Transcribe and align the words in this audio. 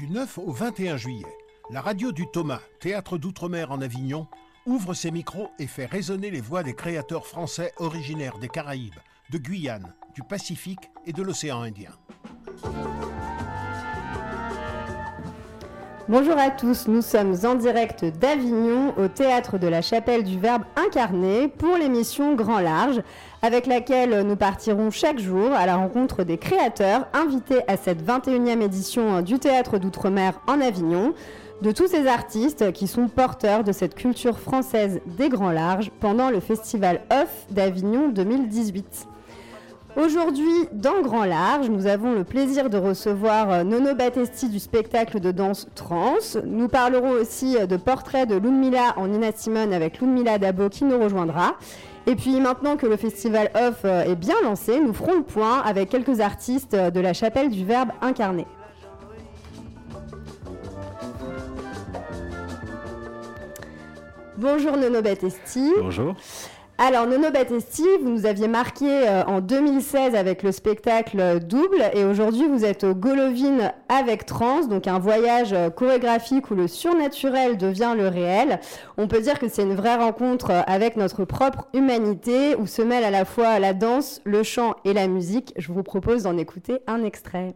Du 0.00 0.08
9 0.08 0.38
au 0.38 0.50
21 0.50 0.96
juillet, 0.96 1.36
la 1.68 1.82
radio 1.82 2.10
du 2.10 2.26
Thomas, 2.26 2.62
théâtre 2.80 3.18
d'outre-mer 3.18 3.70
en 3.70 3.82
Avignon, 3.82 4.28
ouvre 4.64 4.94
ses 4.94 5.10
micros 5.10 5.50
et 5.58 5.66
fait 5.66 5.84
résonner 5.84 6.30
les 6.30 6.40
voix 6.40 6.62
des 6.62 6.72
créateurs 6.72 7.26
français 7.26 7.74
originaires 7.76 8.38
des 8.38 8.48
Caraïbes, 8.48 8.94
de 9.28 9.36
Guyane, 9.36 9.94
du 10.14 10.22
Pacifique 10.22 10.88
et 11.04 11.12
de 11.12 11.22
l'océan 11.22 11.60
Indien. 11.60 11.92
Bonjour 16.10 16.36
à 16.36 16.50
tous, 16.50 16.88
nous 16.88 17.02
sommes 17.02 17.36
en 17.44 17.54
direct 17.54 18.04
d'Avignon 18.04 18.92
au 18.98 19.06
théâtre 19.06 19.58
de 19.58 19.68
la 19.68 19.80
Chapelle 19.80 20.24
du 20.24 20.40
Verbe 20.40 20.64
incarné 20.74 21.46
pour 21.46 21.76
l'émission 21.76 22.34
Grand 22.34 22.58
Large 22.58 23.00
avec 23.42 23.68
laquelle 23.68 24.26
nous 24.26 24.34
partirons 24.34 24.90
chaque 24.90 25.20
jour 25.20 25.52
à 25.52 25.66
la 25.66 25.76
rencontre 25.76 26.24
des 26.24 26.36
créateurs 26.36 27.06
invités 27.12 27.60
à 27.68 27.76
cette 27.76 28.04
21e 28.04 28.60
édition 28.60 29.22
du 29.22 29.38
théâtre 29.38 29.78
d'outre-mer 29.78 30.40
en 30.48 30.60
Avignon, 30.60 31.14
de 31.62 31.70
tous 31.70 31.86
ces 31.86 32.08
artistes 32.08 32.72
qui 32.72 32.88
sont 32.88 33.06
porteurs 33.06 33.62
de 33.62 33.70
cette 33.70 33.94
culture 33.94 34.40
française 34.40 35.00
des 35.16 35.28
Grands 35.28 35.52
Larges 35.52 35.92
pendant 36.00 36.28
le 36.28 36.40
festival 36.40 37.02
Off 37.12 37.46
d'Avignon 37.52 38.08
2018. 38.08 39.06
Aujourd'hui, 39.96 40.68
dans 40.72 41.02
Grand 41.02 41.24
Large, 41.24 41.68
nous 41.68 41.86
avons 41.86 42.14
le 42.14 42.22
plaisir 42.22 42.70
de 42.70 42.78
recevoir 42.78 43.50
euh, 43.50 43.64
Nono 43.64 43.94
Battesti 43.94 44.48
du 44.48 44.60
spectacle 44.60 45.18
de 45.18 45.32
danse 45.32 45.66
Trans. 45.74 46.14
Nous 46.44 46.68
parlerons 46.68 47.10
aussi 47.10 47.56
euh, 47.56 47.66
de 47.66 47.76
portraits 47.76 48.28
de 48.28 48.36
Ludmilla 48.36 48.94
en 48.96 49.08
Nina 49.08 49.32
Simone 49.34 49.72
avec 49.72 50.00
Ludmilla 50.00 50.38
Dabo 50.38 50.68
qui 50.68 50.84
nous 50.84 50.96
rejoindra. 50.96 51.56
Et 52.06 52.14
puis 52.14 52.40
maintenant 52.40 52.76
que 52.76 52.86
le 52.86 52.96
festival 52.96 53.50
Off 53.56 53.80
euh, 53.84 54.04
est 54.04 54.14
bien 54.14 54.36
lancé, 54.44 54.78
nous 54.78 54.92
ferons 54.92 55.16
le 55.16 55.22
point 55.22 55.58
avec 55.58 55.88
quelques 55.88 56.20
artistes 56.20 56.76
de 56.76 57.00
la 57.00 57.12
chapelle 57.12 57.50
du 57.50 57.64
Verbe 57.64 57.90
incarné. 58.00 58.46
Bonjour 64.36 64.76
Nono 64.76 65.02
Battesti. 65.02 65.72
Bonjour. 65.80 66.14
Alors, 66.82 67.06
Nono 67.06 67.30
Battesti, 67.30 67.84
vous 68.00 68.08
nous 68.08 68.24
aviez 68.24 68.48
marqué 68.48 68.86
euh, 68.88 69.22
en 69.24 69.42
2016 69.42 70.14
avec 70.14 70.42
le 70.42 70.50
spectacle 70.50 71.38
Double 71.40 71.82
et 71.92 72.04
aujourd'hui 72.04 72.48
vous 72.48 72.64
êtes 72.64 72.84
au 72.84 72.94
Golovine 72.94 73.74
avec 73.90 74.24
Trans, 74.24 74.64
donc 74.64 74.86
un 74.86 74.98
voyage 74.98 75.52
euh, 75.52 75.68
chorégraphique 75.68 76.50
où 76.50 76.54
le 76.54 76.68
surnaturel 76.68 77.58
devient 77.58 77.92
le 77.94 78.08
réel. 78.08 78.60
On 78.96 79.08
peut 79.08 79.20
dire 79.20 79.38
que 79.38 79.46
c'est 79.46 79.64
une 79.64 79.74
vraie 79.74 79.96
rencontre 79.96 80.52
euh, 80.52 80.62
avec 80.66 80.96
notre 80.96 81.26
propre 81.26 81.68
humanité 81.74 82.56
où 82.56 82.66
se 82.66 82.80
mêlent 82.80 83.04
à 83.04 83.10
la 83.10 83.26
fois 83.26 83.58
la 83.58 83.74
danse, 83.74 84.22
le 84.24 84.42
chant 84.42 84.74
et 84.86 84.94
la 84.94 85.06
musique. 85.06 85.52
Je 85.58 85.72
vous 85.72 85.82
propose 85.82 86.22
d'en 86.22 86.38
écouter 86.38 86.78
un 86.86 87.04
extrait. 87.04 87.54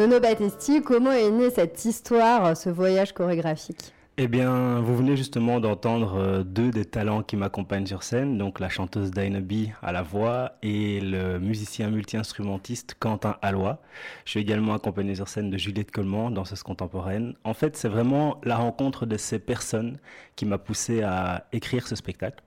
Nono 0.00 0.18
Battesti, 0.18 0.80
comment 0.80 1.12
est 1.12 1.30
née 1.30 1.50
cette 1.50 1.84
histoire, 1.84 2.56
ce 2.56 2.70
voyage 2.70 3.12
chorégraphique? 3.12 3.92
Eh 4.16 4.28
bien, 4.28 4.80
vous 4.80 4.96
venez 4.96 5.14
justement 5.14 5.60
d'entendre 5.60 6.14
euh, 6.16 6.42
deux 6.42 6.70
des 6.70 6.86
talents 6.86 7.22
qui 7.22 7.36
m'accompagnent 7.36 7.84
sur 7.84 8.02
scène, 8.02 8.38
donc 8.38 8.60
la 8.60 8.70
chanteuse 8.70 9.10
Dynaby 9.10 9.72
à 9.82 9.92
la 9.92 10.00
voix 10.00 10.52
et 10.62 11.02
le 11.02 11.38
musicien 11.38 11.90
multi-instrumentiste 11.90 12.96
Quentin 12.98 13.36
Alloy. 13.42 13.76
Je 14.24 14.30
suis 14.30 14.40
également 14.40 14.72
accompagné 14.72 15.14
sur 15.14 15.28
scène 15.28 15.50
de 15.50 15.58
Juliette 15.58 15.90
Coleman, 15.90 16.32
danseuse 16.32 16.62
contemporaine. 16.62 17.34
En 17.44 17.52
fait, 17.52 17.76
c'est 17.76 17.88
vraiment 17.88 18.40
la 18.42 18.56
rencontre 18.56 19.04
de 19.04 19.18
ces 19.18 19.38
personnes 19.38 19.98
qui 20.34 20.46
m'a 20.46 20.56
poussé 20.56 21.02
à 21.02 21.44
écrire 21.52 21.86
ce 21.86 21.94
spectacle. 21.94 22.42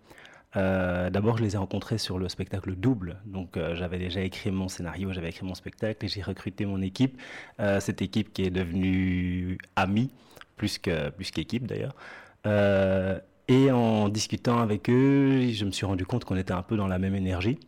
Euh, 0.55 1.09
d'abord, 1.09 1.37
je 1.37 1.43
les 1.43 1.55
ai 1.55 1.57
rencontrés 1.57 1.97
sur 1.97 2.19
le 2.19 2.29
spectacle 2.29 2.75
double. 2.75 3.17
Donc, 3.25 3.57
euh, 3.57 3.75
j'avais 3.75 3.97
déjà 3.97 4.21
écrit 4.21 4.51
mon 4.51 4.67
scénario, 4.67 5.11
j'avais 5.11 5.29
écrit 5.29 5.45
mon 5.45 5.55
spectacle 5.55 6.05
et 6.05 6.07
j'ai 6.07 6.21
recruté 6.21 6.65
mon 6.65 6.81
équipe. 6.81 7.19
Euh, 7.59 7.79
cette 7.79 8.01
équipe 8.01 8.33
qui 8.33 8.43
est 8.43 8.49
devenue 8.51 9.57
amie, 9.75 10.11
plus 10.55 10.77
que 10.77 11.09
plus 11.09 11.31
qu'équipe 11.31 11.67
d'ailleurs. 11.67 11.95
et 13.47 13.71
en 13.71 14.09
discutant 14.09 14.59
avec 14.59 14.89
eux, 14.89 15.49
je 15.51 15.65
me 15.65 15.71
suis 15.71 15.85
rendu 15.85 16.05
compte 16.05 16.23
qu'on 16.25 16.37
était 16.37 16.53
un 16.53 16.61
peu 16.61 16.77
dans 16.77 16.87
la 16.87 16.99
même 16.99 17.15
énergie. 17.15 17.59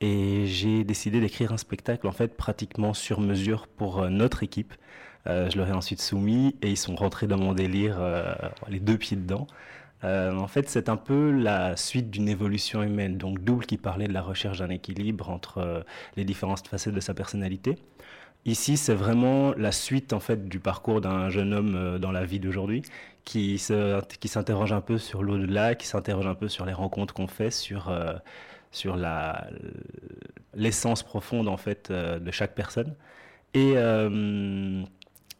Et 0.00 0.46
j'ai 0.46 0.84
décidé 0.84 1.20
d'écrire 1.20 1.52
un 1.52 1.56
spectacle 1.56 2.06
en 2.06 2.12
fait 2.12 2.36
pratiquement 2.36 2.94
sur 2.94 3.20
mesure 3.20 3.68
pour 3.68 4.08
notre 4.10 4.42
équipe. 4.42 4.74
je 5.26 5.56
leur 5.56 5.68
ai 5.68 5.72
ensuite 5.72 6.00
soumis 6.02 6.56
et 6.62 6.70
ils 6.70 6.76
sont 6.76 6.94
rentrés 6.96 7.26
dans 7.26 7.38
mon 7.38 7.54
délire, 7.54 7.98
les 8.68 8.80
deux 8.80 8.98
pieds 8.98 9.16
dedans. 9.16 9.46
Euh, 10.04 10.36
en 10.36 10.46
fait, 10.48 10.68
c'est 10.68 10.88
un 10.88 10.96
peu 10.96 11.30
la 11.30 11.76
suite 11.76 12.10
d'une 12.10 12.28
évolution 12.28 12.82
humaine. 12.82 13.16
Donc, 13.18 13.42
Double 13.42 13.66
qui 13.66 13.78
parlait 13.78 14.08
de 14.08 14.12
la 14.12 14.22
recherche 14.22 14.58
d'un 14.58 14.70
équilibre 14.70 15.30
entre 15.30 15.58
euh, 15.58 15.80
les 16.16 16.24
différentes 16.24 16.66
facettes 16.66 16.94
de 16.94 17.00
sa 17.00 17.14
personnalité. 17.14 17.78
Ici, 18.46 18.76
c'est 18.76 18.94
vraiment 18.94 19.54
la 19.56 19.72
suite 19.72 20.12
en 20.12 20.20
fait 20.20 20.48
du 20.48 20.60
parcours 20.60 21.00
d'un 21.00 21.30
jeune 21.30 21.54
homme 21.54 21.74
euh, 21.76 21.98
dans 21.98 22.12
la 22.12 22.24
vie 22.26 22.40
d'aujourd'hui 22.40 22.82
qui 23.24 23.58
s'interroge 23.58 24.72
un 24.72 24.82
peu 24.82 24.98
sur 24.98 25.22
l'au-delà, 25.22 25.74
qui 25.74 25.86
s'interroge 25.86 26.26
un 26.26 26.34
peu 26.34 26.48
sur 26.48 26.66
les 26.66 26.74
rencontres 26.74 27.14
qu'on 27.14 27.26
fait, 27.26 27.50
sur 27.50 27.90
sur 28.70 28.96
la 28.96 29.48
l'essence 30.54 31.02
profonde 31.02 31.48
en 31.48 31.56
fait 31.56 31.90
de 31.90 32.30
chaque 32.30 32.54
personne. 32.54 32.94
Et 33.54 33.76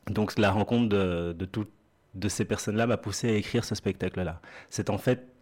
donc 0.06 0.38
la 0.38 0.50
rencontre 0.50 0.88
de, 0.88 1.34
de 1.38 1.44
tout, 1.44 1.66
de 2.14 2.28
ces 2.28 2.44
personnes-là 2.44 2.86
m'a 2.86 2.96
poussé 2.96 3.28
à 3.28 3.32
écrire 3.32 3.64
ce 3.64 3.74
spectacle-là. 3.74 4.40
C'est 4.70 4.90
en 4.90 4.98
fait 4.98 5.34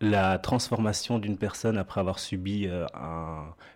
la 0.00 0.38
transformation 0.38 1.18
d'une 1.18 1.36
personne 1.36 1.76
après 1.76 2.00
avoir 2.00 2.20
subi 2.20 2.66
euh, 2.68 2.86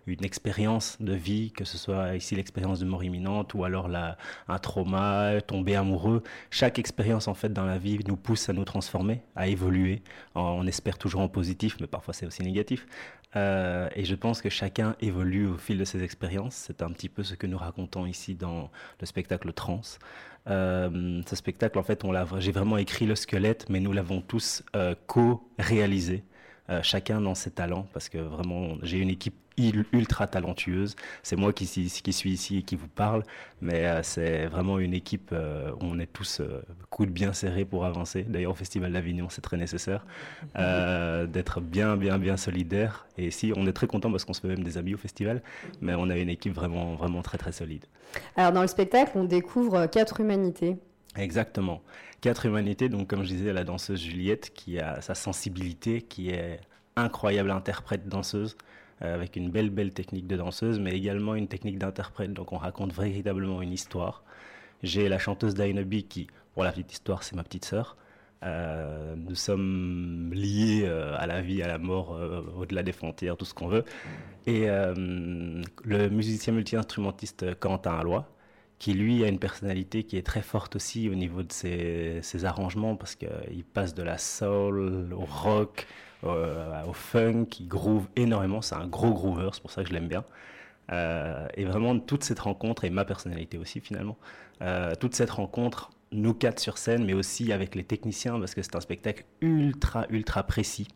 une 0.07 0.23
expérience 0.23 0.97
de 1.01 1.13
vie, 1.13 1.51
que 1.51 1.65
ce 1.65 1.77
soit 1.77 2.15
ici 2.15 2.35
l'expérience 2.35 2.79
de 2.79 2.85
mort 2.85 3.03
imminente 3.03 3.53
ou 3.53 3.65
alors 3.65 3.89
un 4.47 4.59
trauma, 4.59 5.41
tomber 5.45 5.75
amoureux. 5.75 6.23
Chaque 6.49 6.79
expérience 6.79 7.27
en 7.27 7.33
fait 7.33 7.51
dans 7.51 7.65
la 7.65 7.77
vie 7.77 7.99
nous 8.07 8.15
pousse 8.15 8.47
à 8.47 8.53
nous 8.53 8.63
transformer, 8.63 9.21
à 9.35 9.47
évoluer. 9.47 10.01
On 10.35 10.65
espère 10.65 10.97
toujours 10.97 11.21
en 11.21 11.27
positif, 11.27 11.75
mais 11.81 11.87
parfois 11.87 12.13
c'est 12.13 12.25
aussi 12.25 12.41
négatif. 12.43 12.87
Euh, 13.35 13.89
et 13.95 14.05
je 14.05 14.15
pense 14.15 14.41
que 14.41 14.49
chacun 14.49 14.95
évolue 14.99 15.47
au 15.47 15.57
fil 15.57 15.77
de 15.77 15.85
ses 15.85 16.03
expériences. 16.03 16.53
C'est 16.55 16.81
un 16.81 16.91
petit 16.91 17.09
peu 17.09 17.23
ce 17.23 17.35
que 17.35 17.47
nous 17.47 17.57
racontons 17.57 18.05
ici 18.05 18.35
dans 18.35 18.69
le 18.99 19.05
spectacle 19.05 19.51
Trans. 19.53 19.81
Euh, 20.49 21.21
ce 21.25 21.35
spectacle, 21.35 21.77
en 21.79 21.83
fait, 21.83 22.03
on 22.03 22.11
l'a, 22.11 22.27
j'ai 22.39 22.51
vraiment 22.51 22.77
écrit 22.77 23.05
le 23.05 23.15
squelette, 23.15 23.69
mais 23.69 23.79
nous 23.79 23.93
l'avons 23.93 24.21
tous 24.21 24.63
euh, 24.75 24.95
co-réalisé, 25.07 26.23
euh, 26.69 26.81
chacun 26.83 27.21
dans 27.21 27.35
ses 27.35 27.51
talents, 27.51 27.87
parce 27.93 28.09
que 28.09 28.17
vraiment, 28.17 28.75
j'ai 28.81 28.99
une 28.99 29.09
équipe 29.09 29.35
ultra 29.57 30.27
talentueuse. 30.27 30.95
C'est 31.21 31.35
moi 31.35 31.53
qui, 31.53 31.65
qui, 31.65 32.13
suis 32.13 32.31
ici 32.31 32.57
et 32.57 32.61
qui 32.63 32.75
vous 32.75 32.87
parle, 32.87 33.23
mais 33.61 33.85
euh, 33.85 34.03
c'est 34.03 34.47
vraiment 34.47 34.79
une 34.79 34.93
équipe 34.93 35.29
euh, 35.31 35.71
où 35.73 35.85
on 35.85 35.99
est 35.99 36.11
tous 36.11 36.39
euh, 36.39 36.61
coudes 36.89 37.11
bien 37.11 37.33
serrés 37.33 37.65
pour 37.65 37.85
avancer. 37.85 38.23
D'ailleurs, 38.23 38.51
au 38.51 38.55
Festival 38.55 38.91
d'Avignon, 38.91 39.27
c'est 39.29 39.41
très 39.41 39.57
nécessaire 39.57 40.05
d'être 40.55 41.61
bien, 41.61 41.97
bien, 41.97 42.17
bien 42.17 42.37
solidaire. 42.37 43.07
Et 43.17 43.27
ici, 43.27 43.53
on 43.55 43.67
est 43.67 43.73
très 43.73 43.87
content 43.87 44.11
parce 44.11 44.25
qu'on 44.25 44.33
se 44.33 44.41
fait 44.41 44.47
même 44.47 44.63
des 44.63 44.77
amis 44.77 44.95
au 44.95 44.97
festival, 44.97 45.41
mais 45.81 45.93
on 45.95 46.09
a 46.09 46.17
une 46.17 46.29
équipe 46.29 46.53
vraiment, 46.53 46.95
vraiment 46.95 47.21
très, 47.21 47.37
très 47.37 47.51
solide. 47.51 47.85
Alors, 48.35 48.51
dans 48.51 48.61
le 48.61 48.67
spectacle, 48.67 49.11
on 49.15 49.23
découvre 49.23 49.85
quatre 49.87 50.19
humanités. 50.19 50.77
Exactement. 51.15 51.81
Quatre 52.21 52.45
humanités, 52.45 52.89
donc 52.89 53.09
comme 53.09 53.23
je 53.23 53.29
disais, 53.29 53.53
la 53.53 53.63
danseuse 53.63 53.99
Juliette 53.99 54.51
qui 54.53 54.79
a 54.79 55.01
sa 55.01 55.13
sensibilité, 55.13 56.01
qui 56.01 56.29
est 56.29 56.59
incroyable 56.95 57.51
interprète 57.51 58.07
danseuse 58.07 58.57
avec 59.01 59.35
une 59.35 59.49
belle 59.49 59.69
belle 59.69 59.93
technique 59.93 60.27
de 60.27 60.37
danseuse, 60.37 60.79
mais 60.79 60.91
également 60.91 61.35
une 61.35 61.47
technique 61.47 61.77
d'interprète. 61.77 62.33
Donc 62.33 62.53
on 62.53 62.57
raconte 62.57 62.93
véritablement 62.93 63.61
une 63.61 63.73
histoire. 63.73 64.23
J'ai 64.81 65.09
la 65.09 65.19
chanteuse 65.19 65.53
Dainabi 65.53 66.03
qui, 66.03 66.27
pour 66.53 66.63
la 66.63 66.71
petite 66.71 66.93
histoire, 66.93 67.23
c'est 67.23 67.35
ma 67.35 67.43
petite 67.43 67.65
sœur. 67.65 67.97
Euh, 68.43 69.15
nous 69.15 69.35
sommes 69.35 70.31
liés 70.33 70.83
euh, 70.83 71.15
à 71.17 71.27
la 71.27 71.41
vie, 71.41 71.63
à 71.63 71.67
la 71.67 71.77
mort, 71.77 72.15
euh, 72.15 72.41
au-delà 72.57 72.83
des 72.83 72.91
frontières, 72.91 73.37
tout 73.37 73.45
ce 73.45 73.53
qu'on 73.53 73.67
veut. 73.67 73.85
Et 74.45 74.67
le 74.67 76.09
musicien 76.09 76.51
multi-instrumentiste 76.51 77.57
Quentin 77.59 77.93
Alloy, 77.93 78.23
qui 78.77 78.93
lui 78.93 79.23
a 79.23 79.29
une 79.29 79.39
personnalité 79.39 80.03
qui 80.03 80.17
est 80.17 80.25
très 80.25 80.41
forte 80.41 80.75
aussi 80.75 81.07
au 81.07 81.15
niveau 81.15 81.43
de 81.43 81.51
ses 81.51 82.45
arrangements, 82.45 82.97
parce 82.97 83.15
qu'il 83.15 83.63
passe 83.73 83.93
de 83.93 84.03
la 84.03 84.17
soul 84.17 85.13
au 85.13 85.23
rock, 85.23 85.87
au 86.23 86.93
funk, 86.93 87.47
il 87.59 87.67
groove 87.67 88.07
énormément, 88.15 88.61
c'est 88.61 88.75
un 88.75 88.87
gros 88.87 89.13
groover, 89.13 89.49
c'est 89.53 89.61
pour 89.61 89.71
ça 89.71 89.83
que 89.83 89.89
je 89.89 89.93
l'aime 89.93 90.07
bien. 90.07 90.23
et 90.89 91.65
vraiment, 91.65 91.99
toute 91.99 92.23
cette 92.23 92.39
rencontre, 92.39 92.85
et 92.85 92.89
ma 92.89 93.05
personnalité 93.05 93.57
aussi 93.57 93.79
finalement, 93.79 94.17
toute 94.99 95.15
cette 95.15 95.31
rencontre 95.31 95.91
nous 96.13 96.33
quatre 96.33 96.59
sur 96.59 96.77
scène, 96.77 97.05
mais 97.05 97.13
aussi 97.13 97.51
avec 97.51 97.75
les 97.75 97.83
techniciens, 97.83 98.39
parce 98.39 98.55
que 98.55 98.61
c'est 98.61 98.75
un 98.75 98.81
spectacle 98.81 99.25
ultra, 99.41 100.05
ultra 100.09 100.43
précis 100.43 100.87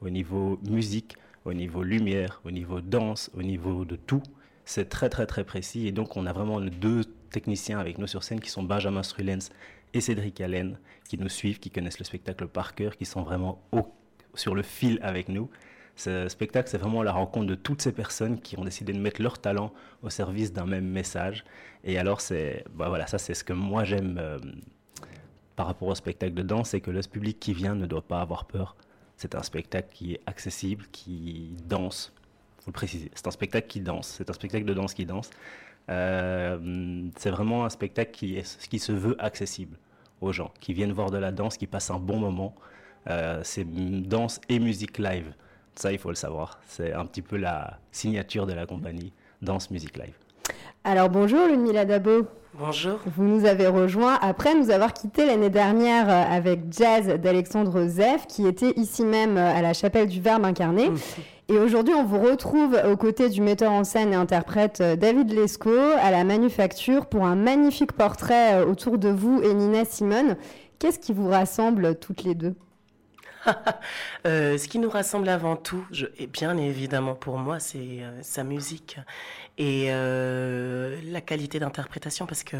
au 0.00 0.10
niveau 0.10 0.58
musique, 0.68 1.16
au 1.44 1.52
niveau 1.52 1.82
lumière, 1.82 2.40
au 2.44 2.50
niveau 2.50 2.80
danse, 2.80 3.30
au 3.36 3.42
niveau 3.42 3.84
de 3.84 3.96
tout. 3.96 4.22
C'est 4.64 4.88
très, 4.88 5.08
très, 5.08 5.26
très 5.26 5.44
précis. 5.44 5.86
Et 5.86 5.92
donc, 5.92 6.16
on 6.16 6.26
a 6.26 6.32
vraiment 6.32 6.60
deux 6.60 7.04
techniciens 7.30 7.78
avec 7.78 7.98
nous 7.98 8.06
sur 8.06 8.22
scène 8.22 8.40
qui 8.40 8.50
sont 8.50 8.62
Benjamin 8.62 9.02
Strulens 9.02 9.50
et 9.94 10.00
Cédric 10.00 10.40
Allen, 10.40 10.78
qui 11.08 11.18
nous 11.18 11.28
suivent, 11.28 11.58
qui 11.58 11.70
connaissent 11.70 11.98
le 11.98 12.04
spectacle 12.04 12.46
par 12.46 12.74
cœur, 12.74 12.96
qui 12.96 13.04
sont 13.04 13.22
vraiment 13.22 13.62
sur 14.34 14.54
le 14.54 14.62
fil 14.62 14.98
avec 15.02 15.28
nous. 15.28 15.50
Ce 15.96 16.28
spectacle, 16.28 16.68
c'est 16.70 16.78
vraiment 16.78 17.02
la 17.02 17.12
rencontre 17.12 17.46
de 17.46 17.54
toutes 17.54 17.82
ces 17.82 17.92
personnes 17.92 18.40
qui 18.40 18.58
ont 18.58 18.64
décidé 18.64 18.92
de 18.92 18.98
mettre 18.98 19.20
leur 19.20 19.38
talent 19.38 19.72
au 20.02 20.08
service 20.10 20.52
d'un 20.52 20.64
même 20.66 20.86
message. 20.86 21.44
Et 21.84 21.98
alors, 21.98 22.20
c'est, 22.20 22.64
bah 22.74 22.88
voilà, 22.88 23.06
ça, 23.06 23.18
c'est 23.18 23.34
ce 23.34 23.44
que 23.44 23.52
moi 23.52 23.84
j'aime 23.84 24.16
euh, 24.18 24.38
par 25.60 25.66
rapport 25.66 25.88
au 25.88 25.94
spectacle 25.94 26.32
de 26.32 26.42
danse, 26.42 26.70
c'est 26.70 26.80
que 26.80 26.90
le 26.90 27.02
public 27.02 27.38
qui 27.38 27.52
vient 27.52 27.74
ne 27.74 27.84
doit 27.84 28.00
pas 28.00 28.22
avoir 28.22 28.46
peur. 28.46 28.76
C'est 29.18 29.34
un 29.34 29.42
spectacle 29.42 29.88
qui 29.92 30.14
est 30.14 30.20
accessible, 30.24 30.86
qui 30.90 31.54
danse. 31.68 32.14
Faut 32.60 32.70
le 32.70 32.72
préciser. 32.72 33.10
C'est 33.14 33.26
un 33.26 33.30
spectacle 33.30 33.66
qui 33.66 33.80
danse. 33.80 34.14
C'est 34.16 34.30
un 34.30 34.32
spectacle 34.32 34.64
de 34.64 34.72
danse 34.72 34.94
qui 34.94 35.04
danse. 35.04 35.28
Euh, 35.90 37.10
c'est 37.18 37.28
vraiment 37.28 37.66
un 37.66 37.68
spectacle 37.68 38.10
qui, 38.10 38.38
est, 38.38 38.68
qui 38.70 38.78
se 38.78 38.92
veut 38.92 39.16
accessible 39.18 39.76
aux 40.22 40.32
gens, 40.32 40.50
qui 40.60 40.72
viennent 40.72 40.92
voir 40.92 41.10
de 41.10 41.18
la 41.18 41.30
danse, 41.30 41.58
qui 41.58 41.66
passent 41.66 41.90
un 41.90 41.98
bon 41.98 42.18
moment. 42.18 42.54
Euh, 43.08 43.40
c'est 43.42 43.64
danse 43.66 44.40
et 44.48 44.58
musique 44.58 44.98
live. 44.98 45.32
Ça, 45.74 45.92
il 45.92 45.98
faut 45.98 46.10
le 46.10 46.14
savoir. 46.14 46.60
C'est 46.66 46.92
un 46.92 47.06
petit 47.06 47.22
peu 47.22 47.36
la 47.36 47.78
signature 47.92 48.46
de 48.46 48.52
la 48.52 48.66
compagnie 48.66 49.12
Danse 49.40 49.70
Music 49.70 49.96
Live. 49.96 50.14
Alors 50.84 51.08
bonjour 51.08 51.46
Ludmila 51.46 51.84
Dabo. 51.84 52.26
Bonjour. 52.54 52.98
Vous 53.16 53.24
nous 53.24 53.44
avez 53.44 53.66
rejoint 53.68 54.18
après 54.20 54.54
nous 54.54 54.70
avoir 54.70 54.92
quitté 54.92 55.24
l'année 55.24 55.50
dernière 55.50 56.08
euh, 56.08 56.36
avec 56.36 56.60
Jazz 56.70 57.06
d'Alexandre 57.06 57.86
Zeff 57.86 58.26
qui 58.26 58.46
était 58.46 58.72
ici 58.76 59.04
même 59.04 59.36
euh, 59.36 59.54
à 59.54 59.62
la 59.62 59.72
chapelle 59.72 60.08
du 60.08 60.20
Verbe 60.20 60.44
incarné. 60.44 60.90
Et 61.48 61.58
aujourd'hui, 61.58 61.94
on 61.94 62.04
vous 62.04 62.20
retrouve 62.20 62.80
aux 62.90 62.96
côtés 62.96 63.28
du 63.28 63.40
metteur 63.40 63.72
en 63.72 63.84
scène 63.84 64.12
et 64.12 64.16
interprète 64.16 64.80
David 64.80 65.32
Lescaut 65.32 65.92
à 66.00 66.10
la 66.10 66.22
Manufacture 66.22 67.06
pour 67.06 67.24
un 67.24 67.34
magnifique 67.34 67.92
portrait 67.92 68.62
autour 68.62 68.98
de 68.98 69.08
vous 69.08 69.42
et 69.42 69.52
Nina 69.52 69.84
Simone. 69.84 70.36
Qu'est-ce 70.78 71.00
qui 71.00 71.12
vous 71.12 71.28
rassemble 71.28 71.96
toutes 71.96 72.22
les 72.22 72.36
deux? 72.36 72.54
Euh, 74.26 74.58
ce 74.58 74.68
qui 74.68 74.78
nous 74.78 74.90
rassemble 74.90 75.30
avant 75.30 75.56
tout, 75.56 75.86
et 76.18 76.26
bien 76.26 76.58
évidemment 76.58 77.14
pour 77.14 77.38
moi, 77.38 77.58
c'est 77.58 77.78
euh, 77.78 78.22
sa 78.22 78.44
musique 78.44 78.98
et 79.56 79.86
euh, 79.88 81.00
la 81.04 81.22
qualité 81.22 81.58
d'interprétation, 81.58 82.26
parce 82.26 82.42
que 82.44 82.56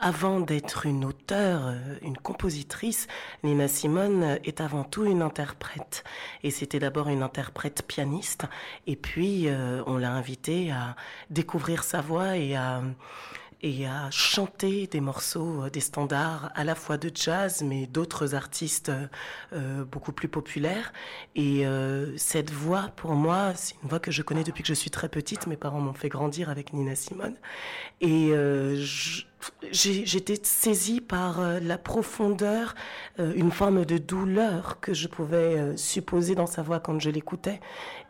avant 0.00 0.38
d'être 0.38 0.86
une 0.86 1.04
auteure, 1.04 1.74
une 2.02 2.16
compositrice, 2.16 3.08
Nina 3.42 3.66
Simone 3.66 4.38
est 4.44 4.60
avant 4.60 4.84
tout 4.84 5.04
une 5.04 5.20
interprète. 5.20 6.04
Et 6.44 6.50
c'était 6.50 6.78
d'abord 6.78 7.08
une 7.08 7.22
interprète 7.22 7.82
pianiste, 7.86 8.46
et 8.86 8.96
puis 8.96 9.48
on 9.86 9.96
l'a 9.96 10.12
invitée 10.12 10.70
à 10.70 10.94
découvrir 11.28 11.82
sa 11.82 12.00
voix 12.00 12.36
et 12.36 12.54
à 12.54 12.82
et 13.62 13.86
à 13.86 14.10
chanter 14.10 14.86
des 14.86 15.00
morceaux, 15.00 15.64
euh, 15.64 15.70
des 15.70 15.80
standards 15.80 16.50
à 16.54 16.64
la 16.64 16.74
fois 16.74 16.96
de 16.96 17.10
jazz, 17.14 17.62
mais 17.62 17.86
d'autres 17.86 18.34
artistes 18.34 18.90
euh, 19.52 19.84
beaucoup 19.84 20.12
plus 20.12 20.28
populaires. 20.28 20.92
Et 21.34 21.66
euh, 21.66 22.16
cette 22.16 22.50
voix, 22.50 22.90
pour 22.96 23.12
moi, 23.12 23.52
c'est 23.54 23.74
une 23.82 23.88
voix 23.88 24.00
que 24.00 24.10
je 24.10 24.22
connais 24.22 24.44
depuis 24.44 24.62
que 24.62 24.68
je 24.68 24.74
suis 24.74 24.90
très 24.90 25.08
petite. 25.08 25.46
Mes 25.46 25.56
parents 25.56 25.80
m'ont 25.80 25.92
fait 25.92 26.08
grandir 26.08 26.48
avec 26.48 26.72
Nina 26.72 26.94
Simone. 26.94 27.36
Et 28.00 28.32
j'étais 29.72 30.40
saisie 30.42 31.02
par 31.02 31.60
la 31.60 31.76
profondeur, 31.76 32.74
une 33.18 33.50
forme 33.50 33.84
de 33.84 33.98
douleur 33.98 34.80
que 34.80 34.94
je 34.94 35.06
pouvais 35.06 35.76
supposer 35.76 36.34
dans 36.34 36.46
sa 36.46 36.62
voix 36.62 36.80
quand 36.80 36.98
je 36.98 37.10
l'écoutais. 37.10 37.60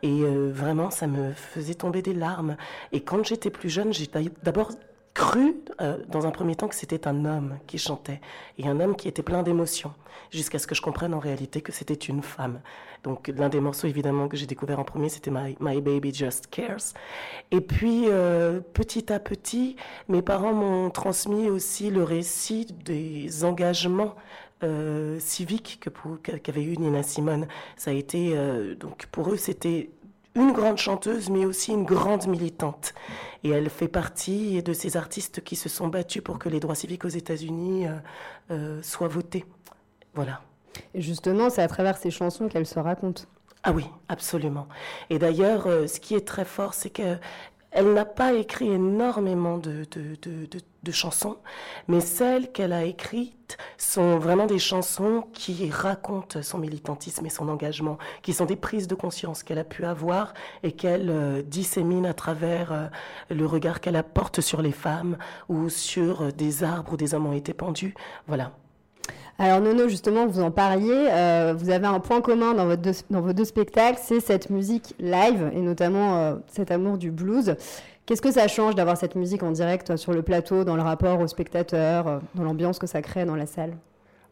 Et 0.01 0.23
vraiment, 0.23 0.91
ça 0.91 1.07
me 1.07 1.33
faisait 1.33 1.73
tomber 1.73 2.01
des 2.01 2.13
larmes. 2.13 2.55
Et 2.93 3.01
quand 3.01 3.25
j'étais 3.25 3.49
plus 3.49 3.69
jeune, 3.69 3.91
j'ai 3.91 4.09
d'abord 4.43 4.71
cru 5.13 5.55
euh, 5.81 5.97
dans 6.07 6.25
un 6.25 6.31
premier 6.31 6.55
temps 6.55 6.67
que 6.67 6.75
c'était 6.75 7.07
un 7.07 7.25
homme 7.25 7.57
qui 7.67 7.77
chantait 7.77 8.21
et 8.57 8.67
un 8.67 8.79
homme 8.79 8.95
qui 8.95 9.07
était 9.07 9.23
plein 9.23 9.43
d'émotions 9.43 9.93
jusqu'à 10.29 10.59
ce 10.59 10.67
que 10.67 10.75
je 10.75 10.81
comprenne 10.81 11.13
en 11.13 11.19
réalité 11.19 11.61
que 11.61 11.71
c'était 11.71 11.93
une 11.93 12.21
femme. 12.21 12.61
Donc 13.03 13.27
l'un 13.35 13.49
des 13.49 13.59
morceaux 13.59 13.87
évidemment 13.87 14.27
que 14.27 14.37
j'ai 14.37 14.45
découvert 14.45 14.79
en 14.79 14.83
premier 14.83 15.09
c'était 15.09 15.31
My, 15.31 15.57
My, 15.59 15.81
Baby 15.81 16.13
Just 16.13 16.47
Cares. 16.47 16.93
Et 17.51 17.61
puis 17.61 18.05
euh, 18.07 18.61
petit 18.73 19.11
à 19.11 19.19
petit 19.19 19.75
mes 20.07 20.21
parents 20.21 20.53
m'ont 20.53 20.89
transmis 20.89 21.49
aussi 21.49 21.89
le 21.89 22.03
récit 22.03 22.67
des 22.85 23.43
engagements 23.43 24.15
euh, 24.63 25.19
civiques 25.19 25.79
qu'avait 26.23 26.63
eu 26.63 26.77
Nina 26.77 27.03
Simone. 27.03 27.47
Ça 27.75 27.91
a 27.91 27.93
été 27.93 28.35
donc 28.79 29.07
pour 29.07 29.31
eux 29.31 29.37
c'était 29.37 29.89
une 30.35 30.51
grande 30.51 30.77
chanteuse, 30.77 31.29
mais 31.29 31.45
aussi 31.45 31.71
une 31.71 31.83
grande 31.83 32.27
militante. 32.27 32.93
Et 33.43 33.49
elle 33.49 33.69
fait 33.69 33.87
partie 33.87 34.61
de 34.63 34.73
ces 34.73 34.97
artistes 34.97 35.43
qui 35.43 35.55
se 35.55 35.69
sont 35.69 35.87
battus 35.87 36.23
pour 36.23 36.39
que 36.39 36.49
les 36.49 36.59
droits 36.59 36.75
civiques 36.75 37.05
aux 37.05 37.09
États-Unis 37.09 37.87
euh, 37.87 37.95
euh, 38.51 38.81
soient 38.81 39.07
votés. 39.07 39.45
Voilà. 40.13 40.41
Et 40.93 41.01
justement, 41.01 41.49
c'est 41.49 41.61
à 41.61 41.67
travers 41.67 41.97
ces 41.97 42.11
chansons 42.11 42.47
qu'elle 42.47 42.65
se 42.65 42.79
raconte. 42.79 43.27
Ah 43.63 43.73
oui, 43.73 43.85
absolument. 44.09 44.67
Et 45.11 45.19
d'ailleurs, 45.19 45.67
euh, 45.67 45.85
ce 45.85 45.99
qui 45.99 46.15
est 46.15 46.27
très 46.27 46.45
fort, 46.45 46.73
c'est 46.73 46.89
que 46.89 47.17
elle 47.71 47.93
n'a 47.93 48.05
pas 48.05 48.33
écrit 48.33 48.69
énormément 48.69 49.57
de, 49.57 49.85
de, 49.91 50.91
chansons, 50.91 51.37
mais 51.87 52.01
celles 52.01 52.51
qu'elle 52.51 52.73
a 52.73 52.83
écrites 52.83 53.57
sont 53.77 54.19
vraiment 54.19 54.45
des 54.45 54.59
chansons 54.59 55.23
qui 55.33 55.69
racontent 55.69 56.41
son 56.41 56.57
militantisme 56.57 57.25
et 57.25 57.29
son 57.29 57.47
engagement, 57.47 57.97
qui 58.23 58.33
sont 58.33 58.45
des 58.45 58.57
prises 58.57 58.87
de 58.87 58.95
conscience 58.95 59.43
qu'elle 59.43 59.59
a 59.59 59.63
pu 59.63 59.85
avoir 59.85 60.33
et 60.63 60.73
qu'elle 60.73 61.09
euh, 61.09 61.41
dissémine 61.43 62.05
à 62.05 62.13
travers 62.13 62.73
euh, 62.73 62.87
le 63.29 63.45
regard 63.45 63.79
qu'elle 63.79 63.95
apporte 63.95 64.41
sur 64.41 64.61
les 64.61 64.73
femmes 64.73 65.17
ou 65.47 65.69
sur 65.69 66.23
euh, 66.23 66.31
des 66.31 66.63
arbres 66.63 66.93
où 66.93 66.97
des 66.97 67.13
hommes 67.13 67.27
ont 67.27 67.33
été 67.33 67.53
pendus. 67.53 67.93
Voilà. 68.27 68.51
Alors 69.41 69.59
Nono, 69.59 69.87
justement, 69.87 70.27
vous 70.27 70.39
en 70.39 70.51
parliez, 70.51 71.07
euh, 71.09 71.55
vous 71.57 71.71
avez 71.71 71.87
un 71.87 71.99
point 71.99 72.21
commun 72.21 72.53
dans, 72.53 72.67
votre 72.67 72.91
dans 73.09 73.21
vos 73.21 73.33
deux 73.33 73.43
spectacles, 73.43 73.97
c'est 73.99 74.19
cette 74.19 74.51
musique 74.51 74.93
live 74.99 75.49
et 75.55 75.61
notamment 75.61 76.19
euh, 76.19 76.35
cet 76.45 76.69
amour 76.69 76.99
du 76.99 77.09
blues. 77.09 77.55
Qu'est-ce 78.05 78.21
que 78.21 78.31
ça 78.31 78.47
change 78.47 78.75
d'avoir 78.75 78.97
cette 78.97 79.15
musique 79.15 79.41
en 79.41 79.49
direct 79.49 79.95
sur 79.95 80.13
le 80.13 80.21
plateau, 80.21 80.63
dans 80.63 80.75
le 80.75 80.83
rapport 80.83 81.19
aux 81.19 81.25
spectateurs, 81.25 82.07
euh, 82.07 82.19
dans 82.35 82.43
l'ambiance 82.43 82.77
que 82.77 82.85
ça 82.85 83.01
crée 83.01 83.25
dans 83.25 83.35
la 83.35 83.47
salle? 83.47 83.73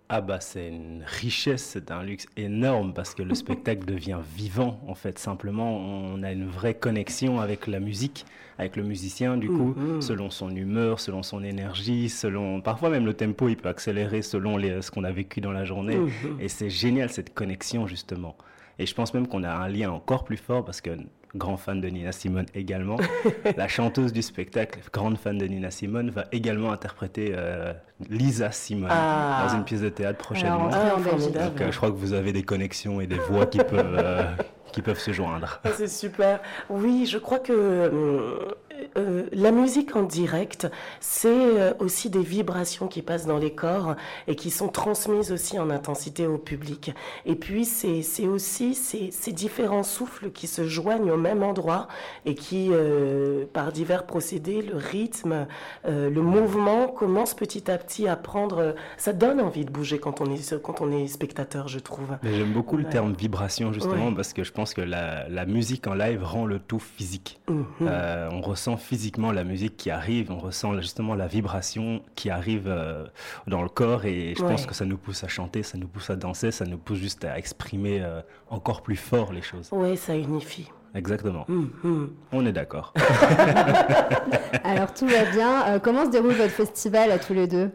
Ah 0.09 0.21
bah 0.21 0.39
c'est 0.41 0.67
une 0.67 1.03
richesse, 1.07 1.63
c'est 1.63 1.89
un 1.89 2.03
luxe 2.03 2.27
énorme 2.37 2.93
parce 2.93 3.15
que 3.15 3.23
le 3.23 3.33
spectacle 3.33 3.85
devient 3.85 4.19
vivant 4.35 4.79
en 4.87 4.93
fait. 4.93 5.17
Simplement, 5.17 5.75
on 5.75 6.21
a 6.21 6.31
une 6.31 6.47
vraie 6.47 6.75
connexion 6.75 7.39
avec 7.39 7.65
la 7.65 7.79
musique, 7.79 8.27
avec 8.59 8.75
le 8.75 8.83
musicien 8.83 9.37
du 9.37 9.47
coup, 9.47 9.73
mm-hmm. 9.73 10.01
selon 10.01 10.29
son 10.29 10.55
humeur, 10.55 10.99
selon 10.99 11.23
son 11.23 11.43
énergie, 11.43 12.09
selon 12.09 12.61
parfois 12.61 12.89
même 12.89 13.05
le 13.05 13.13
tempo, 13.13 13.49
il 13.49 13.55
peut 13.55 13.69
accélérer 13.69 14.21
selon 14.21 14.57
les, 14.57 14.81
ce 14.81 14.91
qu'on 14.91 15.03
a 15.03 15.11
vécu 15.11 15.41
dans 15.41 15.51
la 15.51 15.65
journée. 15.65 15.97
Mm-hmm. 15.97 16.41
Et 16.41 16.49
c'est 16.49 16.69
génial 16.69 17.09
cette 17.09 17.33
connexion 17.33 17.87
justement. 17.87 18.35
Et 18.77 18.85
je 18.85 18.93
pense 18.93 19.13
même 19.13 19.27
qu'on 19.27 19.43
a 19.43 19.51
un 19.51 19.67
lien 19.67 19.89
encore 19.91 20.23
plus 20.23 20.37
fort 20.37 20.63
parce 20.63 20.81
que 20.81 20.91
grand 21.35 21.57
fan 21.57 21.79
de 21.79 21.87
Nina 21.87 22.11
Simone 22.11 22.45
également. 22.55 22.97
la 23.57 23.67
chanteuse 23.67 24.13
du 24.13 24.21
spectacle, 24.21 24.79
grande 24.91 25.17
fan 25.17 25.37
de 25.37 25.45
Nina 25.45 25.71
Simone, 25.71 26.09
va 26.09 26.25
également 26.31 26.71
interpréter 26.71 27.33
euh, 27.35 27.73
Lisa 28.09 28.51
Simone 28.51 28.89
ah. 28.91 29.45
dans 29.47 29.55
une 29.55 29.63
pièce 29.63 29.81
de 29.81 29.89
théâtre 29.89 30.17
prochainement. 30.17 30.69
Ah, 30.71 30.95
Donc, 30.97 31.61
euh, 31.61 31.71
je 31.71 31.77
crois 31.77 31.91
que 31.91 31.97
vous 31.97 32.13
avez 32.13 32.33
des 32.33 32.43
connexions 32.43 32.99
et 33.01 33.07
des 33.07 33.19
voix 33.19 33.45
qui 33.45 33.59
peuvent, 33.59 33.97
euh, 33.97 34.23
qui 34.71 34.81
peuvent 34.81 34.99
se 34.99 35.11
joindre. 35.11 35.59
Ah, 35.63 35.69
c'est 35.75 35.87
super. 35.87 36.39
Oui, 36.69 37.05
je 37.05 37.17
crois 37.17 37.39
que 37.39 38.55
euh, 38.97 39.27
la 39.31 39.51
musique 39.51 39.95
en 39.95 40.03
direct, 40.03 40.67
c'est 40.99 41.29
euh, 41.29 41.73
aussi 41.79 42.09
des 42.09 42.21
vibrations 42.21 42.87
qui 42.87 43.01
passent 43.01 43.25
dans 43.25 43.37
les 43.37 43.53
corps 43.53 43.95
et 44.27 44.35
qui 44.35 44.49
sont 44.49 44.67
transmises 44.67 45.31
aussi 45.31 45.59
en 45.59 45.69
intensité 45.69 46.27
au 46.27 46.37
public. 46.37 46.93
Et 47.25 47.35
puis, 47.35 47.65
c'est 47.65 48.27
aussi 48.27 48.73
ces, 48.73 49.11
ces, 49.11 49.31
différents 49.31 49.83
souffles 49.83 50.31
qui 50.31 50.47
se 50.47 50.67
joignent 50.67 51.11
au 51.11 51.17
même 51.17 51.43
endroit 51.43 51.87
et 52.25 52.35
qui, 52.35 52.69
euh, 52.71 53.45
par 53.51 53.71
divers 53.71 54.05
procédés, 54.05 54.61
le 54.61 54.75
rythme, 54.75 55.47
le 55.85 56.21
mouvement, 56.21 56.87
commence 56.87 57.33
petit 57.33 57.69
à 57.69 57.77
petit 57.77 58.07
à 58.07 58.15
prendre... 58.15 58.75
Ça 58.97 59.13
donne 59.13 59.39
envie 59.39 59.65
de 59.65 59.71
bouger 59.71 59.99
quand 59.99 60.21
on 60.21 60.31
est, 60.31 60.61
quand 60.61 60.81
on 60.81 60.91
est 60.91 61.07
spectateur, 61.07 61.67
je 61.67 61.79
trouve. 61.79 62.17
J'aime 62.23 62.53
beaucoup 62.53 62.77
le 62.77 62.85
terme 62.85 63.13
vibration, 63.13 63.71
justement, 63.71 64.13
parce 64.13 64.33
que 64.33 64.43
je 64.43 64.51
pense 64.51 64.73
que 64.73 64.81
la, 64.81 65.29
la, 65.29 65.45
musique 65.45 65.87
en 65.87 65.93
live 65.93 66.23
rend 66.23 66.45
le 66.45 66.59
tout 66.59 66.79
physique. 66.79 67.39
Mhm. 67.47 67.89
on 68.31 68.41
ressent 68.41 68.77
physiquement 68.89 69.31
la 69.31 69.43
musique 69.43 69.77
qui 69.77 69.91
arrive, 69.91 70.31
on 70.31 70.39
ressent 70.39 70.73
justement 70.81 71.13
la 71.13 71.27
vibration 71.27 72.01
qui 72.15 72.31
arrive 72.31 72.65
euh, 72.67 73.05
dans 73.45 73.61
le 73.61 73.69
corps 73.69 74.05
et 74.05 74.33
je 74.35 74.41
pense 74.41 74.65
que 74.65 74.73
ça 74.73 74.83
nous 74.83 74.97
pousse 74.97 75.23
à 75.23 75.27
chanter, 75.27 75.61
ça 75.61 75.77
nous 75.77 75.87
pousse 75.87 76.09
à 76.09 76.15
danser, 76.15 76.49
ça 76.49 76.65
nous 76.65 76.79
pousse 76.79 76.97
juste 76.97 77.23
à 77.23 77.37
exprimer 77.37 78.01
euh, 78.01 78.21
encore 78.49 78.81
plus 78.81 78.95
fort 78.95 79.31
les 79.31 79.43
choses. 79.43 79.69
Oui, 79.71 79.95
ça 79.95 80.15
unifie. 80.15 80.71
Exactement. 80.95 81.45
Hum, 81.49 81.69
hum. 81.83 82.15
On 82.31 82.47
est 82.47 82.51
d'accord. 82.51 82.95
Alors 84.63 84.91
tout 84.91 85.05
va 85.05 85.25
bien. 85.25 85.67
Euh, 85.67 85.79
comment 85.79 86.05
se 86.05 86.09
déroule 86.09 86.33
votre 86.33 86.49
festival 86.49 87.11
à 87.11 87.19
tous 87.19 87.35
les 87.35 87.45
deux? 87.45 87.69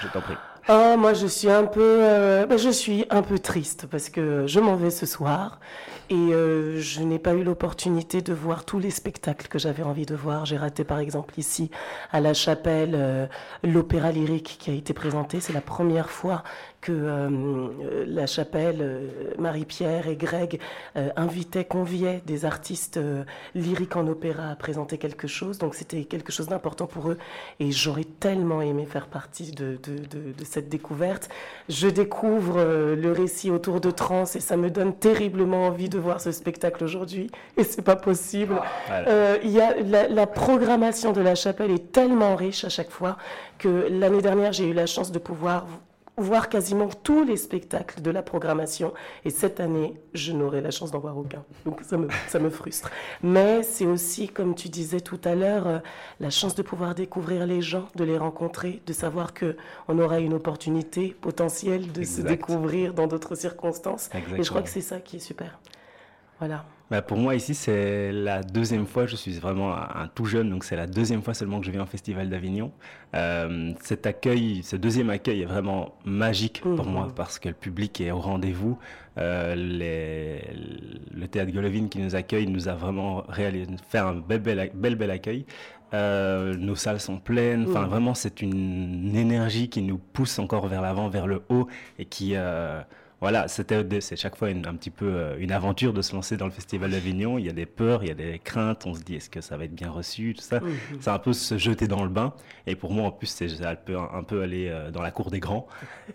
Je 0.00 0.08
t'en 0.08 0.22
prie. 0.22 0.36
Oh, 0.70 0.94
moi 0.96 1.12
je 1.12 1.26
suis 1.26 1.50
un 1.50 1.64
peu, 1.64 1.98
ben, 2.48 2.56
je 2.56 2.70
suis 2.70 3.04
un 3.10 3.20
peu 3.20 3.38
triste 3.38 3.86
parce 3.90 4.08
que 4.08 4.46
je 4.46 4.60
m'en 4.60 4.76
vais 4.76 4.90
ce 4.90 5.04
soir 5.04 5.60
et 6.08 6.14
euh, 6.14 6.80
je 6.80 7.02
n'ai 7.02 7.18
pas 7.18 7.34
eu 7.34 7.42
l'opportunité 7.42 8.22
de 8.22 8.32
voir 8.32 8.64
tous 8.64 8.78
les 8.78 8.90
spectacles 8.90 9.48
que 9.48 9.58
j'avais 9.58 9.82
envie 9.82 10.06
de 10.06 10.14
voir. 10.14 10.46
J'ai 10.46 10.56
raté 10.56 10.84
par 10.84 10.98
exemple 10.98 11.34
ici 11.38 11.70
à 12.12 12.20
la 12.20 12.34
chapelle 12.34 12.92
euh, 12.94 13.26
l'opéra 13.64 14.12
lyrique 14.12 14.56
qui 14.60 14.70
a 14.70 14.74
été 14.74 14.94
présenté. 14.94 15.40
C'est 15.40 15.52
la 15.52 15.60
première 15.60 16.10
fois 16.10 16.44
que 16.86 16.92
euh, 16.92 18.04
la 18.06 18.26
chapelle, 18.26 18.78
euh, 18.80 19.08
Marie-Pierre 19.38 20.06
et 20.06 20.14
Greg 20.14 20.60
euh, 20.96 21.08
invitaient, 21.16 21.64
conviaient 21.64 22.22
des 22.26 22.44
artistes 22.44 23.00
lyriques 23.56 23.96
en 23.96 24.06
opéra 24.06 24.50
à 24.50 24.54
présenter 24.54 24.96
quelque 24.96 25.26
chose. 25.26 25.58
Donc 25.58 25.74
c'était 25.74 26.04
quelque 26.04 26.30
chose 26.30 26.46
d'important 26.46 26.86
pour 26.86 27.10
eux. 27.10 27.18
Et 27.58 27.72
j'aurais 27.72 28.04
tellement 28.04 28.62
aimé 28.62 28.86
faire 28.86 29.08
partie 29.08 29.50
de, 29.50 29.78
de, 29.82 29.96
de, 29.96 30.44
cette 30.44 30.68
découverte. 30.68 31.28
Je 31.68 31.88
découvre 31.88 32.62
le 32.94 33.12
récit 33.12 33.50
autour 33.50 33.80
de 33.80 33.90
Trans 33.90 34.24
et 34.24 34.40
ça 34.40 34.56
me 34.56 34.70
donne 34.70 34.94
terriblement 34.94 35.66
envie 35.66 35.88
de 35.88 35.98
voir 35.98 36.20
ce 36.20 36.30
spectacle 36.30 36.84
aujourd'hui. 36.84 37.30
Et 37.56 37.64
c'est 37.64 37.82
pas 37.82 37.96
possible. 37.96 38.60
Y 38.88 39.60
a 39.60 39.74
la, 39.82 40.06
la 40.06 40.26
programmation 40.28 41.12
de 41.12 41.20
la 41.20 41.34
chapelle 41.34 41.72
est 41.72 41.90
tellement 41.90 42.36
riche 42.36 42.64
à 42.64 42.68
chaque 42.68 42.90
fois 42.90 43.16
que 43.58 43.88
l'année 43.90 44.22
dernière 44.22 44.52
j'ai 44.52 44.68
eu 44.68 44.72
la 44.72 44.86
chance 44.86 45.10
de 45.10 45.18
pouvoir 45.18 45.66
voir 46.16 46.48
quasiment 46.48 46.88
tous 46.88 47.24
les 47.24 47.36
spectacles 47.36 48.00
de 48.00 48.10
la 48.10 48.22
programmation. 48.22 48.94
Et 49.24 49.30
cette 49.30 49.60
année, 49.60 50.00
je 50.14 50.32
n'aurai 50.32 50.60
la 50.60 50.70
chance 50.70 50.90
d'en 50.90 50.98
voir 50.98 51.16
aucun. 51.18 51.44
Donc 51.64 51.80
ça 51.82 51.96
me, 51.96 52.08
ça 52.28 52.38
me 52.38 52.50
frustre. 52.50 52.90
Mais 53.22 53.62
c'est 53.62 53.86
aussi, 53.86 54.28
comme 54.28 54.54
tu 54.54 54.68
disais 54.68 55.00
tout 55.00 55.20
à 55.24 55.34
l'heure, 55.34 55.66
euh, 55.66 55.78
la 56.20 56.30
chance 56.30 56.54
de 56.54 56.62
pouvoir 56.62 56.94
découvrir 56.94 57.46
les 57.46 57.60
gens, 57.60 57.88
de 57.96 58.04
les 58.04 58.16
rencontrer, 58.16 58.80
de 58.86 58.92
savoir 58.92 59.32
qu'on 59.34 59.98
aura 59.98 60.20
une 60.20 60.34
opportunité 60.34 61.14
potentielle 61.20 61.92
de 61.92 62.02
se 62.02 62.22
découvrir 62.22 62.94
dans 62.94 63.06
d'autres 63.06 63.34
circonstances. 63.34 64.08
Et 64.36 64.42
je 64.42 64.48
crois 64.48 64.62
que 64.62 64.70
c'est 64.70 64.80
ça 64.80 65.00
qui 65.00 65.16
est 65.16 65.20
super. 65.20 65.58
Voilà. 66.38 66.64
Bah 66.88 67.02
pour 67.02 67.18
moi 67.18 67.34
ici 67.34 67.54
c'est 67.54 68.12
la 68.12 68.44
deuxième 68.44 68.86
fois, 68.86 69.06
je 69.06 69.16
suis 69.16 69.32
vraiment 69.32 69.74
un, 69.74 70.06
tout 70.14 70.24
jeune, 70.24 70.50
donc 70.50 70.62
c'est 70.62 70.76
la 70.76 70.86
deuxième 70.86 71.20
fois 71.20 71.34
seulement 71.34 71.58
que 71.58 71.66
je 71.66 71.72
viens 71.72 71.82
au 71.82 71.86
Festival 71.86 72.28
d'Avignon. 72.28 72.70
Euh, 73.14 73.72
cet 73.80 74.06
accueil, 74.06 74.62
ce 74.62 74.76
deuxième 74.76 75.10
accueil 75.10 75.42
est 75.42 75.46
vraiment 75.46 75.96
magique 76.04 76.60
pour 76.60 76.86
moi 76.86 77.06
mmh. 77.06 77.14
parce 77.14 77.40
que 77.40 77.48
le 77.48 77.54
public 77.54 78.00
est 78.00 78.12
au 78.12 78.20
rendez-vous. 78.20 78.78
Euh, 79.18 79.54
les, 79.56 80.42
le 81.12 81.26
théâtre 81.26 81.50
Golovine 81.50 81.88
qui 81.88 81.98
nous 81.98 82.14
accueille 82.14 82.46
nous 82.46 82.68
a 82.68 82.74
vraiment 82.74 83.24
réalisé, 83.28 83.66
fait 83.88 83.98
un 83.98 84.14
bel 84.14 84.40
bel, 84.40 84.70
bel, 84.74 84.94
bel 84.94 85.10
accueil. 85.10 85.44
Euh, 85.94 86.54
nos 86.54 86.74
salles 86.74 87.00
sont 87.00 87.18
pleines. 87.18 87.66
Enfin, 87.68 87.82
mmh. 87.82 87.88
vraiment, 87.88 88.14
c'est 88.14 88.42
une, 88.42 89.06
une, 89.08 89.16
énergie 89.16 89.68
qui 89.68 89.82
nous 89.82 89.98
pousse 89.98 90.38
encore 90.38 90.66
vers 90.66 90.82
l'avant, 90.82 91.08
vers 91.08 91.26
le 91.26 91.42
haut 91.48 91.68
et 91.98 92.04
qui 92.04 92.32
euh, 92.34 92.80
voilà, 93.20 93.48
c'était 93.48 94.00
c'est 94.00 94.16
chaque 94.16 94.36
fois 94.36 94.50
une, 94.50 94.66
un 94.66 94.74
petit 94.74 94.90
peu 94.90 95.06
euh, 95.06 95.36
une 95.38 95.50
aventure 95.50 95.94
de 95.94 96.02
se 96.02 96.14
lancer 96.14 96.36
dans 96.36 96.44
le 96.44 96.50
Festival 96.50 96.90
d'Avignon. 96.90 97.38
Il 97.38 97.46
y 97.46 97.48
a 97.48 97.52
des 97.52 97.64
peurs, 97.64 98.04
il 98.04 98.08
y 98.08 98.10
a 98.10 98.14
des 98.14 98.38
craintes. 98.38 98.84
On 98.86 98.94
se 98.94 99.02
dit 99.02 99.14
est-ce 99.14 99.30
que 99.30 99.40
ça 99.40 99.56
va 99.56 99.64
être 99.64 99.74
bien 99.74 99.90
reçu, 99.90 100.34
tout 100.34 100.42
ça. 100.42 100.60
Mhm. 100.60 100.76
C'est 101.00 101.10
un 101.10 101.18
peu 101.18 101.32
se 101.32 101.56
jeter 101.56 101.88
dans 101.88 102.04
le 102.04 102.10
bain. 102.10 102.34
Et 102.66 102.76
pour 102.76 102.92
moi, 102.92 103.06
en 103.06 103.10
plus, 103.10 103.26
c'est 103.26 103.64
un 103.64 103.74
peu, 103.74 103.96
un 103.96 104.22
peu 104.22 104.42
aller 104.42 104.68
euh, 104.68 104.90
dans 104.90 105.00
la 105.00 105.10
cour 105.10 105.30
des 105.30 105.40
grands. 105.40 105.66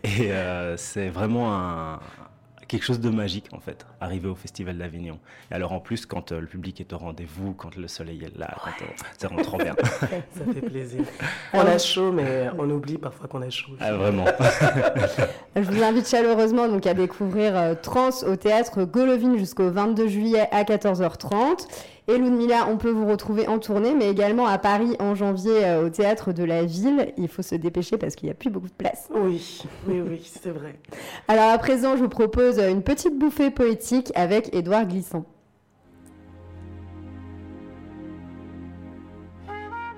Et 0.03 0.31
euh, 0.31 0.77
c'est 0.77 1.10
vraiment 1.10 1.53
un, 1.55 2.00
quelque 2.71 2.83
chose 2.83 3.01
de 3.01 3.09
magique 3.09 3.47
en 3.51 3.59
fait, 3.59 3.85
arriver 3.99 4.29
au 4.29 4.35
Festival 4.35 4.77
d'Avignon. 4.77 5.19
Et 5.51 5.55
alors 5.55 5.73
en 5.73 5.81
plus, 5.81 6.05
quand 6.05 6.31
euh, 6.31 6.39
le 6.39 6.47
public 6.47 6.79
est 6.79 6.93
au 6.93 6.97
rendez-vous, 6.97 7.53
quand 7.53 7.75
le 7.75 7.87
soleil 7.89 8.23
est 8.23 8.37
là, 8.37 8.55
ouais. 8.65 8.87
ça 9.17 9.27
rend 9.27 9.35
trop 9.43 9.57
bien. 9.57 9.75
ça 9.83 10.07
fait 10.53 10.61
plaisir. 10.61 11.01
On 11.53 11.59
a 11.59 11.77
chaud, 11.77 12.13
mais 12.13 12.49
on 12.57 12.69
oublie 12.69 12.97
parfois 12.97 13.27
qu'on 13.27 13.41
a 13.41 13.49
chaud. 13.49 13.73
Ah, 13.81 13.93
vraiment. 13.93 14.23
Je 15.57 15.61
vous 15.61 15.83
invite 15.83 16.07
chaleureusement 16.07 16.69
donc 16.69 16.87
à 16.87 16.93
découvrir 16.93 17.57
euh, 17.57 17.75
Trans 17.75 18.23
au 18.25 18.37
théâtre 18.37 18.85
Golovine 18.85 19.37
jusqu'au 19.37 19.69
22 19.69 20.07
juillet 20.07 20.47
à 20.51 20.63
14h30. 20.63 21.67
Et 22.08 22.17
Ludmilla, 22.17 22.67
on 22.67 22.77
peut 22.77 22.89
vous 22.89 23.05
retrouver 23.05 23.48
en 23.48 23.60
tournée, 23.60 23.93
mais 23.93 24.10
également 24.10 24.48
à 24.48 24.58
Paris 24.58 24.96
en 25.00 25.13
janvier 25.13 25.65
euh, 25.65 25.86
au 25.86 25.89
théâtre 25.89 26.34
de 26.34 26.43
la 26.43 26.65
ville. 26.65 27.13
Il 27.17 27.27
faut 27.27 27.43
se 27.43 27.55
dépêcher 27.55 27.98
parce 27.98 28.15
qu'il 28.15 28.27
n'y 28.27 28.31
a 28.31 28.36
plus 28.36 28.50
beaucoup 28.50 28.67
de 28.67 28.74
place. 28.74 29.08
Oui, 29.13 29.63
oui, 29.88 30.01
oui, 30.01 30.22
c'est 30.24 30.50
vrai. 30.50 30.79
Alors 31.27 31.51
à 31.51 31.58
présent, 31.58 31.96
je 31.96 32.01
vous 32.01 32.10
propose 32.10 32.58
une 32.60 32.81
petite 32.81 33.17
bouffée 33.17 33.51
poétique 33.51 34.12
avec 34.15 34.53
Édouard 34.53 34.88
Glissant. 34.88 35.25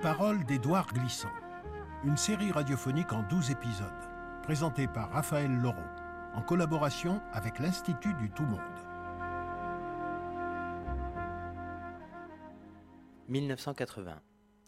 Parole 0.02 0.44
d'Édouard 0.46 0.88
Glissant. 0.94 1.32
Une 2.04 2.18
série 2.18 2.52
radiophonique 2.52 3.14
en 3.14 3.24
12 3.30 3.52
épisodes, 3.52 3.88
présentée 4.44 4.88
par 4.88 5.10
Raphaël 5.12 5.50
Laureau, 5.62 5.78
en 6.36 6.42
collaboration 6.42 7.22
avec 7.32 7.60
l'Institut 7.60 8.14
du 8.16 8.30
Tout 8.30 8.44
Monde. 8.44 8.60
1980. 13.30 14.22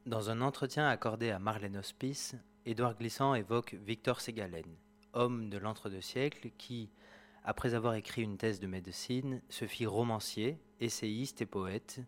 Dans 0.05 0.29
un 0.29 0.39
entretien 0.39 0.87
accordé 0.87 1.29
à 1.29 1.39
Marlène 1.39 1.75
Hospice, 1.75 2.35
Édouard 2.65 2.95
Glissant 2.95 3.35
évoque 3.35 3.73
Victor 3.73 4.21
Ségalen, 4.21 4.77
homme 5.11 5.49
de 5.49 5.57
l'entre-deux 5.57 5.99
siècles 5.99 6.51
qui, 6.57 6.89
après 7.43 7.73
avoir 7.73 7.95
écrit 7.95 8.21
une 8.21 8.37
thèse 8.37 8.61
de 8.61 8.67
médecine, 8.67 9.41
se 9.49 9.65
fit 9.65 9.85
romancier, 9.85 10.57
essayiste 10.79 11.41
et 11.41 11.45
poète, 11.45 11.99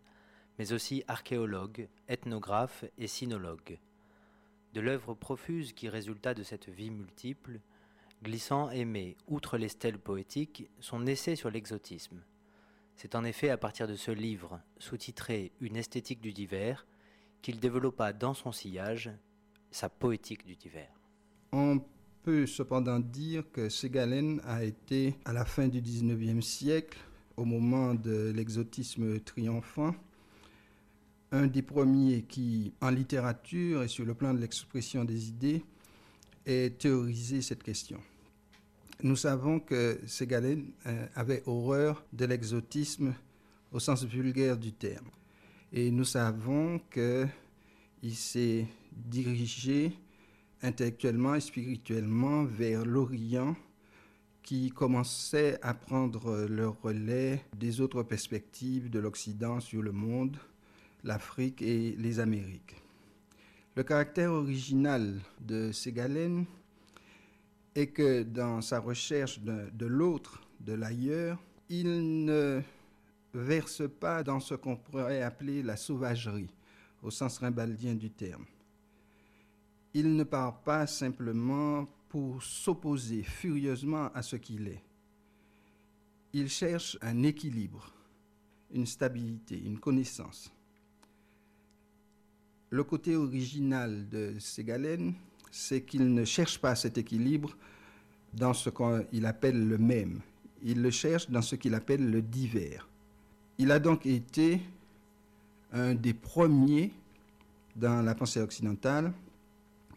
mais 0.58 0.72
aussi 0.72 1.04
archéologue, 1.06 1.86
ethnographe 2.08 2.86
et 2.96 3.08
sinologue. 3.08 3.78
De 4.72 4.80
l'œuvre 4.80 5.12
profuse 5.12 5.74
qui 5.74 5.90
résulta 5.90 6.32
de 6.32 6.42
cette 6.42 6.70
vie 6.70 6.90
multiple, 6.90 7.60
Glissant 8.22 8.70
aimait, 8.70 9.16
outre 9.26 9.58
les 9.58 9.68
stèles 9.68 9.98
poétiques, 9.98 10.70
son 10.80 11.06
essai 11.06 11.36
sur 11.36 11.50
l'exotisme, 11.50 12.22
c'est 12.98 13.14
en 13.14 13.22
effet 13.22 13.48
à 13.48 13.56
partir 13.56 13.86
de 13.86 13.94
ce 13.94 14.10
livre, 14.10 14.60
sous-titré 14.78 15.52
Une 15.60 15.76
esthétique 15.76 16.20
du 16.20 16.32
divers, 16.32 16.84
qu'il 17.42 17.60
développa 17.60 18.12
dans 18.12 18.34
son 18.34 18.50
sillage 18.50 19.12
sa 19.70 19.88
poétique 19.88 20.44
du 20.44 20.56
divers. 20.56 20.92
On 21.52 21.80
peut 22.24 22.44
cependant 22.44 22.98
dire 22.98 23.44
que 23.52 23.68
Ségalen 23.68 24.40
a 24.44 24.64
été, 24.64 25.14
à 25.24 25.32
la 25.32 25.44
fin 25.44 25.68
du 25.68 25.80
XIXe 25.80 26.44
siècle, 26.44 26.98
au 27.36 27.44
moment 27.44 27.94
de 27.94 28.32
l'exotisme 28.34 29.20
triomphant, 29.20 29.94
un 31.30 31.46
des 31.46 31.62
premiers 31.62 32.22
qui, 32.22 32.74
en 32.80 32.90
littérature 32.90 33.84
et 33.84 33.88
sur 33.88 34.06
le 34.06 34.14
plan 34.14 34.34
de 34.34 34.40
l'expression 34.40 35.04
des 35.04 35.28
idées, 35.28 35.62
ait 36.46 36.70
théorisé 36.70 37.42
cette 37.42 37.62
question. 37.62 38.00
Nous 39.02 39.14
savons 39.14 39.60
que 39.60 40.00
Ségalen 40.06 40.72
euh, 40.86 41.06
avait 41.14 41.44
horreur 41.46 42.04
de 42.12 42.24
l'exotisme 42.24 43.14
au 43.70 43.78
sens 43.78 44.04
vulgaire 44.04 44.56
du 44.58 44.72
terme. 44.72 45.06
Et 45.72 45.92
nous 45.92 46.04
savons 46.04 46.80
qu'il 46.90 48.16
s'est 48.16 48.66
dirigé 48.90 49.92
intellectuellement 50.62 51.36
et 51.36 51.40
spirituellement 51.40 52.42
vers 52.42 52.84
l'Orient 52.84 53.54
qui 54.42 54.70
commençait 54.70 55.60
à 55.62 55.74
prendre 55.74 56.46
le 56.48 56.68
relais 56.68 57.44
des 57.56 57.80
autres 57.80 58.02
perspectives 58.02 58.90
de 58.90 58.98
l'Occident 58.98 59.60
sur 59.60 59.80
le 59.80 59.92
monde, 59.92 60.38
l'Afrique 61.04 61.62
et 61.62 61.94
les 61.96 62.18
Amériques. 62.18 62.74
Le 63.76 63.84
caractère 63.84 64.32
original 64.32 65.20
de 65.40 65.70
Ségalen 65.70 66.46
et 67.74 67.88
que 67.88 68.22
dans 68.22 68.60
sa 68.60 68.80
recherche 68.80 69.40
de, 69.40 69.86
l'autre, 69.86 70.42
de 70.60 70.72
l'ailleurs, 70.72 71.38
il 71.68 72.24
ne 72.24 72.60
verse 73.34 73.82
pas 74.00 74.22
dans 74.22 74.40
ce 74.40 74.54
qu'on 74.54 74.76
pourrait 74.76 75.22
appeler 75.22 75.62
la 75.62 75.76
sauvagerie, 75.76 76.50
au 77.02 77.10
sens 77.10 77.38
rimbaldien 77.38 77.94
du 77.94 78.10
terme. 78.10 78.46
Il 79.94 80.16
ne 80.16 80.24
part 80.24 80.60
pas 80.62 80.86
simplement 80.86 81.86
pour 82.08 82.42
s'opposer 82.42 83.22
furieusement 83.22 84.10
à 84.14 84.22
ce 84.22 84.36
qu'il 84.36 84.68
est. 84.68 84.82
Il 86.32 86.48
cherche 86.48 86.98
un 87.00 87.22
équilibre, 87.22 87.92
une 88.72 88.86
stabilité, 88.86 89.58
une 89.58 89.78
connaissance. 89.78 90.52
Le 92.70 92.84
côté 92.84 93.16
original 93.16 94.08
de 94.08 94.38
Ségalen, 94.38 95.14
c'est 95.50 95.82
qu'il 95.82 96.12
ne 96.12 96.24
cherche 96.24 96.58
pas 96.58 96.74
cet 96.74 96.98
équilibre 96.98 97.56
dans 98.34 98.54
ce 98.54 98.70
qu'il 98.70 99.26
appelle 99.26 99.68
le 99.68 99.78
même. 99.78 100.20
Il 100.62 100.82
le 100.82 100.90
cherche 100.90 101.30
dans 101.30 101.42
ce 101.42 101.56
qu'il 101.56 101.74
appelle 101.74 102.10
le 102.10 102.22
divers. 102.22 102.88
Il 103.58 103.72
a 103.72 103.78
donc 103.78 104.06
été 104.06 104.60
un 105.72 105.94
des 105.94 106.14
premiers 106.14 106.92
dans 107.76 108.02
la 108.02 108.14
pensée 108.14 108.40
occidentale, 108.40 109.12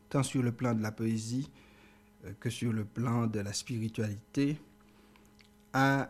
tant 0.10 0.24
sur 0.24 0.44
le 0.44 0.52
plan 0.52 0.74
de 0.74 0.82
la 0.82 0.92
poésie 0.92 1.50
euh, 2.26 2.32
que 2.40 2.50
sur 2.50 2.74
le 2.74 2.86
plan 2.86 3.28
de 3.28 3.40
la 3.40 3.54
spiritualité, 3.54 4.58
à 5.74 6.10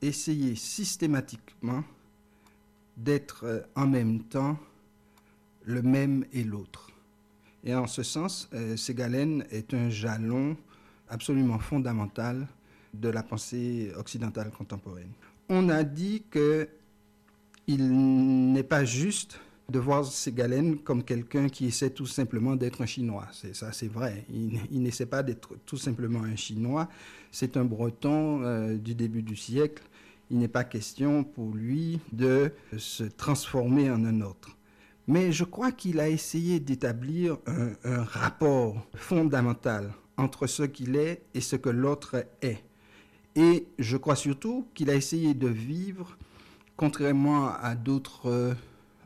essayer 0.00 0.54
systématiquement 0.54 1.82
d'être 2.96 3.44
euh, 3.44 3.60
en 3.74 3.86
même 3.86 4.22
temps 4.24 4.58
le 5.64 5.82
même 5.82 6.24
et 6.32 6.44
l'autre. 6.44 6.90
Et 7.64 7.74
en 7.74 7.86
ce 7.86 8.02
sens, 8.02 8.48
euh, 8.54 8.76
Ségalen 8.76 9.44
est 9.50 9.74
un 9.74 9.90
jalon 9.90 10.56
absolument 11.08 11.58
fondamental 11.58 12.46
de 12.94 13.08
la 13.08 13.22
pensée 13.22 13.92
occidentale 13.96 14.50
contemporaine. 14.50 15.10
On 15.48 15.68
a 15.68 15.82
dit 15.84 16.24
que 16.30 16.68
il 17.66 18.52
n'est 18.52 18.62
pas 18.62 18.84
juste 18.84 19.40
de 19.68 19.78
voir 19.78 20.04
Ségalen 20.06 20.78
comme 20.78 21.04
quelqu'un 21.04 21.48
qui 21.48 21.66
essaie 21.66 21.90
tout 21.90 22.06
simplement 22.06 22.56
d'être 22.56 22.80
un 22.80 22.86
Chinois. 22.86 23.26
C'est 23.32 23.54
ça, 23.54 23.72
c'est 23.72 23.88
vrai. 23.88 24.24
Il, 24.32 24.82
n'essaie 24.82 25.04
pas 25.04 25.22
d'être 25.22 25.56
tout 25.66 25.76
simplement 25.76 26.22
un 26.22 26.36
Chinois. 26.36 26.88
C'est 27.30 27.58
un 27.58 27.64
Breton 27.64 28.42
euh, 28.42 28.78
du 28.78 28.94
début 28.94 29.22
du 29.22 29.36
siècle. 29.36 29.82
Il 30.30 30.38
n'est 30.38 30.48
pas 30.48 30.64
question 30.64 31.24
pour 31.24 31.54
lui 31.54 32.00
de 32.12 32.50
se 32.78 33.04
transformer 33.04 33.90
en 33.90 34.04
un 34.04 34.22
autre. 34.22 34.57
Mais 35.08 35.32
je 35.32 35.44
crois 35.44 35.72
qu'il 35.72 36.00
a 36.00 36.08
essayé 36.10 36.60
d'établir 36.60 37.38
un, 37.46 38.04
rapport 38.04 38.86
fondamental 38.94 39.90
entre 40.18 40.46
ce 40.46 40.64
qu'il 40.64 40.96
est 40.96 41.22
et 41.32 41.40
ce 41.40 41.56
que 41.56 41.70
l'autre 41.70 42.26
est. 42.42 42.62
Et 43.34 43.66
je 43.78 43.96
crois 43.96 44.16
surtout 44.16 44.66
qu'il 44.74 44.90
a 44.90 44.94
essayé 44.94 45.32
de 45.32 45.48
vivre, 45.48 46.18
contrairement 46.76 47.54
à 47.54 47.74
d'autres 47.74 48.54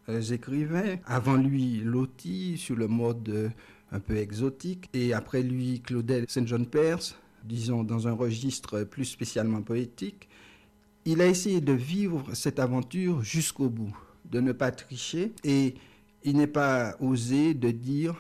euh, 0.09 0.21
écrivains. 0.23 0.97
Avant 1.07 1.37
lui, 1.37 1.83
Loti, 1.85 2.59
sur 2.59 2.75
le 2.75 2.89
mode 2.89 3.29
euh, 3.29 3.49
un 3.93 4.01
peu 4.01 4.17
exotique. 4.17 4.89
Et 4.95 5.13
après 5.13 5.43
lui, 5.43 5.83
Claudel 5.83 6.25
Saint-John-Perse, 6.29 7.17
disons 7.45 7.85
dans 7.85 8.09
un 8.09 8.13
registre 8.13 8.83
plus 8.83 9.05
spécialement 9.05 9.63
poétique. 9.63 10.29
Il 11.05 11.21
a 11.21 11.27
essayé 11.27 11.61
de 11.61 11.73
vivre 11.73 12.35
cette 12.35 12.59
aventure 12.59 13.23
jusqu'au 13.23 13.69
bout, 13.69 13.97
de 14.25 14.41
ne 14.41 14.51
pas 14.51 14.73
tricher. 14.73 15.33
Et 15.45 15.75
il 16.25 16.37
n'est 16.37 16.47
pas 16.47 16.97
osé 17.01 17.55
de 17.55 17.71
dire 17.71 18.15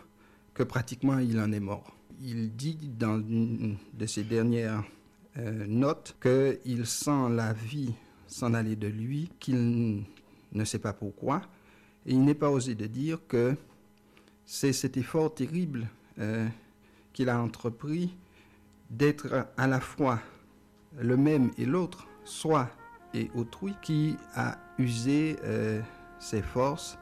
que 0.55 0.63
pratiquement 0.63 1.19
il 1.19 1.39
en 1.41 1.53
est 1.53 1.61
mort. 1.61 1.97
Il 2.21 2.55
dit 2.55 2.79
dans 2.99 3.19
une 3.19 3.77
de 3.95 4.07
ses 4.07 4.25
dernières 4.25 4.85
euh, 5.39 5.67
notes 5.67 6.17
qu'il 6.21 6.87
sent 6.87 7.31
la 7.31 7.53
vie 7.53 7.95
s'en 8.27 8.55
aller 8.55 8.77
de 8.77 8.89
lui, 8.89 9.31
qu'il 9.39 10.05
ne 10.53 10.65
sait 10.65 10.79
pas 10.79 10.93
pourquoi, 10.93 11.43
et 12.07 12.13
il 12.13 12.25
n'est 12.25 12.35
pas 12.35 12.51
osé 12.51 12.75
de 12.75 12.87
dire 12.87 13.19
que 13.29 13.57
c'est 14.45 14.73
cet 14.73 14.97
effort 14.97 15.35
terrible 15.35 15.89
euh, 16.19 16.47
qu'il 17.13 17.29
a 17.29 17.41
entrepris 17.41 18.15
d'être 18.91 19.47
à 19.57 19.67
la 19.67 19.81
fois 19.81 20.21
le 20.99 21.17
même 21.17 21.51
et 21.59 21.65
l'autre, 21.65 22.07
soi 22.25 22.71
et 23.15 23.31
autrui, 23.35 23.75
qui 23.83 24.17
a 24.35 24.59
usé 24.79 25.37
euh, 25.45 25.81
ses 26.19 26.43
forces 26.43 26.99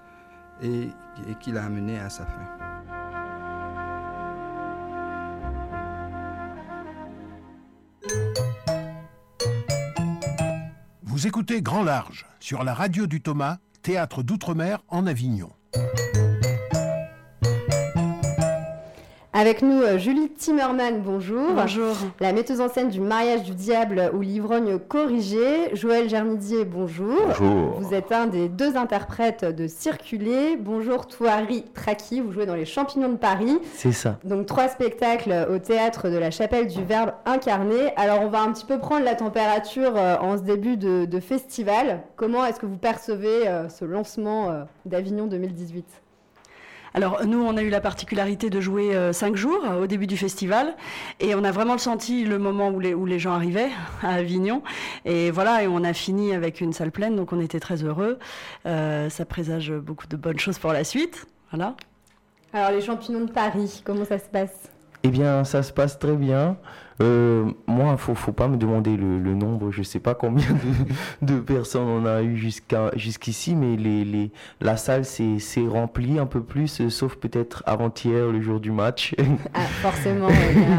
et, 0.63 0.89
et 1.29 1.35
qui 1.41 1.53
l'a 1.53 1.65
amené 1.65 1.99
à 1.99 2.11
sa 2.11 2.27
fin. 2.27 2.61
Vous 11.03 11.27
écoutez 11.27 11.61
Grand 11.61 11.83
Large 11.83 12.27
sur 12.39 12.65
la 12.65 12.73
radio 12.73 13.07
du 13.07 13.21
Thomas 13.21 13.59
théâtre 13.83 14.23
d'outre-mer 14.23 14.83
en 14.89 15.07
Avignon. 15.07 15.51
Avec 19.33 19.63
nous, 19.63 19.81
euh, 19.83 19.99
Julie 19.99 20.20
Timmerman, 20.41 21.03
bonjour. 21.03 21.53
Bonjour. 21.55 21.95
La 22.19 22.33
metteuse 22.33 22.63
en 22.63 22.71
scène 22.71 22.89
du 22.89 22.99
mariage 22.99 23.43
du 23.43 23.55
diable 23.55 24.11
ou 24.15 24.23
l'ivrogne 24.23 24.79
corrigée. 24.79 25.75
Joël 25.75 26.09
Germidier, 26.09 26.65
bonjour. 26.65 27.15
Bonjour. 27.27 27.79
Vous 27.79 27.93
êtes 27.93 28.11
un 28.11 28.27
des 28.27 28.49
deux 28.49 28.75
interprètes 28.79 29.45
de 29.45 29.67
Circuler. 29.67 30.57
Bonjour, 30.57 31.07
Touari 31.07 31.65
Traki. 31.75 32.23
Vous 32.23 32.33
jouez 32.33 32.47
dans 32.47 32.55
Les 32.55 32.65
Champignons 32.65 33.11
de 33.11 33.19
Paris. 33.19 33.59
C'est 33.75 33.93
ça. 33.93 34.19
Donc, 34.25 34.47
trois 34.47 34.69
spectacles 34.69 35.47
au 35.51 35.59
théâtre 35.59 36.09
de 36.09 36.17
la 36.17 36.31
Chapelle 36.31 36.69
du 36.69 36.83
Verbe 36.85 37.13
incarné. 37.27 37.93
Alors, 37.97 38.23
on 38.23 38.29
va 38.29 38.41
un 38.41 38.51
petit 38.51 38.65
peu 38.65 38.79
prendre 38.79 39.05
la 39.05 39.17
température 39.17 39.93
euh, 39.99 40.17
en 40.23 40.39
ce 40.39 40.43
début 40.43 40.79
de, 40.79 41.05
de 41.05 41.21
festival. 41.21 42.01
Comment 42.17 42.47
est-ce 42.47 42.59
que 42.59 42.67
vous 42.67 42.79
percevez 42.79 43.47
euh, 43.47 43.69
ce 43.69 43.85
lancement 43.85 44.65
d'Avignon 44.87 45.27
2018 45.27 45.85
alors 46.95 47.25
nous, 47.25 47.41
on 47.41 47.57
a 47.57 47.63
eu 47.63 47.69
la 47.69 47.81
particularité 47.81 48.51
de 48.51 48.61
jouer 48.61 48.95
euh, 48.95 49.13
cinq 49.13 49.37
jours 49.37 49.65
euh, 49.65 49.83
au 49.83 49.87
début 49.87 50.07
du 50.07 50.17
festival 50.17 50.75
et 51.21 51.35
on 51.35 51.45
a 51.45 51.53
vraiment 51.53 51.79
senti 51.79 52.25
le 52.25 52.39
moment 52.39 52.71
où 52.71 52.81
les, 52.81 52.95
où 52.95 53.07
les 53.07 53.19
gens 53.19 53.33
arrivaient 53.33 53.71
à 54.03 54.15
Avignon. 54.15 54.63
Et 55.05 55.31
voilà, 55.31 55.63
et 55.63 55.69
on 55.69 55.85
a 55.85 55.93
fini 55.93 56.35
avec 56.35 56.61
une 56.61 56.73
salle 56.73 56.91
pleine, 56.91 57.17
donc 57.17 57.33
on 57.33 57.41
était 57.41 57.61
très 57.61 57.85
heureux. 57.85 58.19
Euh, 58.67 59.09
ça 59.09 59.25
présage 59.25 59.73
beaucoup 59.73 60.07
de 60.07 60.17
bonnes 60.17 60.39
choses 60.39 60.59
pour 60.59 60.73
la 60.73 60.85
suite. 60.85 61.27
Voilà. 61.51 61.75
Alors 62.53 62.73
les 62.73 62.81
champignons 62.81 63.25
de 63.25 63.31
Paris, 63.31 63.83
comment 63.85 64.05
ça 64.05 64.19
se 64.19 64.29
passe? 64.29 64.71
Eh 65.03 65.09
bien, 65.09 65.45
ça 65.45 65.63
se 65.63 65.73
passe 65.73 65.99
très 65.99 66.17
bien. 66.17 66.57
Euh, 67.01 67.51
moi, 67.67 67.97
faut, 67.97 68.15
faut 68.15 68.33
pas 68.33 68.49
me 68.49 68.57
demander 68.57 68.97
le, 68.97 69.19
le 69.19 69.35
nombre. 69.35 69.71
Je 69.71 69.83
sais 69.83 70.01
pas 70.01 70.15
combien 70.15 70.47
de, 71.23 71.27
de 71.35 71.41
personnes 71.41 71.89
on 71.89 72.05
a 72.07 72.23
eu 72.23 72.37
jusqu'à 72.37 72.91
jusqu'ici, 72.97 73.55
mais 73.55 73.77
les, 73.77 74.05
les, 74.05 74.33
la 74.61 74.77
salle 74.77 75.05
s'est 75.05 75.39
remplie 75.67 76.19
un 76.19 76.27
peu 76.27 76.43
plus, 76.43 76.81
euh, 76.81 76.91
sauf 76.91 77.17
peut-être 77.17 77.63
avant-hier, 77.67 78.27
le 78.27 78.41
jour 78.41 78.61
du 78.61 78.71
match. 78.71 79.15
Ah, 79.55 79.61
forcément. 79.83 80.29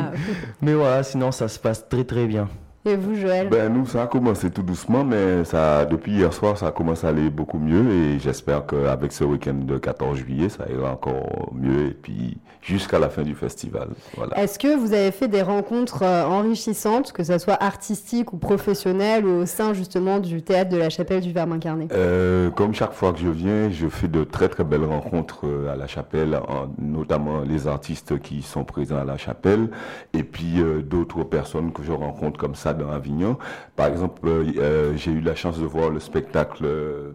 mais 0.62 0.74
voilà, 0.74 1.04
sinon 1.04 1.32
ça 1.32 1.48
se 1.48 1.60
passe 1.60 1.88
très 1.90 2.04
très 2.04 2.28
bien. 2.28 2.48
Et 2.84 2.96
vous, 2.96 3.14
Joël 3.16 3.48
Ben 3.50 3.72
nous, 3.72 3.86
ça 3.86 4.04
a 4.04 4.08
commencé 4.08 4.50
tout 4.50 4.64
doucement, 4.64 5.04
mais 5.04 5.46
ça, 5.46 5.86
depuis 5.86 6.14
hier 6.14 6.34
soir, 6.34 6.58
ça 6.58 6.68
a 6.68 6.72
commencé 6.72 7.06
à 7.06 7.12
aller 7.12 7.30
beaucoup 7.30 7.60
mieux 7.60 7.92
et 7.92 8.20
j'espère 8.20 8.66
qu'avec 8.66 9.12
ce 9.12 9.24
week-end 9.24 9.54
de 9.54 9.78
14 9.78 10.18
juillet, 10.18 10.50
ça 10.50 10.66
ira 10.68 10.92
encore 10.92 11.52
mieux 11.54 11.90
et 11.90 11.94
puis 11.94 12.40
jusqu'à 12.64 12.98
la 12.98 13.10
fin 13.10 13.22
du 13.22 13.36
festival. 13.36 13.90
Voilà. 14.18 14.36
Est-ce 14.42 14.58
que 14.58 14.76
vous 14.76 14.94
avez 14.94 15.12
fait 15.12 15.28
des 15.28 15.44
rencontres 15.44 16.02
euh, 16.04 16.24
enrichissantes, 16.26 17.12
que 17.12 17.24
ce 17.24 17.38
soit 17.38 17.62
artistiques 17.62 18.34
ou 18.34 18.38
professionnelles, 18.38 19.26
ou 19.28 19.42
au 19.42 19.46
sein 19.46 19.74
justement 19.74 20.20
du 20.20 20.42
théâtre 20.42 20.72
de 20.72 20.78
la 20.78 20.90
Chapelle 20.90 21.22
du 21.22 21.32
Verbe 21.32 21.52
incarné? 21.54 21.88
Euh, 21.92 22.50
comme 22.50 22.74
chaque 22.74 22.94
fois 22.94 23.14
que 23.14 23.20
je 23.20 23.30
viens, 23.30 23.70
je 23.70 23.88
fais 23.90 24.08
de 24.08 24.24
très 24.24 24.50
très 24.50 24.64
belles 24.64 24.86
rencontres 24.86 25.42
euh, 25.46 25.72
à 25.72 25.76
la 25.76 25.86
chapelle, 25.86 26.36
en- 26.36 26.68
notamment 26.80 27.42
les 27.42 27.68
artistes 27.68 28.20
qui 28.20 28.42
sont 28.42 28.64
présents 28.64 28.98
à 28.98 29.06
la 29.06 29.18
chapelle, 29.18 29.70
et 30.14 30.24
puis 30.24 30.60
euh, 30.62 30.82
d'autres 30.82 31.24
personnes 31.24 31.72
que 31.72 31.84
je 31.84 31.92
rencontre 31.92 32.40
comme 32.40 32.56
ça 32.56 32.71
dans 32.74 32.90
Avignon. 32.92 33.38
Par 33.76 33.88
exemple, 33.88 34.22
euh, 34.28 34.46
euh, 34.58 34.94
j'ai 34.98 35.12
eu 35.12 35.22
la 35.22 35.36
chance 35.36 35.60
de 35.60 35.66
voir 35.66 35.90
le 35.90 36.00
spectacle 36.00 36.66
euh, 36.66 37.12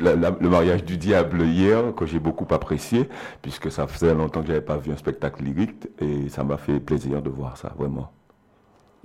la- 0.00 0.14
la- 0.16 0.36
Le 0.40 0.48
mariage 0.48 0.84
du 0.84 0.96
diable 0.96 1.42
hier, 1.42 1.94
que 1.96 2.06
j'ai 2.06 2.18
beaucoup 2.18 2.46
apprécié, 2.54 3.08
puisque 3.42 3.70
ça 3.70 3.86
faisait 3.86 4.14
longtemps 4.14 4.40
que 4.42 4.48
j'avais 4.48 4.60
pas 4.60 4.76
vu 4.76 4.92
un 4.92 4.96
spectacle 4.96 5.42
lyrique, 5.44 5.88
et 6.00 6.28
ça 6.28 6.44
m'a 6.44 6.56
fait 6.56 6.80
plaisir 6.80 7.22
de 7.22 7.30
voir 7.30 7.56
ça, 7.56 7.72
vraiment. 7.78 8.10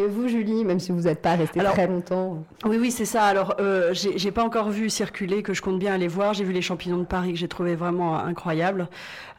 Et 0.01 0.07
vous, 0.07 0.29
Julie, 0.29 0.63
même 0.63 0.79
si 0.79 0.93
vous 0.93 1.01
n'êtes 1.01 1.21
pas 1.21 1.35
restée 1.35 1.59
Alors- 1.59 1.73
très 1.73 1.85
longtemps 1.87 2.43
Oui, 2.65 2.77
oui, 2.79 2.89
c'est 2.89 3.03
ça. 3.05 3.23
Alors, 3.23 3.55
euh, 3.59 3.89
j'ai 3.93 4.17
j'ai 4.17 4.31
pas 4.31 4.43
encore 4.45 4.69
vu 4.69 4.89
circuler, 4.89 5.43
que 5.43 5.53
je 5.53 5.61
compte 5.61 5.77
bien 5.77 5.93
aller 5.93 6.07
voir. 6.07 6.33
J'ai 6.33 6.45
vu 6.45 6.53
les 6.53 6.61
champignons 6.61 6.99
de 6.99 7.03
Paris, 7.05 7.33
que 7.33 7.37
j'ai 7.39 7.49
trouvé 7.49 7.75
vraiment 7.75 8.17
incroyable, 8.17 8.87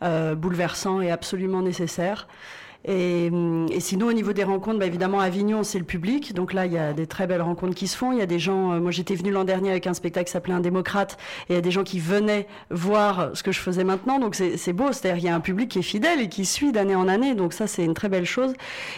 euh, 0.03 0.35
bouleversant 0.35 1.01
et 1.01 1.11
absolument 1.11 1.63
nécessaire. 1.63 2.29
Et, 2.87 3.31
sinon, 3.79 4.07
au 4.07 4.13
niveau 4.13 4.33
des 4.33 4.45
rencontres, 4.45 4.79
bah, 4.79 4.87
évidemment, 4.87 5.21
Avignon, 5.21 5.63
c'est 5.63 5.79
le 5.79 5.85
public. 5.85 6.35
Donc 6.35 6.53
là, 6.53 6.67
il 6.67 6.73
y 6.73 6.79
a 6.79 6.93
des 6.93 7.07
très 7.07 7.27
belles 7.27 7.43
rencontres 7.43 7.75
qui 7.75 7.87
se 7.87 7.97
font. 7.97 8.13
Il 8.13 8.19
y 8.19 8.23
a 8.23 8.27
des 8.27 8.39
gens, 8.39 8.73
euh, 8.73 8.81
moi 8.81 8.91
j'étais 8.91 9.15
venu 9.15 9.31
l'an 9.31 9.45
dernier 9.45 9.71
avec 9.71 9.87
un 9.87 9.95
spectacle 9.95 10.27
qui 10.27 10.33
s'appelait 10.33 10.55
Un 10.55 10.61
démocrate, 10.61 11.19
et 11.49 11.53
il 11.53 11.57
y 11.57 11.59
a 11.59 11.63
des 11.63 11.71
gens 11.71 11.85
qui 11.85 12.01
venaient 12.01 12.47
voir 12.71 13.31
ce 13.35 13.43
que 13.43 13.53
je 13.53 13.61
faisais 13.61 13.85
maintenant. 13.85 14.19
Donc 14.19 14.35
c'est 14.35 14.73
beau, 14.73 14.93
c'est-à-dire 14.93 15.17
qu'il 15.17 15.27
y 15.27 15.29
a 15.29 15.35
un 15.35 15.41
public 15.41 15.69
qui 15.71 15.81
est 15.81 15.83
fidèle 15.83 16.21
et 16.21 16.29
qui 16.29 16.47
suit 16.47 16.73
d'année 16.73 16.95
en 16.95 17.09
année. 17.09 17.35
Donc 17.35 17.53
ça, 17.53 17.67
c'est 17.67 17.85
une 17.85 17.95
très 17.95 18.09
belle 18.09 18.25
chose. 18.25 18.55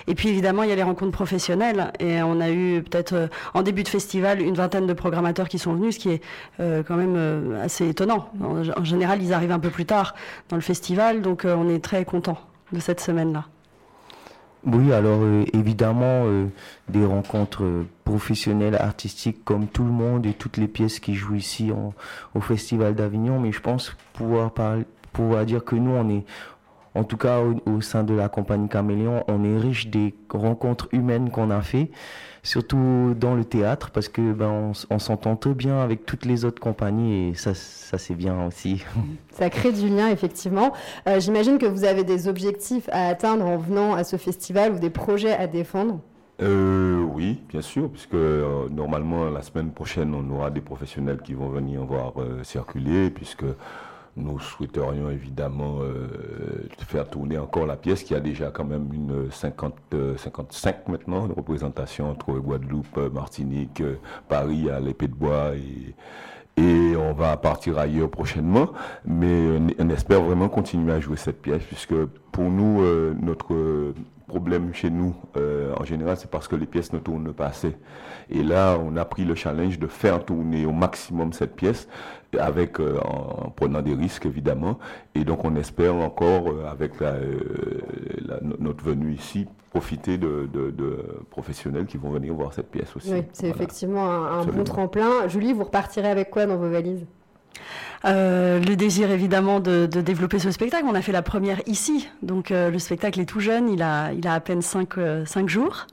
Et 0.07 0.14
puis 0.14 0.29
évidemment, 0.29 0.62
il 0.62 0.71
y 0.71 0.73
a 0.73 0.77
les 0.77 0.83
rencontres 0.83 1.12
professionnelles. 1.12 1.92
Et 1.99 2.23
on 2.23 2.40
a 2.40 2.51
eu 2.51 2.83
peut-être 2.83 3.14
euh, 3.14 3.27
en 3.55 3.62
début 3.62 3.83
de 3.83 3.88
festival 3.88 4.40
une 4.40 4.55
vingtaine 4.55 4.87
de 4.87 4.92
programmateurs 4.92 5.49
qui 5.49 5.59
sont 5.59 5.75
venus, 5.75 5.97
ce 5.97 6.01
qui 6.01 6.11
est 6.11 6.23
euh, 6.61 6.83
quand 6.83 6.97
même 6.97 7.57
assez 7.62 7.88
étonnant. 7.88 8.31
En, 8.42 8.85
général, 8.85 9.23
ils 9.23 9.33
arrivent 9.33 9.53
un 9.53 9.59
peu 9.59 9.71
plus 9.71 9.87
tard 9.87 10.14
dans 10.49 10.57
le 10.57 10.62
festival, 10.62 11.23
donc 11.23 11.45
on 11.45 11.68
est 11.68 11.83
très 11.83 12.05
content 12.05 12.38
de 12.73 12.81
cette 12.81 13.01
semaine-là. 13.01 13.47
Oui, 14.64 14.92
alors 14.92 15.22
euh, 15.22 15.44
évidemment, 15.53 16.25
euh, 16.27 16.46
des 16.88 17.05
rencontres 17.05 17.64
euh, 17.64 17.85
professionnelles, 18.05 18.77
artistiques, 18.77 19.44
comme 19.44 19.66
tout 19.66 19.83
le 19.83 19.90
monde 19.90 20.25
et 20.25 20.35
toutes 20.35 20.57
les 20.57 20.68
pièces 20.68 21.01
qui 21.01 21.14
jouent 21.14 21.35
ici 21.35 21.72
au 22.35 22.40
Festival 22.40 22.94
d'Avignon, 22.94 23.40
mais 23.40 23.51
je 23.51 23.61
pense 23.61 23.96
pouvoir, 24.12 24.53
parler, 24.53 24.85
pouvoir 25.12 25.44
dire 25.46 25.64
que 25.64 25.75
nous, 25.75 25.90
on 25.90 26.09
est, 26.11 26.25
en 26.94 27.05
tout 27.05 27.16
cas 27.16 27.40
au, 27.66 27.81
sein 27.81 28.05
de 28.05 28.14
la 28.14 28.28
compagnie 28.28 28.68
Caméléon, 28.68 29.24
on 29.28 29.44
est 29.44 29.59
riche 29.59 29.88
des 29.88 30.14
rencontres 30.31 30.88
humaines 30.92 31.31
qu'on 31.31 31.50
a 31.50 31.62
fait 31.62 31.90
surtout 32.42 33.14
dans 33.18 33.35
le 33.35 33.44
théâtre, 33.44 33.90
parce 33.90 34.09
que 34.09 34.33
ben, 34.33 34.72
on, 34.90 34.98
s'entend 34.98 35.37
très 35.37 35.55
bien 35.55 35.81
avec 35.81 36.05
toutes 36.05 36.24
les 36.24 36.44
autres 36.44 36.61
compagnies 36.61 37.28
et 37.28 37.35
ça, 37.35 37.55
ça 37.55 37.98
c'est 37.98 38.14
bien 38.14 38.46
aussi. 38.46 38.85
Ça 39.33 39.48
crée 39.48 39.72
du 39.72 39.88
lien, 39.88 40.09
effectivement. 40.09 40.72
Euh, 41.09 41.18
j'imagine 41.18 41.57
que 41.59 41.64
vous 41.64 41.85
avez 41.85 42.05
des 42.05 42.28
objectifs 42.28 42.88
à 42.92 43.07
atteindre 43.07 43.46
en 43.46 43.57
venant 43.57 43.94
à 43.94 44.05
ce 44.05 44.16
festival 44.16 44.72
ou 44.72 44.78
des 44.78 44.90
projets 44.90 45.33
à 45.33 45.46
défendre 45.46 46.00
euh, 46.40 47.02
oui, 47.14 47.40
bien 47.50 47.62
sûr, 47.62 47.88
puisque 47.88 48.14
euh, 48.14 48.68
normalement 48.68 49.31
la 49.31 49.42
semaine 49.42 49.70
prochaine 49.70 50.12
on 50.12 50.28
aura 50.35 50.50
des 50.50 50.62
professionnels 50.62 51.20
qui 51.22 51.35
vont 51.35 51.48
venir 51.48 51.85
voir 51.85 52.14
circuler, 52.42 53.11
puisque 53.11 53.44
nous 54.16 54.38
souhaiterions 54.38 55.11
évidemment 55.11 55.79
euh, 55.81 56.07
faire 56.87 57.09
tourner 57.09 57.38
encore 57.38 57.66
la 57.66 57.77
pièce 57.77 58.03
qui 58.03 58.14
a 58.14 58.20
déjà 58.20 58.51
quand 58.51 58.64
même 58.64 58.92
une 58.92 59.31
50, 59.31 59.75
55 60.18 60.77
euh, 60.77 60.92
maintenant 60.92 61.27
de 61.27 61.33
représentation 61.33 62.11
entre 62.11 62.33
Guadeloupe, 62.35 62.98
Martinique, 63.12 63.83
Paris 64.29 64.68
à 64.70 64.81
l'épée 64.81 65.09
de 65.09 65.14
bois 65.14 65.53
et, 65.57 65.94
on 66.94 67.14
va 67.14 67.37
partir 67.38 67.79
ailleurs 67.79 68.11
prochainement. 68.11 68.68
Mais 69.07 69.59
on 69.79 69.88
espère 69.88 70.22
vraiment 70.22 70.48
continuer 70.48 70.92
à 70.92 71.01
jouer 71.01 71.16
cette 71.16 71.40
pièce 71.40 71.62
puisque 71.64 71.94
pour 72.31 72.44
nous, 72.44 72.83
euh, 72.83 73.14
notre 73.20 73.94
problème 74.33 74.73
chez 74.73 74.88
nous, 74.88 75.14
en 75.35 75.85
général, 75.85 76.16
c'est 76.16 76.31
parce 76.31 76.49
que 76.49 76.57
les 76.57 76.64
pièces 76.64 76.92
ne 76.95 76.99
tournent 76.99 77.35
pas 77.35 77.49
assez. 77.49 77.77
Et 78.31 78.42
là, 78.42 78.79
on 78.83 78.97
a 78.97 79.05
pris 79.05 79.25
le 79.25 79.35
challenge 79.35 79.79
de 79.79 79.87
faire 79.87 80.25
tourner 80.25 80.64
au 80.64 80.73
maximum 80.73 81.35
cette 81.35 81.55
pièce 81.55 81.87
avec 82.38 82.81
euh, 82.81 82.99
en, 83.05 83.51
prenant 83.51 83.83
des 83.83 83.95
risques 83.95 84.27
évidemment. 84.27 84.79
Et 85.14 85.25
donc 85.25 85.45
on 85.45 85.55
espère 85.57 85.95
encore 85.95 86.49
euh, 86.49 86.66
avec 86.71 86.92
euh, 87.03 87.18
notre 88.59 88.85
venue 88.85 89.12
ici 89.12 89.47
profiter 89.71 90.18
de, 90.18 90.49
professionnels 91.31 91.87
qui 91.87 91.97
vont 91.97 92.11
venir 92.11 92.35
voir 92.35 92.53
cette 92.53 92.71
pièce 92.71 92.95
aussi. 92.95 93.12
Oui, 93.12 93.23
c'est 93.33 93.49
effectivement 93.49 94.07
un, 94.07 94.45
bon 94.45 94.64
tremplin. 94.64 95.29
Julie, 95.29 95.55
vous 95.55 95.64
repartirez 95.64 96.11
avec 96.11 96.29
quoi 96.29 96.45
dans 96.45 96.59
vos 96.59 96.68
valises? 96.68 97.07
Le 98.05 98.75
désir 98.75 99.11
évidemment 99.11 99.61
de, 99.61 99.87
développer 99.87 100.38
ce 100.38 100.51
spectacle. 100.51 100.85
On 100.88 100.95
a 100.95 101.03
fait 101.03 101.12
la 101.12 101.23
première 101.23 101.61
ici, 101.67 102.09
donc 102.23 102.51
le 102.51 102.79
spectacle 102.79 103.21
est 103.21 103.27
tout 103.27 103.41
jeune, 103.41 103.69
il 103.69 103.83
a, 103.83 104.11
a 104.25 104.35
à 104.35 104.41
peine 104.41 104.62
5 104.62 104.88
cinq, 105.27 105.49
jours. 105.49 105.87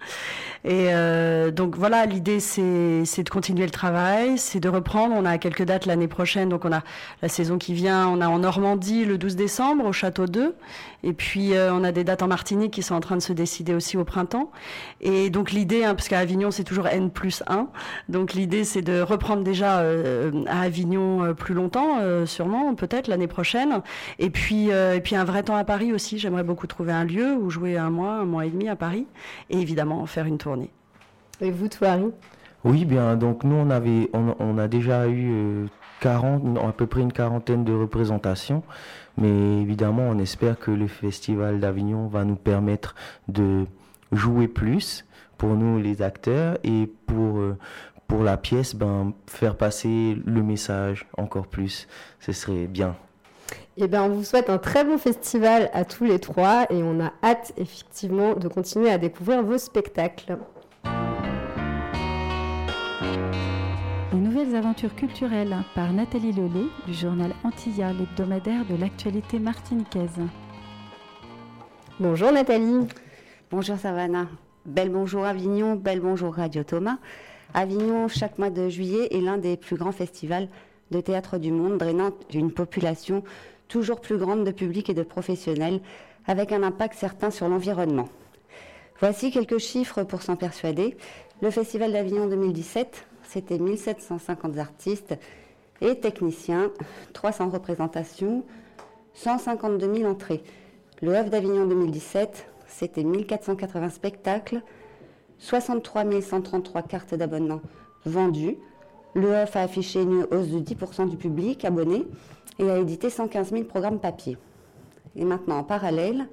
Et 0.65 0.88
euh, 0.91 1.52
donc 1.52 1.78
voilà, 1.78 2.06
l'idée 2.06 2.39
c'est 2.41 3.24
de 3.24 3.30
continuer 3.30 3.63
le 3.63 3.72
travail, 3.72 4.38
c'est 4.38 4.60
de 4.60 4.67
reprendre. 4.67 5.15
On 5.15 5.26
a 5.26 5.38
quelques 5.38 5.63
dates 5.63 5.86
l'année 5.86 6.10
prochaine, 6.10 6.50
donc 6.50 6.65
on 6.65 6.74
a 6.74 6.84
la 7.22 7.30
saison 7.30 7.58
qui 7.58 7.74
vient, 7.74 8.08
on 8.08 8.19
a 8.19 8.28
en 8.28 8.39
Normandie 8.39 9.06
le 9.06 9.17
12 9.17 9.36
décembre 9.38 9.86
au 9.86 9.93
Château 9.93 10.26
2, 10.26 10.56
et 11.03 11.13
puis 11.13 11.53
euh, 11.53 11.73
on 11.73 11.83
a 11.83 11.91
des 11.91 12.03
dates 12.03 12.21
en 12.21 12.27
Martinique 12.27 12.71
qui 12.71 12.83
sont 12.83 12.95
en 12.95 12.99
train 12.99 13.15
de 13.15 13.21
se 13.21 13.33
décider 13.33 13.73
aussi 13.73 13.97
au 13.97 14.03
printemps. 14.03 14.51
Et 15.01 15.29
donc 15.29 15.51
l'idée, 15.51 15.83
hein, 15.83 15.95
parce 15.95 16.07
qu'à 16.07 16.19
Avignon 16.19 16.51
c'est 16.51 16.63
toujours 16.63 16.88
N 16.88 17.09
plus 17.09 17.43
1, 17.47 17.67
donc 18.09 18.33
l'idée 18.33 18.63
c'est 18.63 18.81
de 18.81 19.01
reprendre 19.01 19.43
déjà 19.43 19.79
euh, 19.79 20.31
à 20.47 20.62
Avignon 20.62 21.33
plus 21.33 21.53
longtemps, 21.53 21.99
sûrement, 22.25 22.75
peut-être 22.75 23.07
l'année 23.07 23.27
prochaine. 23.27 23.81
Et 24.19 24.29
puis, 24.29 24.69
et 24.69 25.01
puis 25.01 25.15
un 25.15 25.23
vrai 25.23 25.43
temps 25.43 25.55
à 25.55 25.63
Paris 25.63 25.93
aussi, 25.93 26.19
j'aimerais 26.19 26.43
beaucoup 26.43 26.67
trouver 26.67 26.91
un 26.91 27.03
lieu 27.03 27.35
où 27.35 27.49
jouer 27.49 27.77
un 27.77 27.89
mois, 27.89 28.13
un 28.13 28.25
mois 28.25 28.45
et 28.45 28.49
demi 28.49 28.69
à 28.69 28.75
Paris, 28.75 29.05
et 29.49 29.59
évidemment 29.59 30.05
faire 30.05 30.25
une 30.25 30.38
tournée. 30.38 30.71
Et 31.41 31.51
vous, 31.51 31.67
Touari 31.69 32.12
Oui, 32.63 32.85
bien, 32.85 33.15
donc 33.15 33.43
nous, 33.43 33.55
on, 33.55 33.69
avait, 33.69 34.09
on, 34.13 34.57
a 34.57 34.67
déjà 34.67 35.07
eu 35.07 35.67
40, 36.01 36.57
euh, 36.57 36.67
à 36.67 36.71
peu 36.73 36.85
près 36.85 37.01
une 37.01 37.13
quarantaine 37.13 37.63
de 37.63 37.73
représentations, 37.73 38.63
mais 39.19 39.62
évidemment, 39.62 40.03
on 40.10 40.17
espère 40.17 40.58
que 40.58 40.71
le 40.71 40.88
Festival 40.88 41.60
d'Avignon 41.60 42.08
va 42.08 42.23
nous 42.23 42.36
permettre 42.38 42.95
de 43.27 43.65
jouer 44.12 44.47
plus 44.47 45.05
pour 45.38 45.49
nous, 45.49 45.79
les 45.79 46.01
acteurs, 46.01 46.58
et 46.63 46.89
pour, 47.05 47.38
euh, 47.38 47.58
pour 48.08 48.23
la 48.23 48.38
pièce, 48.38 48.75
ben, 48.75 49.13
faire 49.27 49.55
passer 49.55 50.17
le 50.25 50.41
message 50.41 51.08
encore 51.17 51.47
plus. 51.47 51.88
Ce 52.19 52.32
serait 52.32 52.67
bien. 52.67 52.95
Eh 53.77 53.88
bien, 53.88 54.03
on 54.03 54.10
vous 54.10 54.23
souhaite 54.23 54.49
un 54.49 54.58
très 54.58 54.84
bon 54.84 54.97
festival 54.97 55.69
à 55.73 55.86
tous 55.86 56.03
les 56.03 56.19
trois 56.19 56.65
et 56.69 56.84
on 56.84 56.99
a 56.99 57.13
hâte 57.23 57.53
effectivement 57.58 58.34
de 58.34 58.47
continuer 58.47 58.89
à 58.89 58.97
découvrir 58.97 59.43
vos 59.43 59.58
spectacles. 59.58 60.38
Nouvelles 64.39 64.56
aventures 64.56 64.95
culturelles 64.95 65.56
par 65.75 65.91
Nathalie 65.91 66.32
Lelay 66.32 66.67
du 66.88 66.93
journal 66.93 67.34
Antilla, 67.43 67.91
l'hebdomadaire 67.91 68.63
de 68.65 68.75
l'actualité 68.75 69.38
martiniquaise. 69.38 70.21
Bonjour 71.99 72.32
Nathalie. 72.32 72.88
Bonjour 73.52 73.78
Savannah. 73.78 74.28
Bel 74.65 74.89
bonjour 74.89 75.25
Avignon, 75.25 75.75
bel 75.75 75.99
bonjour 75.99 76.36
Radio 76.36 76.63
Thomas. 76.63 76.99
Avignon, 77.54 78.08
chaque 78.08 78.38
mois 78.38 78.49
de 78.49 78.69
juillet, 78.69 79.10
est 79.12 79.19
l'un 79.19 79.38
des 79.38 79.58
plus 79.58 79.75
grands 79.75 79.91
festivals 79.91 80.47
de 80.91 81.02
théâtre 81.02 81.38
du 81.38 81.52
monde, 81.52 81.78
drainant 81.78 82.12
une 82.34 82.52
population 82.52 83.23
toujours 83.67 83.99
plus 83.99 84.17
grande 84.17 84.45
de 84.45 84.52
public 84.52 84.89
et 84.89 84.93
de 84.93 85.04
professionnels, 85.04 85.82
avec 86.28 86.54
un 86.54 86.63
impact 86.63 86.95
certain 86.95 87.30
sur 87.30 87.49
l'environnement. 87.49 88.08
Voici 89.02 89.32
quelques 89.32 89.60
chiffres 89.60 90.04
pour 90.04 90.21
s'en 90.21 90.38
persuader. 90.38 90.95
Le 91.41 91.52
Festival 91.52 91.91
d'Avignon 91.91 92.28
2017, 92.28 93.06
c'était 93.29 93.59
1750 93.59 94.57
artistes 94.57 95.15
et 95.81 95.99
techniciens, 95.99 96.71
300 97.13 97.49
représentations, 97.49 98.43
152 99.13 99.97
000 99.97 100.09
entrées. 100.09 100.43
Le 101.01 101.11
œuvre 101.11 101.29
d'Avignon 101.29 101.67
2017, 101.67 102.47
c'était 102.67 103.03
1480 103.03 103.89
spectacles, 103.89 104.61
63 105.37 106.05
133 106.21 106.81
cartes 106.81 107.13
d'abonnement 107.13 107.61
vendues. 108.03 108.57
Le 109.13 109.35
a 109.35 109.43
affiché 109.43 110.01
une 110.01 110.25
hausse 110.31 110.49
de 110.49 110.59
10% 110.59 111.07
du 111.07 111.17
public 111.17 111.65
abonné 111.65 112.05
et 112.57 112.69
a 112.69 112.77
édité 112.79 113.09
115 113.09 113.51
000 113.51 113.63
programmes 113.63 113.99
papier. 113.99 114.37
Et 115.15 115.23
maintenant, 115.23 115.59
en 115.59 115.63
parallèle, 115.63 116.27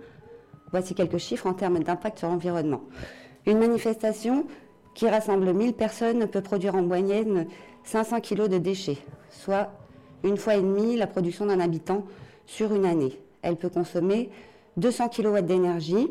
voici 0.70 0.94
quelques 0.94 1.18
chiffres 1.18 1.46
en 1.46 1.54
termes 1.54 1.78
d'impact 1.78 2.20
sur 2.20 2.28
l'environnement. 2.28 2.82
Une 3.46 3.59
manifestation 3.59 4.46
qui 4.96 5.09
rassemble 5.09 5.52
1000 5.52 5.74
personnes 5.74 6.26
peut 6.26 6.40
produire 6.40 6.74
en 6.74 6.82
moyenne 6.82 7.46
500 7.85 8.20
kg 8.22 8.48
de 8.48 8.59
déchets, 8.59 8.96
soit 9.30 9.70
une 10.24 10.38
fois 10.38 10.56
et 10.56 10.62
demie 10.62 10.96
la 10.96 11.06
production 11.06 11.46
d'un 11.46 11.61
habitant 11.61 12.04
sur 12.46 12.74
une 12.74 12.87
année. 12.87 13.20
Elle 13.42 13.56
peut 13.56 13.68
consommer 13.68 14.30
200 14.78 15.11
kW 15.11 15.42
d'énergie. 15.42 16.09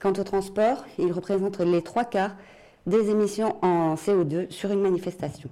Quant 0.00 0.12
au 0.12 0.22
transport, 0.22 0.84
il 0.98 1.12
représente 1.12 1.58
les 1.58 1.82
trois 1.82 2.04
quarts 2.04 2.36
des 2.86 3.10
émissions 3.10 3.56
en 3.62 3.96
CO2 3.96 4.48
sur 4.50 4.70
une 4.70 4.80
manifestation. 4.80 5.50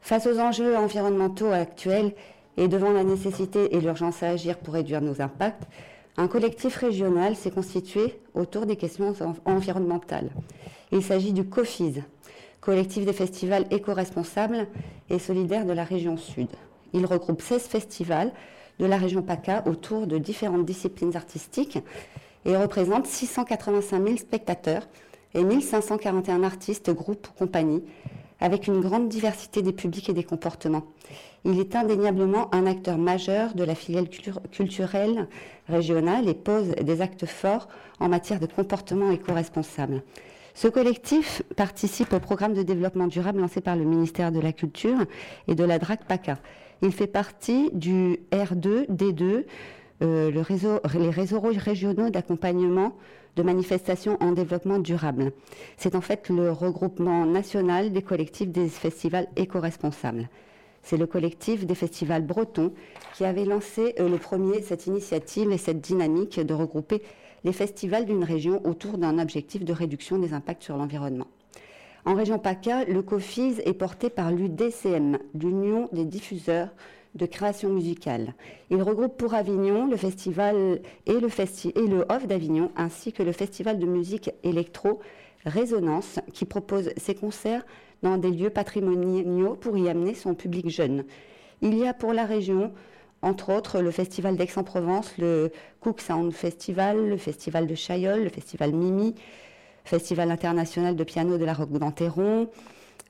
Face 0.00 0.26
aux 0.26 0.38
enjeux 0.38 0.76
environnementaux 0.76 1.50
actuels, 1.50 2.12
et 2.56 2.66
devant 2.66 2.90
la 2.90 3.04
nécessité 3.04 3.74
et 3.76 3.80
l'urgence 3.80 4.22
à 4.22 4.30
agir 4.30 4.58
pour 4.58 4.74
réduire 4.74 5.00
nos 5.00 5.22
impacts, 5.22 5.62
un 6.18 6.26
collectif 6.26 6.74
régional 6.74 7.36
s'est 7.36 7.52
constitué 7.52 8.20
autour 8.34 8.66
des 8.66 8.76
questions 8.76 9.14
environnementales. 9.44 10.30
Il 10.90 11.02
s'agit 11.02 11.32
du 11.32 11.44
COFIS, 11.44 12.02
collectif 12.60 13.06
des 13.06 13.12
festivals 13.12 13.66
éco-responsables 13.70 14.66
et 15.10 15.20
solidaires 15.20 15.64
de 15.64 15.72
la 15.72 15.84
région 15.84 16.16
Sud. 16.16 16.48
Il 16.92 17.06
regroupe 17.06 17.40
16 17.40 17.62
festivals 17.62 18.32
de 18.80 18.86
la 18.86 18.96
région 18.96 19.22
PACA 19.22 19.62
autour 19.66 20.08
de 20.08 20.18
différentes 20.18 20.66
disciplines 20.66 21.14
artistiques 21.16 21.78
et 22.44 22.56
représente 22.56 23.06
685 23.06 24.04
000 24.04 24.16
spectateurs 24.16 24.88
et 25.34 25.44
1541 25.44 26.42
artistes, 26.42 26.90
groupes 26.90 27.28
ou 27.28 27.38
compagnies, 27.38 27.84
avec 28.40 28.66
une 28.66 28.80
grande 28.80 29.08
diversité 29.08 29.62
des 29.62 29.72
publics 29.72 30.08
et 30.08 30.14
des 30.14 30.24
comportements. 30.24 30.84
Il 31.44 31.60
est 31.60 31.76
indéniablement 31.76 32.52
un 32.54 32.66
acteur 32.66 32.98
majeur 32.98 33.54
de 33.54 33.64
la 33.64 33.74
filiale 33.74 34.08
culturelle 34.50 35.28
régionale 35.68 36.28
et 36.28 36.34
pose 36.34 36.70
des 36.70 37.00
actes 37.00 37.26
forts 37.26 37.68
en 38.00 38.08
matière 38.08 38.40
de 38.40 38.46
comportement 38.46 39.10
éco-responsable. 39.10 40.02
Ce 40.54 40.66
collectif 40.66 41.42
participe 41.56 42.12
au 42.12 42.18
programme 42.18 42.54
de 42.54 42.64
développement 42.64 43.06
durable 43.06 43.40
lancé 43.40 43.60
par 43.60 43.76
le 43.76 43.84
ministère 43.84 44.32
de 44.32 44.40
la 44.40 44.52
Culture 44.52 44.98
et 45.46 45.54
de 45.54 45.62
la 45.62 45.78
DRAC 45.78 46.04
PACA. 46.04 46.38
Il 46.82 46.90
fait 46.90 47.06
partie 47.06 47.70
du 47.72 48.18
R2, 48.32 48.86
D2, 48.88 49.44
euh, 50.02 50.30
les 50.30 51.10
réseaux 51.10 51.40
régionaux 51.40 52.10
d'accompagnement 52.10 52.94
de 53.36 53.42
manifestations 53.44 54.16
en 54.20 54.32
développement 54.32 54.80
durable. 54.80 55.30
C'est 55.76 55.94
en 55.94 56.00
fait 56.00 56.28
le 56.28 56.50
regroupement 56.50 57.24
national 57.24 57.92
des 57.92 58.02
collectifs 58.02 58.48
des 58.48 58.68
festivals 58.68 59.28
éco-responsables. 59.36 60.28
C'est 60.88 60.96
le 60.96 61.06
collectif 61.06 61.66
des 61.66 61.74
festivals 61.74 62.24
bretons 62.24 62.72
qui 63.12 63.26
avait 63.26 63.44
lancé 63.44 63.94
euh, 64.00 64.08
le 64.08 64.16
premier 64.16 64.62
cette 64.62 64.86
initiative 64.86 65.52
et 65.52 65.58
cette 65.58 65.82
dynamique 65.82 66.40
de 66.40 66.54
regrouper 66.54 67.02
les 67.44 67.52
festivals 67.52 68.06
d'une 68.06 68.24
région 68.24 68.66
autour 68.66 68.96
d'un 68.96 69.18
objectif 69.18 69.66
de 69.66 69.74
réduction 69.74 70.18
des 70.18 70.32
impacts 70.32 70.62
sur 70.62 70.78
l'environnement. 70.78 71.26
En 72.06 72.14
région 72.14 72.38
PACA, 72.38 72.86
le 72.86 73.02
COFIS 73.02 73.60
est 73.66 73.74
porté 73.74 74.08
par 74.08 74.32
l'UDCM, 74.32 75.18
l'Union 75.34 75.90
des 75.92 76.06
diffuseurs 76.06 76.70
de 77.14 77.26
création 77.26 77.68
musicale. 77.68 78.32
Il 78.70 78.80
regroupe 78.80 79.18
pour 79.18 79.34
Avignon 79.34 79.88
le 79.88 79.96
festival 79.98 80.80
et 81.04 81.20
le, 81.20 81.28
et 81.28 81.86
le 81.86 82.06
Off 82.08 82.26
d'Avignon, 82.26 82.72
ainsi 82.76 83.12
que 83.12 83.22
le 83.22 83.32
festival 83.32 83.78
de 83.78 83.84
musique 83.84 84.30
électro 84.42 85.00
Résonance, 85.44 86.18
qui 86.32 86.46
propose 86.46 86.90
ses 86.96 87.14
concerts 87.14 87.64
dans 88.02 88.16
des 88.16 88.30
lieux 88.30 88.50
patrimoniaux 88.50 89.54
pour 89.54 89.76
y 89.76 89.88
amener 89.88 90.14
son 90.14 90.34
public 90.34 90.68
jeune. 90.68 91.04
Il 91.62 91.76
y 91.76 91.86
a 91.86 91.94
pour 91.94 92.12
la 92.12 92.24
région, 92.24 92.72
entre 93.22 93.52
autres, 93.52 93.80
le 93.80 93.90
festival 93.90 94.36
d'Aix-en-Provence, 94.36 95.18
le 95.18 95.50
Cook 95.80 96.00
Sound 96.00 96.32
Festival, 96.32 97.08
le 97.08 97.16
festival 97.16 97.66
de 97.66 97.74
Chaillol, 97.74 98.22
le 98.22 98.28
festival 98.28 98.72
Mimi, 98.72 99.14
festival 99.84 100.30
international 100.30 100.94
de 100.94 101.04
piano 101.04 101.38
de 101.38 101.44
la 101.44 101.54
Roque 101.54 101.72
d'Anteron, 101.72 102.48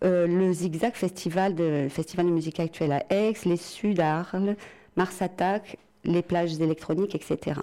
euh, 0.05 0.27
le 0.27 0.53
Zigzag 0.53 0.95
Festival 0.95 1.55
de, 1.55 1.89
festival 1.91 2.27
de 2.27 2.31
musique 2.31 2.61
actuelle 2.61 2.93
à 2.93 3.05
Aix, 3.11 3.35
les 3.45 3.57
Sud 3.57 4.01
Arles, 4.01 4.57
Mars 4.97 5.21
Attack, 5.21 5.77
les 6.05 6.23
plages 6.23 6.61
électroniques, 6.61 7.15
etc. 7.15 7.61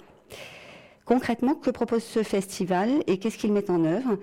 Concrètement, 1.04 1.54
que 1.54 1.70
propose 1.70 2.02
ce 2.02 2.22
festival 2.22 2.90
et 3.06 3.18
qu'est-ce 3.18 3.38
qu'il 3.38 3.52
met 3.52 3.70
en 3.70 3.84
œuvre? 3.84 4.18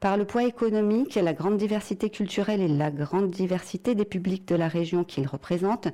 Par 0.00 0.16
le 0.16 0.24
poids 0.24 0.44
économique, 0.44 1.16
la 1.16 1.32
grande 1.32 1.56
diversité 1.56 2.08
culturelle 2.08 2.60
et 2.60 2.68
la 2.68 2.90
grande 2.90 3.30
diversité 3.30 3.94
des 3.94 4.04
publics 4.04 4.46
de 4.46 4.54
la 4.54 4.68
région 4.68 5.02
qu'il 5.02 5.26
représente, 5.26 5.88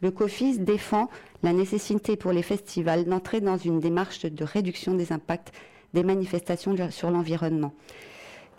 le 0.00 0.10
COFIS 0.10 0.58
défend 0.58 1.10
la 1.42 1.52
nécessité 1.52 2.16
pour 2.16 2.32
les 2.32 2.42
festivals 2.42 3.04
d'entrer 3.04 3.42
dans 3.42 3.58
une 3.58 3.80
démarche 3.80 4.24
de 4.24 4.44
réduction 4.44 4.94
des 4.94 5.12
impacts 5.12 5.52
des 5.92 6.04
manifestations 6.04 6.74
sur 6.90 7.10
l'environnement 7.10 7.74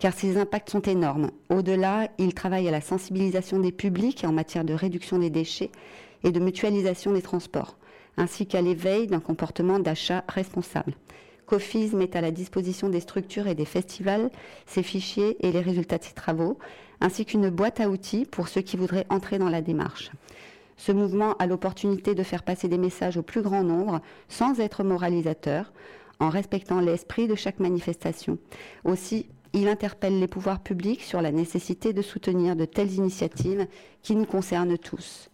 car 0.02 0.12
ces 0.12 0.36
impacts 0.36 0.70
sont 0.70 0.82
énormes. 0.82 1.30
Au-delà, 1.48 2.08
il 2.18 2.34
travaille 2.34 2.66
à 2.66 2.72
la 2.72 2.80
sensibilisation 2.80 3.60
des 3.60 3.70
publics 3.70 4.24
en 4.26 4.32
matière 4.32 4.64
de 4.64 4.74
réduction 4.74 5.16
des 5.16 5.30
déchets 5.30 5.70
et 6.24 6.32
de 6.32 6.40
mutualisation 6.40 7.12
des 7.12 7.22
transports, 7.22 7.76
ainsi 8.16 8.48
qu'à 8.48 8.60
l'éveil 8.62 9.06
d'un 9.06 9.20
comportement 9.20 9.78
d'achat 9.78 10.24
responsable. 10.26 10.94
COFIS 11.46 11.94
met 11.94 12.16
à 12.16 12.20
la 12.20 12.30
disposition 12.30 12.88
des 12.88 13.00
structures 13.00 13.46
et 13.46 13.54
des 13.54 13.64
festivals 13.64 14.30
ses 14.66 14.82
fichiers 14.82 15.36
et 15.46 15.52
les 15.52 15.60
résultats 15.60 15.98
de 15.98 16.04
ses 16.04 16.14
travaux, 16.14 16.58
ainsi 17.00 17.24
qu'une 17.24 17.50
boîte 17.50 17.80
à 17.80 17.88
outils 17.88 18.24
pour 18.24 18.48
ceux 18.48 18.60
qui 18.60 18.76
voudraient 18.76 19.06
entrer 19.10 19.38
dans 19.38 19.50
la 19.50 19.60
démarche. 19.60 20.10
Ce 20.76 20.92
mouvement 20.92 21.34
a 21.34 21.46
l'opportunité 21.46 22.14
de 22.14 22.22
faire 22.22 22.42
passer 22.42 22.68
des 22.68 22.78
messages 22.78 23.16
au 23.16 23.22
plus 23.22 23.42
grand 23.42 23.62
nombre 23.62 24.00
sans 24.28 24.60
être 24.60 24.84
moralisateur, 24.84 25.72
en 26.20 26.28
respectant 26.28 26.80
l'esprit 26.80 27.26
de 27.26 27.34
chaque 27.34 27.60
manifestation. 27.60 28.38
Aussi, 28.84 29.26
il 29.52 29.68
interpelle 29.68 30.18
les 30.18 30.28
pouvoirs 30.28 30.60
publics 30.60 31.02
sur 31.02 31.20
la 31.20 31.32
nécessité 31.32 31.92
de 31.92 32.02
soutenir 32.02 32.56
de 32.56 32.64
telles 32.64 32.94
initiatives 32.94 33.66
qui 34.02 34.16
nous 34.16 34.24
concernent 34.24 34.78
tous. 34.78 35.28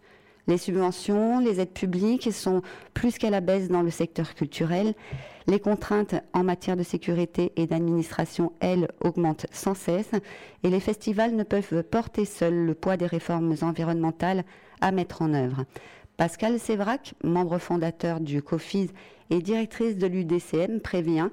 Les 0.49 0.57
subventions, 0.57 1.41
les 1.41 1.61
aides 1.61 1.75
publiques 1.75 2.33
sont 2.33 2.63
plus 2.95 3.19
qu'à 3.19 3.29
la 3.29 3.43
baisse 3.43 3.69
dans 3.69 3.83
le 3.83 3.91
secteur 3.91 4.35
culturel. 4.35 4.95
Les 5.47 5.61
contraintes 5.61 6.15
en 6.33 6.43
matière 6.43 6.77
de 6.77 6.83
sécurité 6.83 7.53
et 7.57 7.67
d'administration, 7.67 8.53
elles, 8.61 8.89
augmentent 9.01 9.47
sans 9.53 9.75
cesse 9.75 10.11
et 10.63 10.71
les 10.71 10.81
festivals 10.81 11.37
ne 11.37 11.43
peuvent 11.43 11.83
porter 11.83 12.25
seuls 12.25 12.65
le 12.65 12.75
poids 12.75 12.97
des 12.97 13.07
réformes 13.07 13.55
environnementales 13.61 14.43
à 14.81 14.91
mettre 14.91 15.21
en 15.21 15.35
œuvre. 15.35 15.67
Pascal 16.17 16.59
Sévrac, 16.59 17.13
membre 17.23 17.59
fondateur 17.59 18.19
du 18.19 18.43
COFIS 18.43 18.89
et 19.29 19.41
directrice 19.41 19.99
de 19.99 20.07
l'UDCM, 20.07 20.81
prévient 20.81 21.29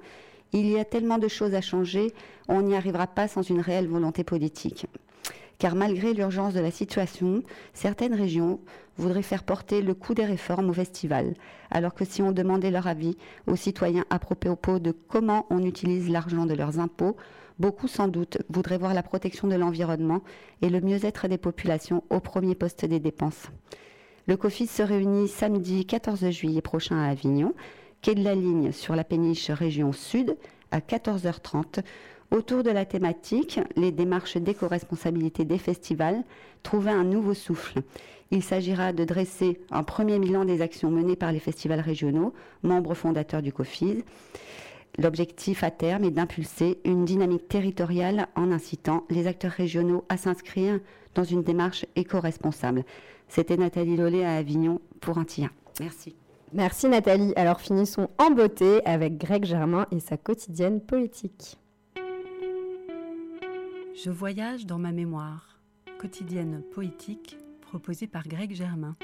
il 0.52 0.70
y 0.70 0.78
a 0.78 0.86
tellement 0.86 1.18
de 1.18 1.28
choses 1.28 1.54
à 1.54 1.62
changer, 1.62 2.14
on 2.48 2.62
n'y 2.62 2.76
arrivera 2.76 3.08
pas 3.08 3.28
sans 3.28 3.42
une 3.42 3.60
réelle 3.60 3.88
volonté 3.88 4.24
politique. 4.24 4.88
Car 5.58 5.76
malgré 5.76 6.14
l'urgence 6.14 6.54
de 6.54 6.60
la 6.60 6.72
situation, 6.72 7.42
certaines 7.74 8.14
régions 8.14 8.60
voudraient 8.98 9.22
faire 9.22 9.44
porter 9.44 9.82
le 9.82 9.94
coût 9.94 10.14
des 10.14 10.26
réformes 10.26 10.70
au 10.70 10.74
festival, 10.74 11.34
alors 11.72 11.94
que 11.94 12.06
si 12.06 12.22
on 12.22 12.32
demandait 12.32 12.72
leur 12.72 12.88
avis 12.88 13.18
aux 13.48 13.56
citoyens 13.56 14.06
à 14.10 14.20
propos 14.20 14.80
de 14.80 14.92
comment 14.92 15.46
on 15.50 15.64
utilise 15.64 16.10
l'argent 16.10 16.46
de 16.46 16.54
leurs 16.54 16.80
impôts, 16.80 17.16
beaucoup 17.60 17.88
sans 17.88 18.08
doute 18.08 18.38
voudraient 18.50 18.78
voir 18.78 18.94
la 18.94 19.04
protection 19.04 19.48
de 19.48 19.56
l'environnement 19.56 20.22
et 20.62 20.70
le 20.70 20.82
mieux-être 20.82 21.28
des 21.28 21.38
populations 21.38 22.04
au 22.10 22.20
premier 22.20 22.56
poste 22.56 22.86
des 22.86 23.00
dépenses. 23.00 23.48
Le 24.28 24.38
COFIS 24.38 24.68
se 24.68 24.82
réunit 24.82 25.28
samedi 25.28 25.86
14 25.86 26.30
juillet 26.32 26.62
prochain 26.62 26.98
à 26.98 27.10
Avignon 27.10 27.54
quai 28.02 28.16
de 28.16 28.24
la 28.24 28.36
ligne 28.36 28.72
sur 28.72 28.96
la 28.96 29.04
péniche 29.04 29.50
région 29.52 29.92
sud 29.92 30.38
à 30.72 30.80
14h30 30.80 31.84
autour 32.32 32.64
de 32.64 32.70
la 32.70 32.86
thématique 32.86 33.60
Les 33.76 33.92
démarches 33.92 34.38
d'éco-responsabilité 34.38 35.46
des 35.46 35.58
festivals, 35.58 36.24
trouver 36.64 36.92
un 36.92 37.04
nouveau 37.04 37.34
souffle. 37.34 37.82
Il 38.32 38.44
s'agira 38.44 38.92
de 38.92 39.04
dresser 39.04 39.60
un 39.72 39.84
premier 39.84 40.20
bilan 40.20 40.46
des 40.46 40.62
actions 40.62 40.90
menées 40.90 41.16
par 41.16 41.32
les 41.32 41.40
festivals 41.40 41.80
régionaux, 41.80 42.34
membres 42.64 42.96
fondateurs 42.96 43.42
du 43.42 43.54
COFIS. 43.54 44.04
L'objectif 44.98 45.64
à 45.64 45.72
terme 45.72 46.06
est 46.06 46.12
d'impulser 46.12 46.80
une 46.86 47.06
dynamique 47.06 47.48
territoriale 47.48 48.28
en 48.36 48.52
incitant 48.52 49.04
les 49.10 49.28
acteurs 49.28 49.52
régionaux 49.52 50.06
à 50.10 50.18
s'inscrire 50.18 50.80
dans 51.14 51.24
une 51.24 51.44
démarche 51.44 51.86
éco-responsable. 51.96 52.84
C'était 53.28 53.58
Nathalie 53.58 53.98
Lollet 53.98 54.24
à 54.24 54.36
Avignon 54.36 54.80
pour 55.02 55.24
tien. 55.26 55.50
Merci. 55.80 56.16
Merci 56.54 56.88
Nathalie. 56.88 57.34
Alors 57.36 57.60
finissons 57.60 58.10
en 58.18 58.32
beauté 58.32 58.86
avec 58.86 59.18
Greg 59.18 59.46
Germain 59.46 59.88
et 59.92 60.00
sa 60.00 60.18
quotidienne 60.18 60.80
politique. 60.80 61.58
Je 63.96 64.10
voyage 64.10 64.66
dans 64.66 64.78
ma 64.78 64.92
mémoire, 64.92 65.60
quotidienne 66.00 66.62
poétique 66.74 67.38
proposée 67.62 68.08
par 68.08 68.28
Greg 68.28 68.54
Germain. 68.54 68.96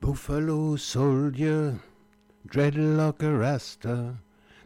Buffalo 0.00 0.76
soldier, 0.76 1.72
dreadlock 2.46 3.22
a 3.22 3.30
rasta. 3.30 4.14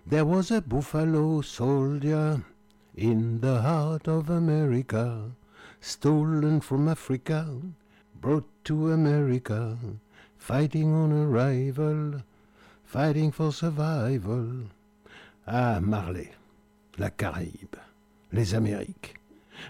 There 0.09 0.24
was 0.24 0.50
a 0.50 0.61
buffalo 0.61 1.42
soldier 1.42 2.40
in 2.96 3.40
the 3.40 3.61
heart 3.61 4.09
of 4.09 4.31
America. 4.31 5.31
stolen 5.81 6.61
from 6.61 6.88
Africa, 6.88 7.46
brought 8.20 8.46
to 8.64 8.92
America, 8.92 9.78
fighting 10.37 10.92
on 10.92 11.12
arrival, 11.12 12.22
fighting 12.88 13.31
for 13.31 13.53
survival. 13.53 14.64
Ah, 15.46 15.79
Marley, 15.79 16.33
la 16.96 17.11
Caraïbe, 17.11 17.77
les 18.33 18.55
Amériques, 18.55 19.14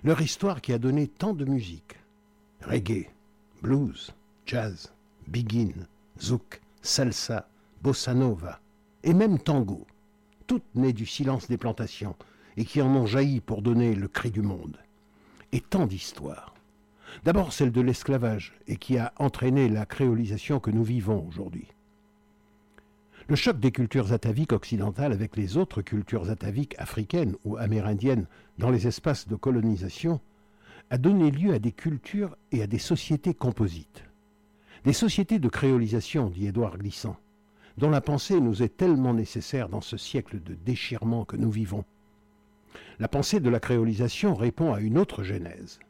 leur 0.04 0.20
histoire 0.20 0.60
qui 0.60 0.72
a 0.72 0.78
donné 0.78 1.08
tant 1.08 1.32
de 1.32 1.44
musique. 1.44 1.96
Reggae, 2.62 3.08
blues, 3.60 4.12
jazz, 4.46 4.92
begin, 5.26 5.72
zouk, 6.20 6.60
salsa, 6.80 7.48
bossa 7.82 8.14
nova, 8.14 8.60
et 9.02 9.14
même 9.14 9.40
tango, 9.40 9.84
toutes 10.46 10.74
nées 10.76 10.92
du 10.92 11.04
silence 11.04 11.48
des 11.48 11.58
plantations 11.58 12.14
et 12.56 12.64
qui 12.64 12.80
en 12.80 12.94
ont 12.94 13.06
jailli 13.06 13.40
pour 13.40 13.62
donner 13.62 13.96
le 13.96 14.06
cri 14.06 14.30
du 14.30 14.42
monde 14.42 14.78
et 15.50 15.60
tant 15.60 15.86
d'histoires. 15.86 16.54
D'abord 17.24 17.52
celle 17.52 17.72
de 17.72 17.80
l'esclavage, 17.80 18.54
et 18.68 18.76
qui 18.76 18.98
a 18.98 19.12
entraîné 19.16 19.68
la 19.68 19.86
créolisation 19.86 20.60
que 20.60 20.70
nous 20.70 20.84
vivons 20.84 21.26
aujourd'hui. 21.26 21.66
Le 23.28 23.36
choc 23.36 23.60
des 23.60 23.72
cultures 23.72 24.14
ataviques 24.14 24.54
occidentales 24.54 25.12
avec 25.12 25.36
les 25.36 25.58
autres 25.58 25.82
cultures 25.82 26.30
ataviques 26.30 26.74
africaines 26.78 27.36
ou 27.44 27.58
amérindiennes 27.58 28.26
dans 28.56 28.70
les 28.70 28.86
espaces 28.86 29.28
de 29.28 29.36
colonisation 29.36 30.18
a 30.88 30.96
donné 30.96 31.30
lieu 31.30 31.52
à 31.52 31.58
des 31.58 31.72
cultures 31.72 32.38
et 32.52 32.62
à 32.62 32.66
des 32.66 32.78
sociétés 32.78 33.34
composites. 33.34 34.02
Des 34.84 34.94
sociétés 34.94 35.38
de 35.38 35.48
créolisation, 35.50 36.30
dit 36.30 36.46
Édouard 36.46 36.78
Glissant, 36.78 37.18
dont 37.76 37.90
la 37.90 38.00
pensée 38.00 38.40
nous 38.40 38.62
est 38.62 38.74
tellement 38.74 39.12
nécessaire 39.12 39.68
dans 39.68 39.82
ce 39.82 39.98
siècle 39.98 40.42
de 40.42 40.54
déchirement 40.54 41.26
que 41.26 41.36
nous 41.36 41.50
vivons. 41.50 41.84
La 42.98 43.08
pensée 43.08 43.40
de 43.40 43.50
la 43.50 43.60
créolisation 43.60 44.34
répond 44.34 44.72
à 44.72 44.80
une 44.80 44.96
autre 44.96 45.22
genèse, 45.22 45.80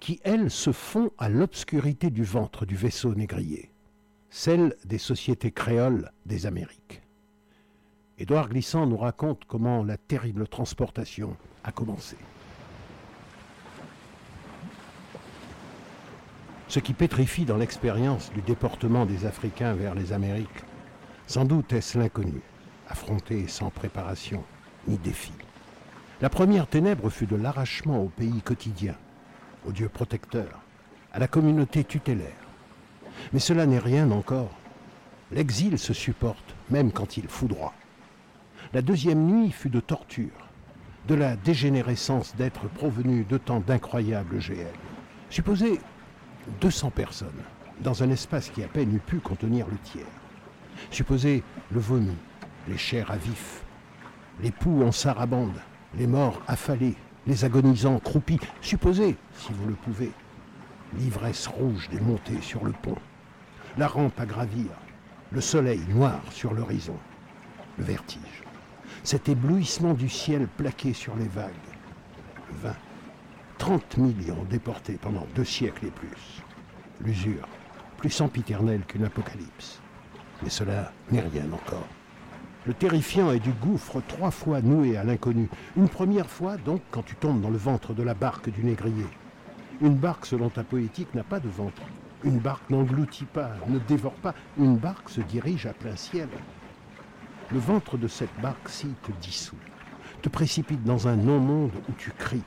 qui, 0.00 0.20
elle, 0.22 0.50
se 0.50 0.70
fond 0.70 1.10
à 1.16 1.30
l'obscurité 1.30 2.10
du 2.10 2.24
ventre 2.24 2.66
du 2.66 2.76
vaisseau 2.76 3.14
négrier, 3.14 3.70
celle 4.36 4.74
des 4.84 4.98
sociétés 4.98 5.52
créoles 5.52 6.10
des 6.26 6.44
Amériques. 6.44 7.02
Édouard 8.18 8.48
Glissant 8.48 8.84
nous 8.84 8.96
raconte 8.96 9.44
comment 9.44 9.84
la 9.84 9.96
terrible 9.96 10.48
transportation 10.48 11.36
a 11.62 11.70
commencé. 11.70 12.16
Ce 16.66 16.80
qui 16.80 16.94
pétrifie 16.94 17.44
dans 17.44 17.56
l'expérience 17.56 18.32
du 18.32 18.42
déportement 18.42 19.06
des 19.06 19.24
Africains 19.24 19.74
vers 19.74 19.94
les 19.94 20.12
Amériques, 20.12 20.64
sans 21.28 21.44
doute 21.44 21.72
est-ce 21.72 21.96
l'inconnu, 21.96 22.42
affronté 22.88 23.46
sans 23.46 23.70
préparation 23.70 24.42
ni 24.88 24.98
défi. 24.98 25.32
La 26.20 26.28
première 26.28 26.66
ténèbre 26.66 27.08
fut 27.08 27.26
de 27.26 27.36
l'arrachement 27.36 28.02
au 28.02 28.08
pays 28.08 28.42
quotidien, 28.42 28.96
au 29.64 29.70
Dieu 29.70 29.88
protecteur, 29.88 30.60
à 31.12 31.20
la 31.20 31.28
communauté 31.28 31.84
tutélaire. 31.84 32.43
Mais 33.32 33.40
cela 33.40 33.66
n'est 33.66 33.78
rien 33.78 34.10
encore. 34.10 34.50
L'exil 35.32 35.78
se 35.78 35.92
supporte, 35.92 36.54
même 36.70 36.92
quand 36.92 37.16
il 37.16 37.28
foudroie. 37.28 37.74
La 38.72 38.82
deuxième 38.82 39.26
nuit 39.26 39.50
fut 39.50 39.70
de 39.70 39.80
torture, 39.80 40.48
de 41.08 41.14
la 41.14 41.36
dégénérescence 41.36 42.34
d'êtres 42.36 42.68
provenus 42.68 43.26
de 43.26 43.38
temps 43.38 43.60
d'incroyables 43.60 44.40
GL. 44.40 44.66
Supposez 45.30 45.80
200 46.60 46.90
personnes 46.90 47.30
dans 47.80 48.02
un 48.02 48.10
espace 48.10 48.50
qui 48.50 48.62
à 48.62 48.68
peine 48.68 48.94
eût 48.94 49.00
pu 49.00 49.18
contenir 49.18 49.66
le 49.66 49.78
tiers. 49.78 50.06
Supposez 50.90 51.42
le 51.70 51.80
vomi, 51.80 52.16
les 52.68 52.78
chairs 52.78 53.10
à 53.10 53.16
vif, 53.16 53.62
les 54.42 54.50
poux 54.50 54.82
en 54.82 54.92
sarabande, 54.92 55.60
les 55.96 56.06
morts 56.06 56.42
affalés, 56.46 56.96
les 57.26 57.44
agonisants 57.44 57.98
croupis. 57.98 58.40
Supposez, 58.60 59.16
si 59.36 59.52
vous 59.52 59.68
le 59.68 59.74
pouvez, 59.74 60.12
l'ivresse 60.98 61.46
rouge 61.46 61.88
des 61.90 62.00
montées 62.00 62.40
sur 62.40 62.64
le 62.64 62.72
pont, 62.72 62.98
la 63.76 63.88
rampe 63.88 64.18
à 64.20 64.26
gravir, 64.26 64.70
le 65.30 65.40
soleil 65.40 65.80
noir 65.88 66.20
sur 66.30 66.54
l'horizon, 66.54 66.96
le 67.78 67.84
vertige 67.84 68.44
cet 69.04 69.28
éblouissement 69.28 69.92
du 69.92 70.08
ciel 70.08 70.48
plaqué 70.48 70.94
sur 70.94 71.14
les 71.16 71.28
vagues. 71.28 71.52
20, 72.62 72.74
30 73.58 73.98
millions 73.98 74.44
déportés 74.48 74.98
pendant 75.00 75.26
deux 75.34 75.44
siècles 75.44 75.86
et 75.86 75.90
plus. 75.90 76.42
L'usure, 77.00 77.46
plus 77.98 78.10
sempiternelle 78.10 78.80
qu'une 78.86 79.04
apocalypse. 79.04 79.80
Mais 80.42 80.48
cela 80.48 80.92
n'est 81.10 81.20
rien 81.20 81.52
encore. 81.52 81.86
Le 82.66 82.72
terrifiant 82.72 83.30
est 83.30 83.40
du 83.40 83.52
gouffre 83.52 84.00
trois 84.08 84.30
fois 84.30 84.62
noué 84.62 84.96
à 84.96 85.04
l'inconnu. 85.04 85.50
Une 85.76 85.90
première 85.90 86.30
fois, 86.30 86.56
donc, 86.56 86.80
quand 86.90 87.02
tu 87.02 87.14
tombes 87.14 87.42
dans 87.42 87.50
le 87.50 87.58
ventre 87.58 87.92
de 87.92 88.02
la 88.02 88.14
barque 88.14 88.48
du 88.48 88.64
négrier. 88.64 89.06
Une 89.82 89.96
barque, 89.96 90.24
selon 90.24 90.48
ta 90.48 90.64
poétique, 90.64 91.14
n'a 91.14 91.24
pas 91.24 91.40
de 91.40 91.48
ventre. 91.48 91.82
Une 92.24 92.38
barque 92.38 92.70
n'engloutit 92.70 93.26
pas, 93.26 93.50
ne 93.68 93.78
dévore 93.78 94.14
pas. 94.14 94.34
Une 94.58 94.76
barque 94.76 95.10
se 95.10 95.20
dirige 95.20 95.66
à 95.66 95.74
plein 95.74 95.96
ciel. 95.96 96.28
Le 97.52 97.58
ventre 97.58 97.98
de 97.98 98.08
cette 98.08 98.34
barque-ci 98.40 98.88
te 99.02 99.12
dissout, 99.20 99.58
te 100.22 100.30
précipite 100.30 100.82
dans 100.84 101.06
un 101.06 101.16
non-monde 101.16 101.72
où 101.88 101.92
tu 101.92 102.10
cries. 102.12 102.42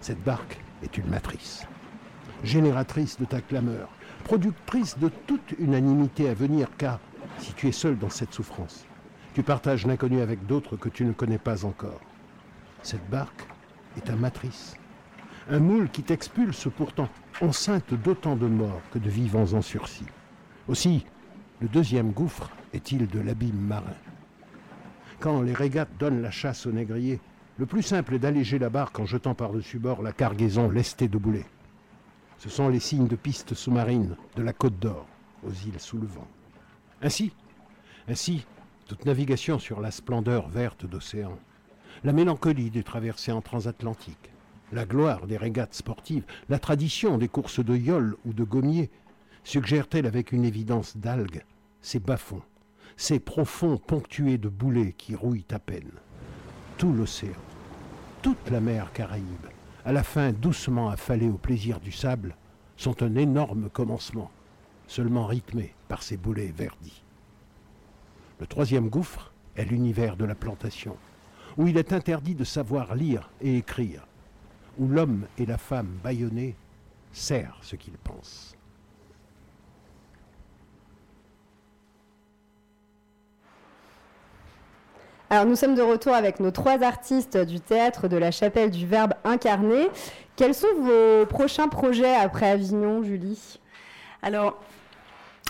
Cette 0.00 0.22
barque 0.22 0.60
est 0.82 0.96
une 0.96 1.08
matrice, 1.08 1.66
génératrice 2.44 3.18
de 3.18 3.24
ta 3.24 3.40
clameur, 3.40 3.88
productrice 4.22 4.96
de 4.98 5.08
toute 5.26 5.54
unanimité 5.58 6.28
à 6.28 6.34
venir, 6.34 6.68
car 6.78 7.00
si 7.38 7.52
tu 7.54 7.68
es 7.68 7.72
seul 7.72 7.98
dans 7.98 8.10
cette 8.10 8.32
souffrance, 8.32 8.86
tu 9.34 9.42
partages 9.42 9.86
l'inconnu 9.86 10.20
avec 10.20 10.46
d'autres 10.46 10.76
que 10.76 10.88
tu 10.88 11.04
ne 11.04 11.12
connais 11.12 11.38
pas 11.38 11.64
encore. 11.64 12.00
Cette 12.82 13.08
barque 13.10 13.48
est 13.96 14.06
ta 14.06 14.14
matrice, 14.14 14.76
un 15.50 15.58
moule 15.58 15.90
qui 15.90 16.02
t'expulse 16.02 16.68
pourtant, 16.76 17.08
enceinte 17.42 17.92
d'autant 17.94 18.36
de 18.36 18.46
morts 18.46 18.82
que 18.92 19.00
de 19.00 19.10
vivants 19.10 19.52
en 19.52 19.62
sursis. 19.62 20.06
Aussi, 20.68 21.04
le 21.60 21.68
deuxième 21.68 22.12
gouffre 22.12 22.50
est-il 22.72 23.08
de 23.08 23.18
l'abîme 23.18 23.58
marin 23.58 23.96
Quand 25.18 25.42
les 25.42 25.52
régates 25.52 25.96
donnent 25.98 26.22
la 26.22 26.30
chasse 26.30 26.66
aux 26.66 26.72
négriers, 26.72 27.20
le 27.58 27.66
plus 27.66 27.82
simple 27.82 28.14
est 28.14 28.20
d'alléger 28.20 28.58
la 28.58 28.70
barque 28.70 28.98
en 29.00 29.06
jetant 29.06 29.34
par-dessus 29.34 29.78
bord 29.78 30.02
la 30.02 30.12
cargaison 30.12 30.70
lestée 30.70 31.08
de 31.08 31.18
boulets. 31.18 31.46
Ce 32.38 32.48
sont 32.48 32.68
les 32.68 32.80
signes 32.80 33.08
de 33.08 33.16
pistes 33.16 33.54
sous-marines 33.54 34.16
de 34.36 34.42
la 34.42 34.52
Côte 34.52 34.78
d'Or 34.78 35.06
aux 35.44 35.50
îles 35.50 35.80
sous 35.80 35.98
le 35.98 36.06
vent. 36.06 36.28
Ainsi, 37.02 37.32
ainsi, 38.08 38.46
toute 38.86 39.04
navigation 39.04 39.58
sur 39.58 39.80
la 39.80 39.90
splendeur 39.90 40.48
verte 40.48 40.86
d'océan, 40.86 41.36
la 42.04 42.12
mélancolie 42.12 42.70
des 42.70 42.82
traversées 42.82 43.32
en 43.32 43.42
transatlantique, 43.42 44.31
la 44.72 44.84
gloire 44.86 45.26
des 45.26 45.36
régates 45.36 45.74
sportives, 45.74 46.24
la 46.48 46.58
tradition 46.58 47.18
des 47.18 47.28
courses 47.28 47.64
de 47.64 47.76
yole 47.76 48.16
ou 48.24 48.32
de 48.32 48.44
gommiers, 48.44 48.90
suggèrent-elles 49.44 50.06
avec 50.06 50.32
une 50.32 50.44
évidence 50.44 50.96
d'algues 50.96 51.44
ces 51.82 51.98
bas-fonds, 51.98 52.42
ces 52.96 53.18
profonds 53.18 53.76
ponctués 53.76 54.38
de 54.38 54.48
boulets 54.48 54.94
qui 54.96 55.14
rouillent 55.14 55.44
à 55.50 55.58
peine. 55.58 55.90
Tout 56.78 56.92
l'océan, 56.92 57.32
toute 58.22 58.50
la 58.50 58.60
mer 58.60 58.92
Caraïbe, 58.92 59.24
à 59.84 59.92
la 59.92 60.04
fin 60.04 60.32
doucement 60.32 60.90
affalée 60.90 61.28
au 61.28 61.38
plaisir 61.38 61.80
du 61.80 61.90
sable, 61.90 62.36
sont 62.76 63.02
un 63.02 63.16
énorme 63.16 63.68
commencement, 63.68 64.30
seulement 64.86 65.26
rythmé 65.26 65.74
par 65.88 66.02
ces 66.02 66.16
boulets 66.16 66.52
verdis. 66.56 67.02
Le 68.40 68.46
troisième 68.46 68.88
gouffre 68.88 69.32
est 69.56 69.64
l'univers 69.64 70.16
de 70.16 70.24
la 70.24 70.34
plantation, 70.34 70.96
où 71.56 71.66
il 71.66 71.76
est 71.76 71.92
interdit 71.92 72.34
de 72.34 72.44
savoir 72.44 72.94
lire 72.94 73.28
et 73.40 73.58
écrire, 73.58 74.06
où 74.78 74.88
l'homme 74.88 75.26
et 75.38 75.46
la 75.46 75.58
femme 75.58 75.98
bâillonnés 76.02 76.56
serrent 77.12 77.58
ce 77.62 77.76
qu'ils 77.76 77.98
pensent. 77.98 78.56
Alors 85.30 85.46
nous 85.46 85.56
sommes 85.56 85.74
de 85.74 85.80
retour 85.82 86.12
avec 86.12 86.40
nos 86.40 86.50
trois 86.50 86.82
artistes 86.82 87.38
du 87.38 87.58
théâtre 87.58 88.06
de 88.06 88.18
la 88.18 88.30
chapelle 88.30 88.70
du 88.70 88.86
Verbe 88.86 89.14
incarné. 89.24 89.88
Quels 90.36 90.54
sont 90.54 90.74
vos 90.78 91.24
prochains 91.24 91.68
projets 91.68 92.14
après 92.14 92.50
Avignon, 92.50 93.02
Julie? 93.02 93.58
Alors, 94.20 94.60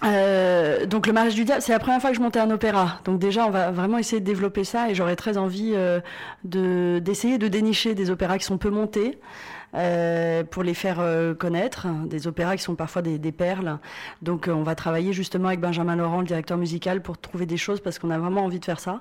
euh, 0.05 0.87
donc 0.87 1.07
le 1.07 1.12
mariage 1.12 1.35
du 1.35 1.45
diable, 1.45 1.62
c'est 1.62 1.73
la 1.73 1.79
première 1.79 2.01
fois 2.01 2.11
que 2.11 2.17
je 2.17 2.23
montais 2.23 2.41
un 2.41 2.51
opéra. 2.51 3.01
Donc 3.05 3.19
déjà, 3.19 3.47
on 3.47 3.51
va 3.51 3.71
vraiment 3.71 3.99
essayer 3.99 4.21
de 4.21 4.27
développer 4.27 4.65
ça 4.65 4.91
et 4.91 4.95
j'aurais 4.95 5.17
très 5.17 5.37
envie 5.38 5.73
euh, 5.75 6.01
de 6.45 6.99
d'essayer 6.99 7.38
de 7.38 7.49
dénicher 7.49 7.95
des 7.95 8.11
opéras 8.11 8.38
qui 8.38 8.45
sont 8.45 8.59
peu 8.59 8.71
montés. 8.71 9.19
Euh, 9.75 10.45
pour 10.45 10.63
les 10.63 10.75
faire 10.75 11.01
euh, 11.01 11.33
connaître, 11.33 11.87
des 12.05 12.27
opéras 12.27 12.57
qui 12.57 12.63
sont 12.63 12.75
parfois 12.75 13.01
des, 13.01 13.19
des 13.19 13.33
perles. 13.33 13.79
Donc 14.21 14.47
euh, 14.47 14.53
on 14.53 14.63
va 14.63 14.75
travailler 14.75 15.15
justement 15.15 15.49
avec 15.49 15.61
Benjamin 15.61 15.97
Laurent, 15.97 16.21
le 16.21 16.27
directeur 16.27 16.59
musical, 16.59 17.01
pour 17.01 17.17
trouver 17.17 17.47
des 17.47 17.57
choses 17.57 17.81
parce 17.81 17.99
qu'on 17.99 18.11
a 18.11 18.19
vraiment 18.19 18.45
envie 18.45 18.61
de 18.61 18.65
faire 18.67 18.81
ça. 18.81 19.01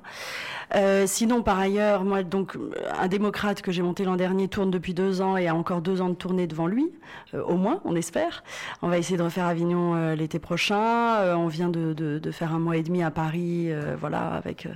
Euh, 0.75 1.03
sinon, 1.07 1.43
par 1.43 1.59
ailleurs, 1.59 2.05
moi, 2.05 2.23
donc 2.23 2.57
un 2.97 3.09
démocrate 3.09 3.61
que 3.61 3.73
j'ai 3.73 3.81
monté 3.81 4.05
l'an 4.05 4.15
dernier 4.15 4.47
tourne 4.47 4.71
depuis 4.71 4.93
deux 4.93 5.19
ans 5.19 5.35
et 5.35 5.49
a 5.49 5.55
encore 5.55 5.81
deux 5.81 5.99
ans 5.99 6.07
de 6.07 6.15
tournée 6.15 6.47
devant 6.47 6.67
lui, 6.67 6.89
au 7.33 7.57
moins, 7.57 7.81
on 7.83 7.95
espère. 7.95 8.43
On 8.81 8.87
va 8.87 8.97
essayer 8.97 9.17
de 9.17 9.23
refaire 9.23 9.45
Avignon 9.45 10.13
l'été 10.15 10.39
prochain. 10.39 11.35
on 11.35 11.47
vient 11.47 11.67
de, 11.67 11.91
de, 11.91 12.19
de, 12.19 12.31
faire 12.31 12.53
un 12.53 12.59
mois 12.59 12.77
et 12.77 12.83
demi 12.83 13.03
à 13.03 13.11
Paris, 13.11 13.69
voilà, 13.99 14.27
avec 14.29 14.67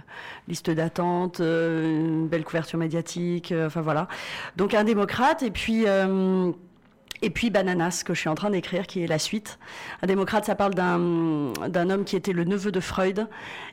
liste 0.50 0.70
d'attente, 0.70 1.40
une 1.40 2.28
belle 2.28 2.44
couverture 2.44 2.78
médiatique, 2.78 3.54
enfin 3.66 3.80
voilà. 3.80 4.10
Donc 4.58 4.74
un 4.74 4.84
démocrate 4.84 5.44
et 5.44 5.52
puis 5.52 5.85
euh, 5.86 6.52
et 7.22 7.30
puis 7.30 7.50
Bananas, 7.50 8.04
que 8.06 8.14
je 8.14 8.20
suis 8.20 8.30
en 8.30 8.36
train 8.36 8.50
d'écrire, 8.50 8.88
qui 8.88 9.04
est 9.04 9.08
la 9.08 9.20
suite. 9.20 9.58
Un 10.02 10.08
démocrate, 10.08 10.46
ça 10.46 10.56
parle 10.56 10.74
d'un 10.76 11.90
homme 11.90 12.04
qui 12.04 12.16
était 12.16 12.34
le 12.34 12.44
neveu 12.44 12.72
de 12.72 12.80
Freud 12.80 13.28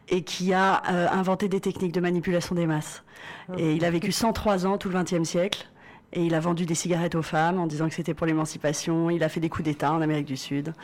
et 0.09 0.23
qui 0.23 0.53
a 0.53 0.83
euh, 0.91 1.09
inventé 1.11 1.49
des 1.49 1.61
techniques 1.61 1.93
de 1.93 2.01
manipulation 2.01 2.55
des 2.55 2.67
masses. 2.67 3.03
Et 3.59 3.75
il 3.75 3.85
a 3.85 3.91
vécu 3.91 4.13
103 4.13 4.67
ans, 4.67 4.79
tout 4.79 4.89
le 4.89 5.03
XXe 5.03 5.29
siècle. 5.29 5.67
Et 6.15 6.25
il 6.25 6.35
a 6.35 6.41
vendu 6.41 6.67
des 6.67 6.75
cigarettes 6.75 7.15
aux 7.15 7.23
femmes 7.23 7.59
en 7.59 7.67
disant 7.67 7.89
que 7.89 7.95
c'était 7.95 8.13
pour 8.13 8.27
l'émancipation. 8.27 9.09
Il 9.09 9.25
a 9.25 9.31
fait 9.31 9.41
des 9.41 9.49
coups 9.49 9.65
d'État 9.65 9.93
en 9.93 10.03
Amérique 10.03 10.27
du 10.27 10.37
Sud. 10.37 10.75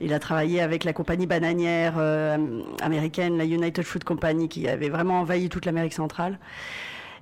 Il 0.00 0.14
a 0.14 0.18
travaillé 0.18 0.62
avec 0.62 0.84
la 0.84 0.94
compagnie 0.94 1.26
bananière 1.26 1.94
euh, 1.98 2.62
américaine, 2.80 3.36
la 3.36 3.44
United 3.44 3.84
Fruit 3.84 4.00
Company, 4.00 4.48
qui 4.48 4.66
avait 4.66 4.88
vraiment 4.88 5.20
envahi 5.20 5.50
toute 5.50 5.66
l'Amérique 5.66 5.92
centrale. 5.92 6.38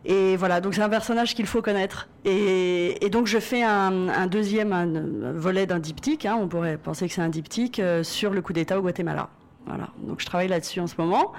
Et 0.09 0.37
voilà, 0.37 0.61
donc 0.61 0.75
c'est 0.75 0.83
un 0.83 0.89
personnage 0.89 1.35
qu'il 1.35 1.47
faut 1.47 1.63
connaître. 1.63 2.09
Et, 2.25 3.09
donc 3.11 3.27
je 3.27 3.39
fais 3.39 3.65
un, 3.65 4.27
deuxième 4.29 4.73
un, 4.73 5.33
volet 5.33 5.67
d'un 5.67 5.81
diptyque, 5.81 6.27
hein, 6.27 6.39
on 6.41 6.47
pourrait 6.47 6.77
penser 6.77 7.09
que 7.09 7.15
c'est 7.15 7.23
un 7.23 7.29
diptyque, 7.29 7.81
euh, 7.81 8.05
sur 8.05 8.31
le 8.31 8.41
coup 8.41 8.53
d'État 8.53 8.79
au 8.79 8.83
Guatemala. 8.83 9.29
Voilà, 9.67 9.89
donc 9.99 10.21
je 10.21 10.27
travaille 10.27 10.47
là-dessus 10.47 10.79
en 10.79 10.87
ce 10.87 10.95
moment. 10.97 11.33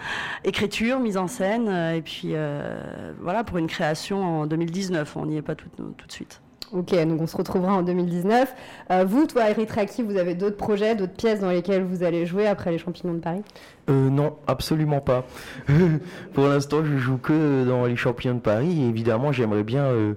Écriture, 0.44 1.00
mise 1.00 1.16
en 1.16 1.28
scène, 1.28 1.70
euh, 1.70 1.96
et 1.96 2.02
puis 2.02 2.32
euh, 2.34 3.14
voilà, 3.22 3.46
pour 3.46 3.58
une 3.58 3.68
création 3.68 4.42
en 4.42 4.46
2019, 4.48 5.16
on 5.16 5.28
n'y 5.28 5.38
est 5.38 5.42
pas 5.42 5.56
tout 5.56 5.70
de 5.78 6.12
suite. 6.12 6.42
Ok, 6.74 6.94
donc 7.06 7.22
on 7.22 7.28
se 7.28 7.38
retrouvera 7.38 7.74
en 7.74 7.82
2019. 7.82 8.54
Euh, 8.92 9.06
vous, 9.06 9.26
toi, 9.26 9.50
Eric 9.50 9.72
Raki, 9.72 10.04
vous 10.04 10.18
avez 10.18 10.36
d'autres 10.36 10.58
projets, 10.58 10.96
d'autres 10.96 11.14
pièces 11.14 11.40
dans 11.40 11.50
lesquelles 11.50 11.84
vous 11.84 12.04
allez 12.04 12.26
jouer 12.26 12.46
après 12.46 12.72
les 12.72 12.78
Champignons 12.78 13.14
de 13.14 13.20
Paris? 13.20 13.42
Euh, 13.90 14.10
Non, 14.10 14.36
absolument 14.48 15.00
pas. 15.00 15.26
Pour 16.34 16.48
l'instant, 16.48 16.84
je 16.84 16.98
joue 16.98 17.18
que 17.18 17.64
dans 17.64 17.86
les 17.86 17.96
Champignons 17.96 18.36
de 18.36 18.40
Paris. 18.42 18.84
Évidemment, 18.84 19.32
j'aimerais 19.32 19.64
bien 19.64 19.86
euh, 19.86 20.16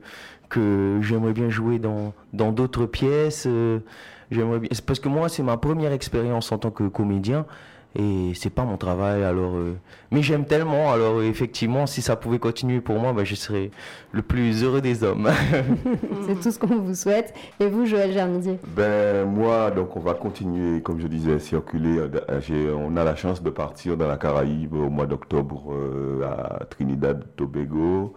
que 0.48 0.98
j'aimerais 1.02 1.32
bien 1.32 1.50
jouer 1.50 1.78
dans 1.78 2.14
dans 2.32 2.50
d'autres 2.50 2.86
pièces. 2.86 3.46
J'aimerais 4.32 4.58
bien, 4.58 4.70
parce 4.86 4.98
que 4.98 5.08
moi, 5.08 5.28
c'est 5.28 5.44
ma 5.44 5.56
première 5.56 5.92
expérience 5.92 6.50
en 6.50 6.58
tant 6.58 6.70
que 6.72 6.84
comédien 6.88 7.46
et 7.96 8.32
c'est 8.34 8.50
pas 8.50 8.64
mon 8.64 8.76
travail 8.76 9.24
alors 9.24 9.56
euh, 9.56 9.76
mais 10.12 10.22
j'aime 10.22 10.44
tellement 10.44 10.92
alors 10.92 11.22
effectivement 11.22 11.86
si 11.86 12.02
ça 12.02 12.14
pouvait 12.14 12.38
continuer 12.38 12.80
pour 12.80 13.00
moi 13.00 13.12
bah, 13.12 13.24
je 13.24 13.34
serais 13.34 13.70
le 14.12 14.22
plus 14.22 14.62
heureux 14.62 14.80
des 14.80 15.02
hommes. 15.04 15.28
C'est 16.26 16.40
tout 16.40 16.50
ce 16.50 16.58
qu'on 16.58 16.78
vous 16.78 16.94
souhaite. 16.94 17.34
Et 17.58 17.66
vous 17.66 17.86
Joël 17.86 18.12
Germidier 18.12 18.58
ben 18.66 19.24
moi 19.24 19.70
donc 19.70 19.96
on 19.96 20.00
va 20.00 20.14
continuer 20.14 20.82
comme 20.82 21.00
je 21.00 21.08
disais 21.08 21.38
circuler 21.38 21.98
euh, 21.98 22.74
on 22.76 22.96
a 22.96 23.04
la 23.04 23.16
chance 23.16 23.42
de 23.42 23.50
partir 23.50 23.96
dans 23.96 24.06
la 24.06 24.16
Caraïbe 24.16 24.74
au 24.74 24.88
mois 24.88 25.06
d'octobre 25.06 25.72
euh, 25.72 26.22
à 26.24 26.64
Trinidad 26.66 27.24
Tobago 27.36 28.14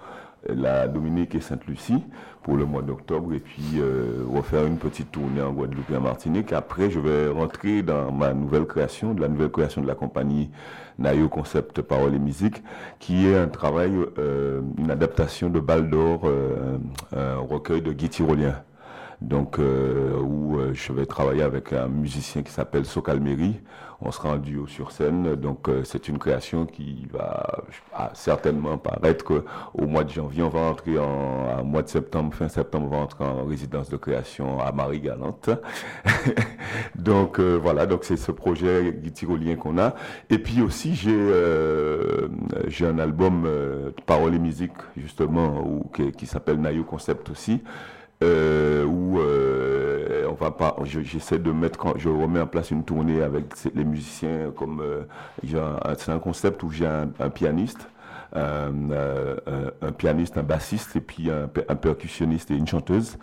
la 0.47 0.87
Dominique 0.87 1.35
et 1.35 1.41
Sainte-Lucie 1.41 2.03
pour 2.43 2.57
le 2.57 2.65
mois 2.65 2.81
d'octobre 2.81 3.33
et 3.33 3.39
puis 3.39 3.63
euh, 3.77 4.23
refaire 4.29 4.65
une 4.65 4.77
petite 4.77 5.11
tournée 5.11 5.41
en 5.41 5.51
Guadeloupe 5.51 5.89
et 5.89 5.97
en 5.97 6.01
Martinique. 6.01 6.53
Après, 6.53 6.89
je 6.89 6.99
vais 6.99 7.27
rentrer 7.29 7.81
dans 7.81 8.11
ma 8.11 8.33
nouvelle 8.33 8.65
création, 8.65 9.13
de 9.13 9.21
la 9.21 9.29
nouvelle 9.29 9.49
création 9.49 9.81
de 9.81 9.87
la 9.87 9.95
compagnie 9.95 10.51
Nayo 10.99 11.29
Concept 11.29 11.81
Parole 11.81 12.13
et 12.13 12.19
Musique, 12.19 12.61
qui 12.99 13.27
est 13.27 13.35
un 13.35 13.47
travail, 13.47 13.93
euh, 14.17 14.61
une 14.77 14.91
adaptation 14.91 15.49
de 15.49 15.59
Bal 15.59 15.89
d'Or, 15.89 16.21
euh, 16.25 16.77
un 17.15 17.37
recueil 17.37 17.81
de 17.81 17.93
Guy 17.93 18.09
Tyrolien 18.09 18.55
donc 19.23 19.57
euh, 19.57 20.19
où 20.19 20.59
euh, 20.59 20.73
je 20.73 20.91
vais 20.91 21.05
travailler 21.05 21.43
avec 21.43 21.73
un 21.73 21.87
musicien 21.87 22.43
qui 22.43 22.51
s'appelle 22.51 22.85
Socalmeri. 22.85 23.59
On 24.05 24.11
sera 24.11 24.29
en 24.29 24.37
duo 24.37 24.67
sur 24.67 24.91
scène, 24.91 25.35
donc 25.35 25.69
euh, 25.69 25.83
c'est 25.83 26.07
une 26.07 26.19
création 26.19 26.65
qui 26.65 27.07
va 27.11 27.63
certainement 28.13 28.77
paraître 28.77 29.45
au 29.73 29.87
mois 29.87 30.03
de 30.03 30.09
janvier. 30.09 30.43
On 30.43 30.49
va 30.49 30.59
entrer 30.59 30.99
en, 30.99 31.63
mois 31.63 31.83
de 31.83 31.87
septembre, 31.87 32.33
fin 32.33 32.49
septembre, 32.49 32.87
on 32.91 32.95
va 32.95 32.97
entrer 32.97 33.23
en 33.23 33.45
résidence 33.45 33.89
de 33.89 33.97
création 33.97 34.59
à 34.59 34.71
Marie-Galante. 34.71 35.49
donc 36.95 37.39
voilà, 37.39 37.85
donc 37.85 38.03
c'est 38.03 38.17
ce 38.17 38.31
projet 38.31 38.93
tyrolien 39.13 39.55
qu'on 39.55 39.77
a. 39.77 39.95
Et 40.29 40.37
puis 40.37 40.61
aussi 40.61 40.95
j'ai 40.95 41.31
j'ai 42.67 42.85
un 42.85 42.99
album 42.99 43.47
Paroles 44.05 44.35
et 44.35 44.39
musique 44.39 44.73
justement 44.97 45.83
qui, 45.95 46.11
qui 46.11 46.25
s'appelle 46.25 46.59
Nayo 46.59 46.83
Concept 46.83 47.29
aussi 47.29 47.61
euh, 48.23 48.85
où 48.85 49.19
euh, 49.19 49.82
on 50.33 50.43
va 50.43 50.51
pas, 50.51 50.75
j'essaie 50.83 51.37
de 51.37 51.51
mettre, 51.51 51.97
je 51.97 52.09
remets 52.09 52.41
en 52.41 52.47
place 52.47 52.71
une 52.71 52.83
tournée 52.83 53.21
avec 53.21 53.45
les 53.75 53.83
musiciens, 53.83 54.51
comme 54.55 54.81
euh, 54.81 55.03
c'est 55.97 56.11
un 56.11 56.19
concept 56.19 56.63
où 56.63 56.71
j'ai 56.71 56.87
un, 56.87 57.29
pianiste, 57.29 57.87
un, 58.33 58.71
pianiste, 59.95 60.37
un 60.37 60.43
bassiste 60.43 60.95
et 60.95 61.01
puis 61.01 61.29
un, 61.29 61.47
percussionniste 61.75 62.49
et 62.51 62.55
une 62.55 62.67
chanteuse. 62.67 63.17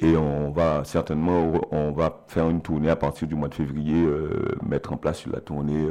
Et 0.00 0.16
on 0.16 0.50
va 0.50 0.82
certainement, 0.84 1.52
on 1.70 1.92
va 1.92 2.24
faire 2.26 2.50
une 2.50 2.60
tournée 2.60 2.90
à 2.90 2.96
partir 2.96 3.28
du 3.28 3.34
mois 3.34 3.48
de 3.48 3.54
février, 3.54 4.04
mettre 4.62 4.92
en 4.92 4.96
place 4.96 5.26
la 5.26 5.40
tournée 5.40 5.86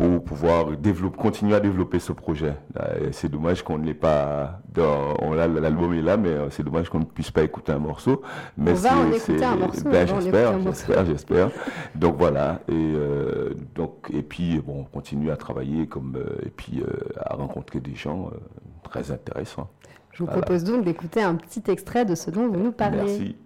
pour 0.00 0.24
pouvoir 0.24 0.76
développer, 0.78 1.18
continuer 1.18 1.54
à 1.54 1.60
développer 1.60 1.98
ce 1.98 2.12
projet. 2.12 2.54
C'est 3.12 3.30
dommage 3.30 3.62
qu'on 3.62 3.76
ne 3.76 3.84
l'ait 3.84 3.92
pas 3.92 4.60
dans, 4.72 5.14
on 5.20 5.34
l'album 5.34 5.92
est 5.92 6.00
là, 6.00 6.16
mais 6.16 6.30
euh, 6.30 6.48
c'est 6.48 6.62
dommage 6.62 6.88
qu'on 6.88 7.00
ne 7.00 7.04
puisse 7.04 7.30
pas 7.30 7.42
écouter 7.42 7.72
un 7.72 7.78
morceau. 7.78 8.22
Mais 8.56 8.70
on 8.70 8.74
va 8.74 8.96
en 8.96 9.12
écouter 9.12 9.44
un 9.44 9.56
morceau. 9.56 9.82
Ben, 9.84 10.08
j'espère, 10.08 10.60
j'espère, 10.60 11.04
j'espère. 11.04 11.50
donc 11.94 12.16
voilà. 12.16 12.60
Et 12.68 12.72
euh, 12.72 13.50
donc 13.74 14.08
et 14.10 14.22
puis 14.22 14.58
bon, 14.60 14.80
on 14.80 14.84
continue 14.84 15.30
à 15.30 15.36
travailler 15.36 15.86
comme 15.86 16.16
euh, 16.16 16.46
et 16.46 16.50
puis 16.50 16.82
à 17.18 17.34
rencontrer 17.34 17.80
des 17.80 17.94
gens 17.94 18.30
très 18.82 19.10
intéressants. 19.10 19.68
Je 20.12 20.24
vous 20.24 20.30
propose 20.30 20.64
donc 20.64 20.84
d'écouter 20.84 21.22
un 21.22 21.34
petit 21.34 21.62
extrait 21.70 22.06
de 22.06 22.14
ce 22.14 22.30
dont 22.30 22.48
vous 22.48 22.58
nous 22.58 22.72
parlez. 22.72 22.96
Merci. 22.96 23.36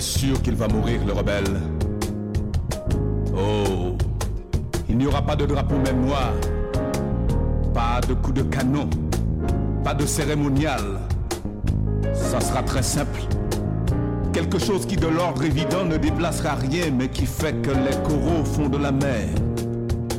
Sûr 0.00 0.40
qu'il 0.42 0.54
va 0.54 0.68
mourir, 0.68 1.00
le 1.06 1.12
rebelle. 1.12 1.60
Oh, 3.34 3.96
il 4.88 4.96
n'y 4.98 5.06
aura 5.06 5.22
pas 5.22 5.36
de 5.36 5.46
drapeau 5.46 5.76
même 5.76 6.06
pas 7.74 8.00
de 8.06 8.14
coup 8.14 8.32
de 8.32 8.42
canon, 8.42 8.88
pas 9.84 9.94
de 9.94 10.04
cérémonial. 10.06 10.82
Ça 12.12 12.40
sera 12.40 12.62
très 12.62 12.82
simple. 12.82 13.20
Quelque 14.32 14.58
chose 14.58 14.86
qui 14.86 14.96
de 14.96 15.06
l'ordre 15.06 15.44
évident 15.44 15.84
ne 15.84 15.96
déplacera 15.96 16.54
rien, 16.54 16.90
mais 16.96 17.08
qui 17.08 17.26
fait 17.26 17.54
que 17.62 17.70
les 17.70 17.96
coraux 18.02 18.42
au 18.42 18.44
fond 18.44 18.68
de 18.68 18.78
la 18.78 18.92
mer, 18.92 19.28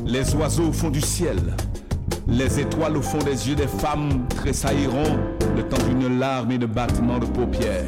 les 0.06 0.34
oiseaux 0.34 0.68
au 0.68 0.72
fond 0.72 0.90
du 0.90 1.00
ciel, 1.00 1.38
les 2.26 2.60
étoiles 2.60 2.96
au 2.96 3.02
fond 3.02 3.18
des 3.18 3.48
yeux 3.48 3.56
des 3.56 3.66
femmes 3.66 4.26
tressailliront 4.28 5.18
le 5.56 5.62
temps 5.62 5.82
d'une 5.88 6.18
larme 6.18 6.52
et 6.52 6.58
de 6.58 6.66
battement 6.66 7.18
de 7.18 7.26
paupières. 7.26 7.84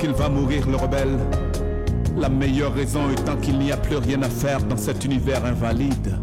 Qu'il 0.00 0.12
va 0.12 0.30
mourir 0.30 0.66
le 0.66 0.76
rebelle. 0.76 1.18
La 2.16 2.30
meilleure 2.30 2.72
raison 2.72 3.10
étant 3.10 3.36
qu'il 3.36 3.58
n'y 3.58 3.70
a 3.70 3.76
plus 3.76 3.96
rien 3.96 4.22
à 4.22 4.30
faire 4.30 4.62
dans 4.62 4.76
cet 4.76 5.04
univers 5.04 5.44
invalide. 5.44 6.18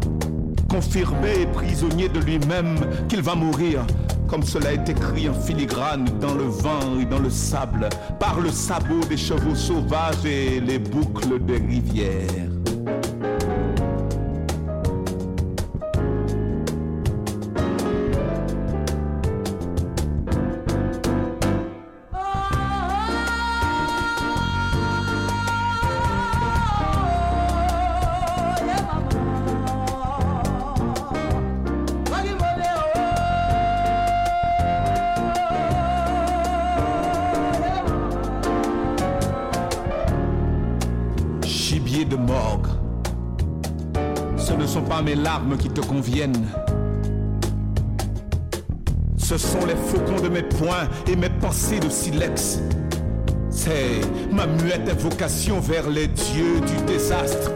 Confirmé 0.68 1.42
et 1.42 1.46
prisonnier 1.46 2.08
de 2.08 2.18
lui-même 2.18 2.76
qu'il 3.08 3.22
va 3.22 3.36
mourir, 3.36 3.86
comme 4.26 4.42
cela 4.42 4.72
est 4.72 4.88
écrit 4.88 5.28
en 5.28 5.34
filigrane 5.34 6.06
dans 6.20 6.34
le 6.34 6.44
vent 6.44 6.98
et 7.00 7.04
dans 7.04 7.20
le 7.20 7.30
sable, 7.30 7.88
par 8.18 8.40
le 8.40 8.50
sabot 8.50 9.04
des 9.08 9.16
chevaux 9.16 9.54
sauvages 9.54 10.26
et 10.26 10.60
les 10.60 10.80
boucles 10.80 11.38
des 11.46 11.58
rivières. 11.58 12.47
Qui 45.58 45.68
te 45.68 45.80
conviennent. 45.80 46.46
Ce 49.16 49.36
sont 49.36 49.66
les 49.66 49.74
faucons 49.74 50.22
de 50.22 50.28
mes 50.28 50.42
poings 50.42 50.88
et 51.06 51.16
mes 51.16 51.28
pensées 51.28 51.80
de 51.80 51.88
silex. 51.88 52.60
C'est 53.50 54.00
ma 54.32 54.46
muette 54.46 54.88
invocation 54.88 55.60
vers 55.60 55.88
les 55.90 56.06
dieux 56.06 56.60
du 56.60 56.84
désastre. 56.86 57.50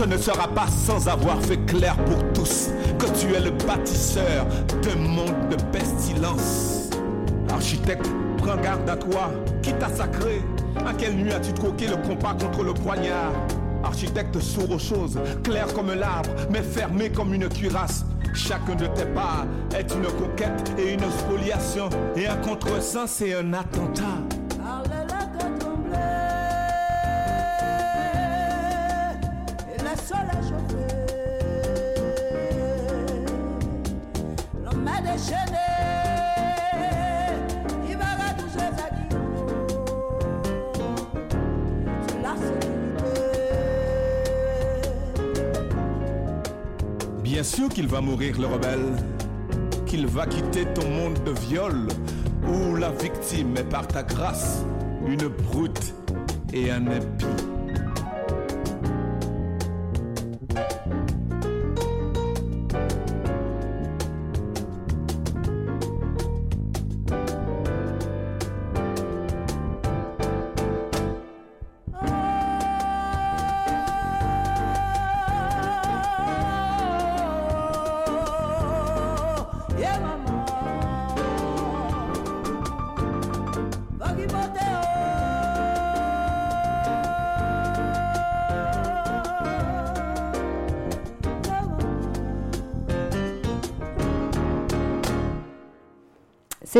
Ce 0.00 0.06
ne 0.06 0.16
sera 0.16 0.48
pas 0.48 0.66
sans 0.66 1.08
avoir 1.08 1.42
fait 1.42 1.58
clair 1.66 1.94
pour 2.06 2.16
tous 2.32 2.70
que 2.98 3.04
tu 3.20 3.34
es 3.34 3.40
le 3.40 3.50
bâtisseur 3.50 4.46
d'un 4.82 4.96
monde 4.96 5.50
de 5.50 5.56
pestilence. 5.70 6.88
Architecte, 7.52 8.08
prends 8.38 8.56
garde 8.56 8.88
à 8.88 8.96
toi, 8.96 9.30
qui 9.60 9.74
t'a 9.74 9.90
sacré? 9.90 10.40
À 10.86 10.94
quelle 10.94 11.16
nuit 11.16 11.32
as-tu 11.32 11.52
troqué 11.52 11.86
le 11.86 11.96
compas 11.96 12.32
contre 12.32 12.62
le 12.62 12.72
poignard? 12.72 13.32
Architecte 13.84 14.40
sourd 14.40 14.70
aux 14.70 14.78
choses, 14.78 15.18
clair 15.44 15.66
comme 15.74 15.92
l'arbre, 15.92 16.30
mais 16.50 16.62
fermé 16.62 17.10
comme 17.10 17.34
une 17.34 17.50
cuirasse. 17.50 18.06
Chacun 18.32 18.76
de 18.76 18.86
tes 18.86 19.04
pas 19.04 19.44
est 19.78 19.92
une 19.94 20.06
conquête 20.06 20.72
et 20.78 20.94
une 20.94 21.10
spoliation, 21.10 21.90
et 22.16 22.26
un 22.26 22.36
contresens 22.36 23.20
et 23.20 23.34
un 23.34 23.52
attentat. 23.52 24.19
Qu'il 47.68 47.86
va 47.86 48.00
mourir 48.00 48.40
le 48.40 48.46
rebelle, 48.46 48.96
qu'il 49.86 50.06
va 50.06 50.26
quitter 50.26 50.64
ton 50.74 50.88
monde 50.88 51.18
de 51.24 51.32
viol, 51.32 51.88
où 52.48 52.76
la 52.76 52.90
victime 52.90 53.56
est 53.56 53.68
par 53.68 53.86
ta 53.86 54.02
grâce 54.02 54.64
une 55.06 55.28
brute 55.28 55.94
et 56.52 56.70
un 56.70 56.86
impie. 56.86 57.49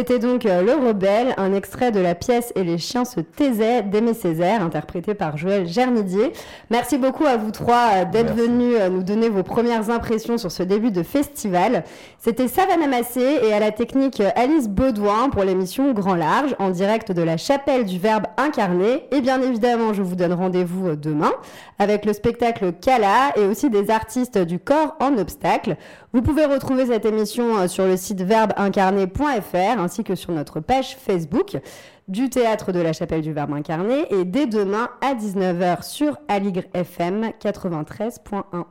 C'était 0.00 0.18
donc 0.18 0.46
euh, 0.46 0.62
Le 0.62 0.72
Rebelle, 0.72 1.34
un 1.36 1.52
extrait 1.52 1.92
de 1.92 2.00
la 2.00 2.14
pièce 2.14 2.54
Et 2.56 2.64
les 2.64 2.78
chiens 2.78 3.04
se 3.04 3.20
taisaient 3.20 3.82
d'Aimé 3.82 4.14
Césaire, 4.14 4.62
interprété 4.62 5.12
par 5.12 5.36
Joël 5.36 5.68
Germidier. 5.68 6.32
Merci 6.70 6.96
beaucoup 6.96 7.26
à 7.26 7.36
vous 7.36 7.50
trois 7.50 7.88
euh, 7.92 8.04
d'être 8.06 8.32
venus 8.32 8.76
euh, 8.80 8.88
nous 8.88 9.02
donner 9.02 9.28
vos 9.28 9.42
premières 9.42 9.90
impressions 9.90 10.38
sur 10.38 10.50
ce 10.50 10.62
début 10.62 10.90
de 10.90 11.02
festival. 11.02 11.84
C'était 12.16 12.48
Savannah 12.48 12.86
Massé 12.86 13.40
et 13.42 13.52
à 13.52 13.60
la 13.60 13.72
technique 13.72 14.22
Alice 14.36 14.70
Baudouin 14.70 15.28
pour 15.28 15.44
l'émission 15.44 15.92
Grand 15.92 16.14
Large, 16.14 16.56
en 16.58 16.70
direct 16.70 17.12
de 17.12 17.20
la 17.20 17.36
chapelle 17.36 17.84
du 17.84 17.98
Verbe 17.98 18.24
incarné. 18.38 19.04
Et 19.10 19.20
bien 19.20 19.42
évidemment, 19.42 19.92
je 19.92 20.00
vous 20.00 20.16
donne 20.16 20.32
rendez-vous 20.32 20.96
demain 20.96 21.32
avec 21.78 22.06
le 22.06 22.14
spectacle 22.14 22.72
Kala 22.72 23.32
et 23.36 23.44
aussi 23.44 23.68
des 23.68 23.90
artistes 23.90 24.38
du 24.38 24.58
corps 24.58 24.96
en 24.98 25.18
obstacle. 25.18 25.76
Vous 26.12 26.22
pouvez 26.22 26.44
retrouver 26.44 26.86
cette 26.86 27.04
émission 27.04 27.68
sur 27.68 27.86
le 27.86 27.96
site 27.96 28.22
verbeincarné.fr 28.22 29.78
ainsi 29.78 30.02
que 30.02 30.16
sur 30.16 30.32
notre 30.32 30.58
page 30.58 30.96
Facebook 30.96 31.56
du 32.08 32.28
Théâtre 32.28 32.72
de 32.72 32.80
la 32.80 32.92
Chapelle 32.92 33.22
du 33.22 33.32
Verbe 33.32 33.52
Incarné 33.52 34.06
et 34.10 34.24
dès 34.24 34.46
demain 34.46 34.90
à 35.02 35.14
19h 35.14 35.84
sur 35.84 36.18
Aligre 36.26 36.64
FM 36.74 37.30
93.1. 37.40 38.64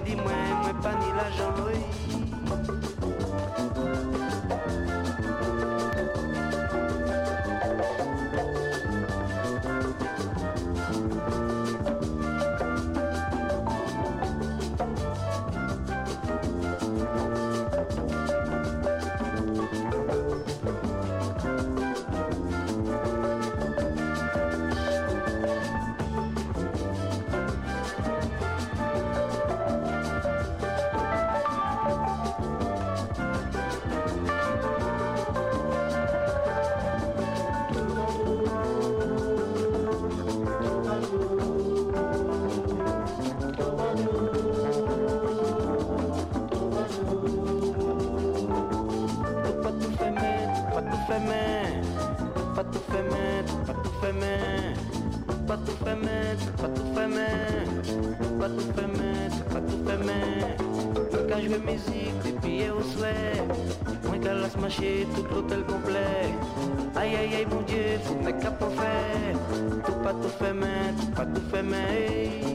dit 0.00 0.16
moi, 0.16 0.32
moi 0.62 0.72
pas 0.82 0.94
ni 0.94 1.06
la 1.16 1.30
jambe. 1.36 2.37
de 61.58 61.70
musique, 61.70 62.40
au 62.70 62.82
souhait. 62.82 63.42
Moins 64.04 64.18
qu'à 64.18 64.34
la 64.34 64.48
tout 65.14 65.24
l'hôtel 65.34 65.62
complet. 65.64 66.34
Aïe 66.96 67.16
aïe 67.16 67.34
aïe, 67.36 67.46
mon 67.50 67.62
Dieu, 67.62 67.98
faut 68.04 68.14
mettre 68.16 68.40
cap 68.40 68.62
au. 68.62 69.34
Tout 69.84 69.92
pas 70.02 70.12
tout 70.12 70.28
fait, 70.38 70.52
mais 70.52 70.92
tout 71.00 71.10
pas 71.12 71.26
tout 71.26 71.42
fait, 71.50 71.62
mais. 71.62 72.48